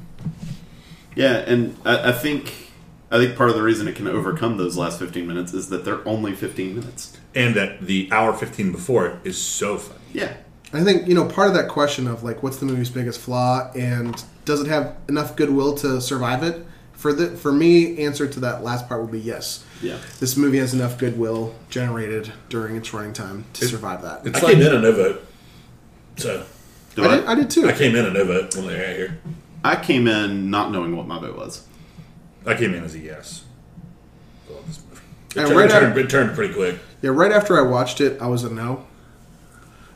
yeah, 1.16 1.38
and 1.38 1.78
I, 1.86 2.10
I 2.10 2.12
think 2.12 2.72
I 3.12 3.18
think 3.18 3.38
part 3.38 3.50
of 3.50 3.56
the 3.56 3.64
reason 3.64 3.88
it 3.88 3.96
can 3.96 4.08
overcome 4.08 4.58
those 4.58 4.76
last 4.76 5.00
15 5.00 5.26
minutes 5.26 5.54
is 5.54 5.70
that 5.70 5.86
they're 5.86 6.06
only 6.08 6.34
15 6.34 6.76
minutes. 6.76 7.18
and 7.38 7.56
that 7.56 7.82
the 7.82 8.10
hour 8.12 8.34
fifteen 8.34 8.72
before 8.72 9.06
it 9.08 9.16
is 9.24 9.38
so 9.38 9.78
funny. 9.78 10.00
Yeah, 10.12 10.34
I 10.74 10.84
think 10.84 11.08
you 11.08 11.14
know 11.14 11.26
part 11.26 11.48
of 11.48 11.54
that 11.54 11.70
question 11.70 12.08
of 12.08 12.24
like, 12.24 12.42
what's 12.44 12.58
the 12.58 12.66
movie's 12.66 12.90
biggest 12.90 13.20
flaw, 13.22 13.72
and 13.74 14.22
does 14.44 14.62
it 14.62 14.68
have 14.68 14.96
enough 15.08 15.36
goodwill 15.36 15.76
to 15.76 16.02
survive 16.02 16.44
it? 16.44 16.66
For 16.94 17.14
the 17.14 17.38
for 17.38 17.52
me, 17.52 18.00
answer 18.04 18.28
to 18.28 18.40
that 18.40 18.64
last 18.64 18.88
part 18.88 19.02
would 19.02 19.12
be 19.12 19.20
yes. 19.20 19.64
yeah. 19.84 19.98
This 20.20 20.36
movie 20.36 20.58
has 20.58 20.74
enough 20.74 20.98
goodwill 20.98 21.54
generated 21.70 22.34
during 22.50 22.76
its 22.76 22.92
running 22.92 23.14
time 23.14 23.46
to 23.54 23.66
survive 23.66 24.02
that. 24.02 24.26
It's 24.26 24.44
I 24.44 24.54
came 24.54 24.62
in 24.62 24.76
a 24.76 24.80
no 24.80 24.92
vote. 24.92 25.27
So 26.18 26.46
Do 26.96 27.04
I 27.04 27.08
I, 27.08 27.16
did, 27.18 27.26
I 27.26 27.36
did 27.36 27.50
too. 27.50 27.68
I 27.68 27.74
came 27.74 27.96
in 27.96 28.06
a 28.06 28.12
no 28.12 28.26
vote 28.26 28.56
when 28.56 28.68
they 28.68 28.76
were 28.76 28.86
here. 28.94 29.20
I 29.64 29.76
came 29.76 30.08
in 30.08 30.50
not 30.50 30.72
knowing 30.72 30.96
what 30.96 31.08
my 31.08 31.20
vote 31.20 31.36
was. 31.38 31.66
I 32.46 32.56
came 32.56 32.74
in 32.74 32.84
as 32.84 32.96
a 32.96 33.00
yes. 33.00 33.44
I 34.50 34.54
love 34.54 34.68
this 34.68 34.82
movie. 34.90 35.02
It, 35.36 35.38
And 35.38 35.48
turned, 35.48 35.58
right 35.60 35.66
it, 35.66 35.72
turned, 35.72 35.86
after- 35.88 36.00
it 36.00 36.10
turned 36.10 36.36
pretty 36.36 36.54
quick. 36.54 36.80
Yeah, 37.02 37.12
right 37.12 37.32
after 37.32 37.58
I 37.58 37.70
watched 37.70 38.02
it, 38.02 38.20
I 38.22 38.28
was 38.28 38.44
a 38.44 38.50
no. 38.52 38.86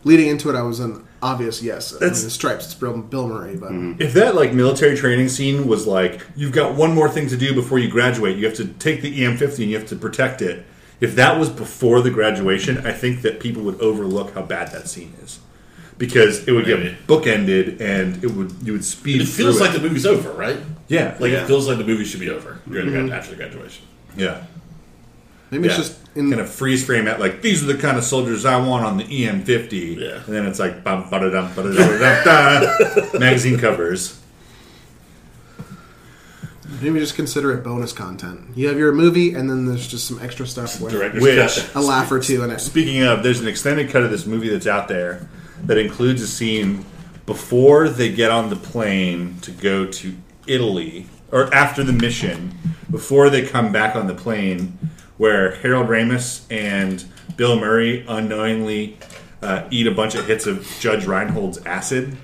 leading 0.04 0.28
into 0.28 0.50
it, 0.50 0.56
I 0.56 0.62
was 0.62 0.80
an 0.80 1.08
obvious 1.24 1.62
yes. 1.62 1.96
I 1.96 2.00
mean, 2.06 2.10
the 2.10 2.16
stripes. 2.16 2.66
It's 2.66 2.74
Bill, 2.76 2.98
Bill 2.98 3.28
Murray, 3.28 3.56
but 3.56 3.72
mm-hmm. 3.72 4.02
If 4.02 4.14
that 4.14 4.36
like 4.36 4.54
military 4.54 4.96
training 4.96 5.30
scene 5.30 5.68
was 5.68 5.88
like 5.88 6.26
you've 6.36 6.52
got 6.52 6.76
one 6.76 6.94
more 6.94 7.10
thing 7.10 7.28
to 7.30 7.38
do 7.38 7.54
before 7.54 7.80
you 7.80 7.90
graduate, 7.90 8.38
you 8.38 8.46
have 8.46 8.56
to 8.58 8.66
take 8.68 9.02
the 9.02 9.22
EM50 9.22 9.60
and 9.60 9.72
you 9.72 9.78
have 9.78 9.88
to 9.90 9.96
protect 9.96 10.42
it. 10.42 10.66
If 11.00 11.16
that 11.16 11.40
was 11.40 11.50
before 11.50 12.02
the 12.02 12.12
graduation, 12.12 12.86
I 12.86 12.92
think 12.92 13.22
that 13.24 13.40
people 13.40 13.64
would 13.64 13.80
overlook 13.82 14.34
how 14.36 14.44
bad 14.44 14.72
that 14.72 14.88
scene 14.88 15.14
is 15.24 15.40
because 16.02 16.48
it 16.48 16.52
would 16.52 16.66
Maybe. 16.66 16.82
get 16.90 17.06
bookended 17.08 17.80
and 17.80 18.24
it 18.24 18.32
would 18.32 18.52
you 18.64 18.74
would 18.74 18.84
speed. 18.84 19.22
It 19.22 19.26
feels 19.28 19.58
through 19.60 19.68
like 19.68 19.76
the 19.76 19.80
movie's 19.82 20.06
over, 20.08 20.32
right? 20.32 20.58
yeah, 20.88 21.16
Like 21.20 21.32
Yeah. 21.32 21.44
it 21.44 21.48
feels 21.48 21.68
like 21.68 21.78
the 21.78 21.84
movie 21.86 22.04
should 22.06 22.20
be 22.20 22.30
over 22.32 22.60
during 22.68 22.88
the 22.88 22.92
mm-hmm. 22.98 23.08
grad- 23.10 23.20
after 23.20 23.30
the 23.32 23.38
graduation. 23.38 23.86
yeah. 24.18 24.42
maybe 25.52 25.68
Yeah. 25.68 25.76
it's 25.76 25.78
just 25.90 26.00
in 26.16 26.30
kind 26.30 26.42
of 26.42 26.50
freeze 26.50 26.84
frame 26.84 27.08
at 27.08 27.20
like 27.20 27.42
these 27.44 27.62
are 27.64 27.68
the 27.68 27.78
kind 27.78 27.98
of 28.00 28.04
soldiers 28.04 28.46
I 28.46 28.58
want 28.66 28.84
on 28.84 28.98
the 28.98 29.04
EM50. 29.04 29.98
Yeah. 30.00 30.16
and 30.26 30.34
then 30.36 30.48
it's 30.48 30.58
like 30.60 30.84
bum, 30.84 31.08
ba-da-dum, 31.12 31.54
ba-da-dum, 31.56 32.00
da 32.26 33.20
magazine 33.20 33.60
covers. 33.60 34.20
maybe 36.82 37.00
just 37.00 37.16
consider 37.16 37.52
it 37.54 37.64
bonus 37.64 37.94
content. 37.94 38.42
You 38.56 38.68
have 38.70 38.78
your 38.78 38.92
movie, 38.92 39.36
and 39.36 39.48
then 39.48 39.66
there's 39.68 39.88
just 39.88 40.08
some 40.08 40.20
extra 40.20 40.48
stuff 40.48 40.82
with 40.82 40.94
Director's 40.94 41.22
Which- 41.22 41.38
cut. 41.38 41.76
a 41.76 41.82
laugh 41.82 42.12
or 42.12 42.20
two 42.20 42.44
in 42.44 42.50
it. 42.50 42.60
Speaking 42.60 43.04
of, 43.04 43.22
there's 43.22 43.40
an 43.40 43.48
extended 43.48 43.90
cut 43.92 44.02
of 44.04 44.10
this 44.10 44.26
movie 44.26 44.50
that's 44.50 44.66
out 44.68 44.88
there 44.88 45.30
that 45.66 45.78
includes 45.78 46.22
a 46.22 46.28
scene 46.28 46.86
before 47.26 47.88
they 47.88 48.12
get 48.12 48.32
on 48.32 48.50
the 48.50 48.56
plane 48.56 49.38
to 49.42 49.52
go 49.52 49.86
to 49.86 50.16
Italy, 50.48 51.06
or 51.32 51.54
after 51.54 51.84
the 51.84 51.94
mission, 51.94 52.58
before 52.90 53.30
they 53.30 53.46
come 53.46 53.72
back 53.72 53.96
on 53.96 54.08
the 54.08 54.14
plane, 54.14 54.78
where 55.18 55.56
Harold 55.56 55.88
Ramis 55.88 56.44
and 56.52 57.06
Bill 57.38 57.60
Murray 57.60 58.06
unknowingly 58.08 58.98
uh, 59.42 59.68
eat 59.72 59.88
a 59.88 59.92
bunch 59.92 60.16
of 60.16 60.26
hits 60.28 60.46
of 60.46 60.68
Judge 60.80 61.06
Reinhold's 61.06 61.64
acid, 61.66 62.18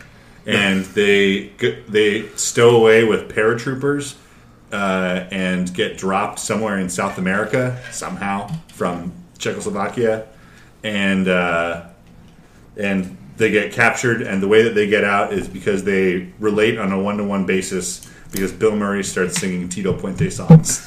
and 0.45 0.85
they 0.85 1.51
they 1.87 2.27
stow 2.35 2.75
away 2.75 3.03
with 3.03 3.29
paratroopers 3.29 4.15
uh, 4.71 5.25
and 5.31 5.73
get 5.73 5.97
dropped 5.97 6.39
somewhere 6.39 6.77
in 6.79 6.89
South 6.89 7.17
America 7.17 7.81
somehow 7.91 8.47
from 8.73 9.13
Czechoslovakia, 9.37 10.27
and 10.83 11.27
uh, 11.27 11.85
and 12.75 13.17
they 13.37 13.51
get 13.51 13.71
captured. 13.71 14.21
And 14.21 14.41
the 14.41 14.47
way 14.47 14.63
that 14.63 14.75
they 14.75 14.87
get 14.87 15.03
out 15.03 15.33
is 15.33 15.47
because 15.47 15.83
they 15.83 16.29
relate 16.39 16.77
on 16.77 16.91
a 16.91 17.01
one 17.01 17.17
to 17.17 17.23
one 17.23 17.45
basis. 17.45 18.07
Because 18.31 18.51
Bill 18.51 18.75
Murray 18.75 19.03
starts 19.05 19.39
singing 19.39 19.69
Tito 19.69 19.93
Puente 19.97 20.29
songs. 20.29 20.79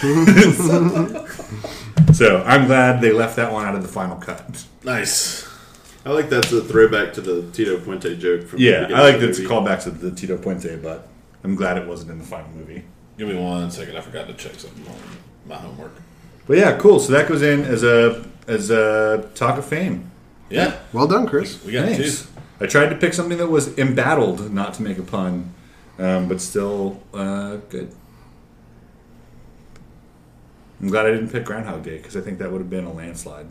so 2.12 2.42
I'm 2.44 2.66
glad 2.66 3.00
they 3.00 3.12
left 3.12 3.36
that 3.36 3.52
one 3.52 3.64
out 3.64 3.74
of 3.74 3.82
the 3.82 3.88
final 3.88 4.16
cut. 4.16 4.64
Nice. 4.84 5.46
I 6.04 6.10
like 6.10 6.28
that's 6.30 6.50
a 6.52 6.62
throwback 6.62 7.12
to 7.14 7.20
the 7.20 7.50
Tito 7.52 7.78
Puente 7.78 8.18
joke 8.18 8.46
from 8.46 8.58
the 8.58 8.64
Yeah, 8.64 8.80
beginning 8.80 8.96
I 8.96 9.00
like 9.02 9.14
the 9.14 9.20
that 9.20 9.28
it's 9.30 9.38
a 9.38 9.42
movie. 9.42 9.54
callback 9.54 9.82
to 9.84 9.90
the 9.90 10.10
Tito 10.10 10.36
Puente, 10.36 10.76
but 10.82 11.08
I'm 11.44 11.54
glad 11.54 11.76
it 11.78 11.86
wasn't 11.86 12.10
in 12.12 12.18
the 12.18 12.24
final 12.24 12.50
movie. 12.50 12.82
Give 13.18 13.28
me 13.28 13.34
one 13.36 13.70
second. 13.70 13.96
I 13.96 14.00
forgot 14.00 14.26
to 14.28 14.34
check 14.34 14.54
something 14.54 14.86
on 14.88 14.96
my 15.46 15.56
homework. 15.56 15.92
But 16.46 16.56
yeah, 16.58 16.76
cool. 16.78 16.98
So 16.98 17.12
that 17.12 17.28
goes 17.28 17.42
in 17.42 17.62
as 17.64 17.82
a 17.84 18.24
as 18.46 18.70
a 18.70 19.28
talk 19.34 19.58
of 19.58 19.66
fame. 19.66 20.10
Yeah, 20.50 20.78
Well 20.92 21.06
done, 21.06 21.26
Chris. 21.26 21.62
we 21.64 21.72
got 21.72 21.86
Thanks. 21.88 22.22
two. 22.22 22.28
I 22.60 22.66
tried 22.66 22.88
to 22.88 22.96
pick 22.96 23.12
something 23.14 23.38
that 23.38 23.48
was 23.48 23.76
embattled, 23.78 24.52
not 24.52 24.74
to 24.74 24.82
make 24.82 24.98
a 24.98 25.02
pun, 25.02 25.52
um, 25.98 26.26
but 26.28 26.40
still 26.40 27.02
uh, 27.14 27.56
good. 27.68 27.94
I'm 30.80 30.88
glad 30.88 31.06
I 31.06 31.10
didn't 31.10 31.30
pick 31.30 31.44
Groundhog 31.44 31.82
Day 31.82 31.98
because 31.98 32.16
I 32.16 32.20
think 32.20 32.38
that 32.38 32.50
would 32.50 32.60
have 32.60 32.70
been 32.70 32.84
a 32.84 32.92
landslide. 32.92 33.46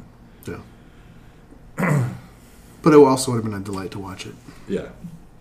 Yeah. 0.45 0.59
but 2.81 2.93
it 2.93 2.95
also 2.97 3.31
would 3.31 3.37
have 3.43 3.51
been 3.51 3.61
a 3.61 3.63
delight 3.63 3.91
to 3.91 3.99
watch 3.99 4.25
it. 4.25 4.33
Yeah. 4.67 4.87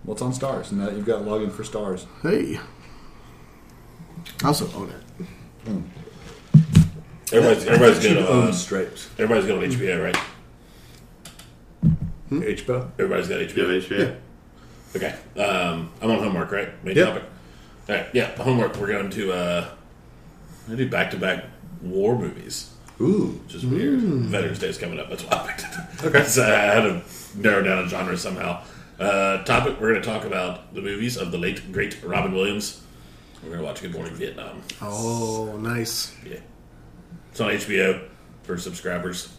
Well, 0.04 0.12
it's 0.14 0.22
on 0.22 0.32
Starz, 0.32 0.70
and 0.70 0.80
now 0.80 0.86
that 0.86 0.96
you've 0.96 1.06
got 1.06 1.22
login 1.22 1.50
for 1.50 1.62
Starz. 1.62 2.06
Hey. 2.22 2.58
I 4.44 4.46
also 4.48 4.68
own 4.76 4.90
it. 4.90 5.82
Everybody's 7.32 7.64
everybody's 7.66 8.02
Should 8.02 8.14
good 8.18 8.26
own 8.28 8.46
on 8.48 8.52
Stripes. 8.52 9.08
everybody's 9.18 9.46
good 9.46 9.58
on 9.64 9.70
HBO, 9.70 10.04
right? 10.04 10.16
HBO. 12.30 12.90
Everybody's 12.98 13.28
got 13.28 13.40
Yeah, 13.40 13.46
HBO. 13.46 13.80
HBO. 13.82 14.16
Okay. 14.96 15.14
Um, 15.40 15.90
I'm 16.00 16.10
on 16.10 16.18
homework, 16.18 16.50
right? 16.52 16.84
Main 16.84 16.96
Yep. 16.96 17.06
topic. 17.08 17.22
All 17.88 17.94
right. 17.96 18.06
Yeah, 18.12 18.30
homework. 18.36 18.76
We're 18.76 18.88
going 18.88 19.10
to 19.10 19.32
uh, 19.32 19.68
I 20.70 20.74
do 20.74 20.88
back 20.88 21.10
to 21.12 21.16
back 21.18 21.44
war 21.82 22.18
movies, 22.18 22.70
Ooh. 23.00 23.40
which 23.44 23.54
is 23.54 23.64
weird. 23.66 24.00
Veterans 24.00 24.58
Day 24.58 24.68
is 24.68 24.78
coming 24.78 24.98
up. 24.98 25.08
That's 25.08 25.22
why 25.24 25.36
I 25.38 25.46
picked 25.46 25.62
it. 25.62 26.04
Okay. 26.06 26.24
so 26.28 26.42
I 26.42 26.48
had 26.48 26.80
to 26.82 27.02
narrow 27.38 27.62
down 27.62 27.84
a 27.84 27.88
genre 27.88 28.16
somehow. 28.16 28.62
Uh, 28.98 29.44
topic. 29.44 29.78
We're 29.80 29.90
going 29.90 30.02
to 30.02 30.08
talk 30.08 30.24
about 30.24 30.74
the 30.74 30.80
movies 30.80 31.16
of 31.18 31.30
the 31.30 31.38
late 31.38 31.70
great 31.72 32.02
Robin 32.02 32.32
Williams. 32.32 32.82
We're 33.42 33.50
going 33.50 33.60
to 33.60 33.66
watch 33.66 33.82
Good 33.82 33.92
Morning 33.92 34.14
Vietnam. 34.14 34.62
Oh, 34.80 35.56
nice. 35.58 36.16
Yeah. 36.28 36.38
It's 37.30 37.40
on 37.40 37.50
HBO 37.50 38.02
for 38.44 38.56
subscribers. 38.56 39.32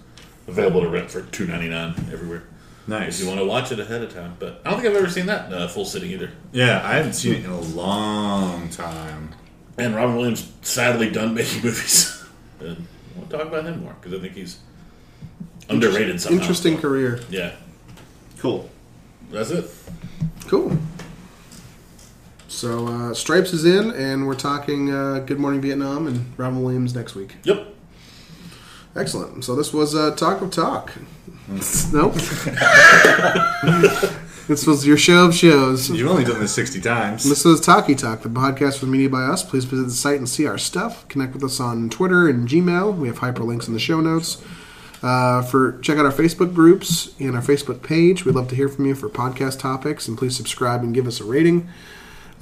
Available 0.48 0.82
to 0.82 0.88
rent 0.90 1.10
for 1.12 1.24
two 1.24 1.46
ninety 1.48 1.68
nine 1.68 1.94
everywhere. 2.14 2.44
If 2.88 2.92
Nice. 2.92 3.20
you 3.22 3.28
want 3.28 3.40
to 3.42 3.46
watch 3.46 3.72
it 3.74 3.80
ahead 3.82 4.02
of 4.02 4.14
time, 4.14 4.38
but 4.40 4.62
I 4.64 4.72
don't 4.72 4.80
think 4.82 4.94
I've 4.94 5.02
ever 5.02 5.10
seen 5.10 5.26
that 5.26 5.52
uh, 5.52 5.68
full 5.68 5.84
sitting 5.84 6.10
either. 6.12 6.32
Yeah, 6.54 6.82
I 6.86 6.94
haven't 6.96 7.14
seen 7.14 7.34
it 7.36 7.44
in 7.44 7.52
a 7.52 7.60
long 7.60 8.70
time. 8.70 9.36
And 9.78 9.94
Robin 9.94 10.16
Williams 10.16 10.50
sadly 10.62 11.10
done 11.12 11.34
making 11.34 11.62
movies. 11.64 12.24
and 12.62 12.88
I 13.16 13.18
want 13.20 13.30
to 13.30 13.38
talk 13.38 13.48
about 13.48 13.66
him 13.66 13.84
more 13.84 13.94
because 14.00 14.18
I 14.18 14.22
think 14.22 14.36
he's 14.36 14.60
underrated 15.70 16.22
somehow. 16.22 16.40
Interesting 16.40 16.78
career. 16.78 17.20
Yeah, 17.30 17.56
Cool. 18.40 18.70
that's 19.32 19.50
it. 19.52 19.70
Cool. 20.48 20.78
So 22.48 22.88
uh, 22.88 23.14
Stripes 23.14 23.52
is 23.52 23.66
in, 23.66 23.92
and 23.92 24.26
we're 24.26 24.34
talking 24.36 24.92
uh, 24.94 25.20
Good 25.26 25.40
Morning 25.40 25.60
Vietnam 25.60 26.08
and 26.08 26.34
Robin 26.38 26.64
Williams 26.64 26.96
next 26.96 27.16
week. 27.16 27.36
Yep. 27.44 27.68
Excellent. 28.96 29.44
So 29.44 29.56
this 29.56 29.74
was 29.74 29.94
uh, 29.94 30.16
Talk 30.16 30.42
of 30.42 30.52
Talk. 30.52 30.94
Nope. 31.48 32.14
this 34.48 34.68
was 34.68 34.86
your 34.86 34.98
show 34.98 35.26
of 35.26 35.36
shows. 35.36 35.90
You've 35.90 36.10
only 36.10 36.26
done 36.26 36.40
this 36.40 36.54
60 36.54 36.82
times. 36.82 37.24
This 37.24 37.46
was 37.46 37.62
Talkie 37.62 37.96
Talk, 37.96 38.22
the 38.22 38.30
podcast 38.30 38.82
with 38.82 38.90
media 38.90 39.10
by 39.10 39.24
us. 39.24 39.44
Please 39.44 39.66
visit 39.66 39.86
the 39.86 39.92
site 39.92 40.18
and 40.18 40.28
see 40.28 40.46
our 40.46 40.58
stuff. 40.58 41.08
Connect 41.08 41.34
with 41.34 41.44
us 41.44 41.60
on 41.60 41.90
Twitter 41.90 42.28
and 42.28 42.48
Gmail. 42.48 42.98
We 42.98 43.08
have 43.08 43.20
hyperlinks 43.20 43.68
in 43.68 43.74
the 43.74 43.80
show 43.80 44.02
notes. 44.02 44.44
Uh, 45.04 45.44
for 45.44 45.78
check 45.80 45.98
out 45.98 46.06
our 46.06 46.12
Facebook 46.12 46.56
groups 46.56 47.14
and 47.20 47.36
our 47.36 47.42
Facebook 47.42 47.84
page. 47.84 48.26
We'd 48.26 48.36
love 48.36 48.48
to 48.50 48.56
hear 48.56 48.68
from 48.68 48.88
you 48.88 48.96
for 48.96 49.10
podcast 49.10 49.60
topics, 49.60 50.08
and 50.08 50.18
please 50.18 50.36
subscribe 50.36 50.82
and 50.82 50.94
give 50.94 51.08
us 51.08 51.22
a 51.22 51.24
rating. 51.24 51.70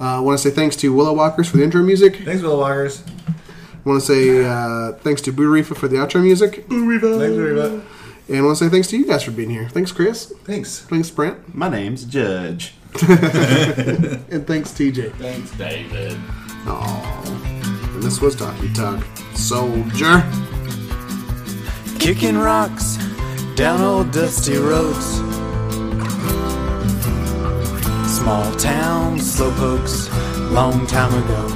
Uh, 0.00 0.16
I 0.16 0.20
want 0.20 0.38
to 0.38 0.48
say 0.48 0.54
thanks 0.54 0.74
to 0.76 0.92
Willow 0.92 1.12
Walkers 1.12 1.48
for 1.48 1.58
the 1.58 1.64
intro 1.64 1.82
music. 1.82 2.16
Thanks, 2.16 2.42
Willow 2.42 2.60
Walkers. 2.60 3.02
I 3.28 3.88
want 3.88 4.02
to 4.02 4.06
say 4.06 4.44
uh, 4.44 4.92
thanks 4.94 5.20
to 5.22 5.32
Boo 5.32 5.50
Rifa 5.50 5.76
for 5.76 5.86
the 5.86 5.96
outro 5.96 6.22
music. 6.22 6.66
Boo 6.66 6.86
Reefa. 6.86 7.18
Thanks, 7.18 7.36
Reba. 7.36 7.82
And 8.28 8.38
I 8.38 8.40
want 8.42 8.58
to 8.58 8.64
say 8.64 8.70
thanks 8.70 8.88
to 8.88 8.96
you 8.96 9.06
guys 9.06 9.22
for 9.22 9.30
being 9.30 9.50
here. 9.50 9.68
Thanks, 9.68 9.92
Chris. 9.92 10.32
Thanks. 10.44 10.80
Thanks, 10.80 11.10
Brent. 11.10 11.54
My 11.54 11.68
name's 11.68 12.04
Judge. 12.04 12.74
And 13.02 14.46
thanks, 14.46 14.70
TJ. 14.72 15.12
Thanks, 15.16 15.50
David. 15.52 16.16
Aww. 16.64 17.26
And 17.94 18.02
this 18.02 18.20
was 18.20 18.34
Talkie 18.34 18.72
Talk. 18.72 19.04
Soldier. 19.34 20.24
Kicking 21.98 22.36
rocks 22.38 22.96
down 23.54 23.80
old 23.82 24.10
dusty 24.12 24.56
roads. 24.56 25.06
Small 28.10 28.50
town 28.56 29.18
slowpokes, 29.18 30.08
long 30.52 30.86
time 30.86 31.12
ago. 31.22 31.46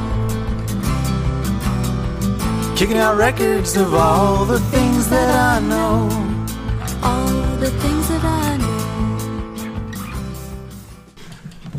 Kicking 2.76 2.98
out 2.98 3.16
records 3.16 3.76
of 3.76 3.94
all 3.94 4.44
the 4.44 4.60
things 4.60 5.08
that 5.08 5.30
I 5.30 5.60
know. 5.66 6.08
All 7.02 7.56
the 7.56 7.70
things 7.70 8.08
that 8.08 8.24
I 8.24 8.56
know. 8.56 8.76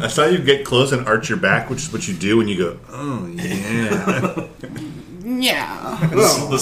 I 0.06 0.08
saw 0.08 0.26
you 0.26 0.40
get 0.40 0.66
close 0.66 0.92
and 0.92 1.08
arch 1.08 1.30
your 1.30 1.38
back, 1.38 1.70
which 1.70 1.80
is 1.80 1.94
what 1.94 2.08
you 2.08 2.14
do 2.14 2.38
when 2.38 2.48
you 2.48 2.58
go, 2.58 2.80
oh, 2.90 3.28
yeah. 3.28 4.48
Yeah. 5.24 6.10
The 6.50 6.58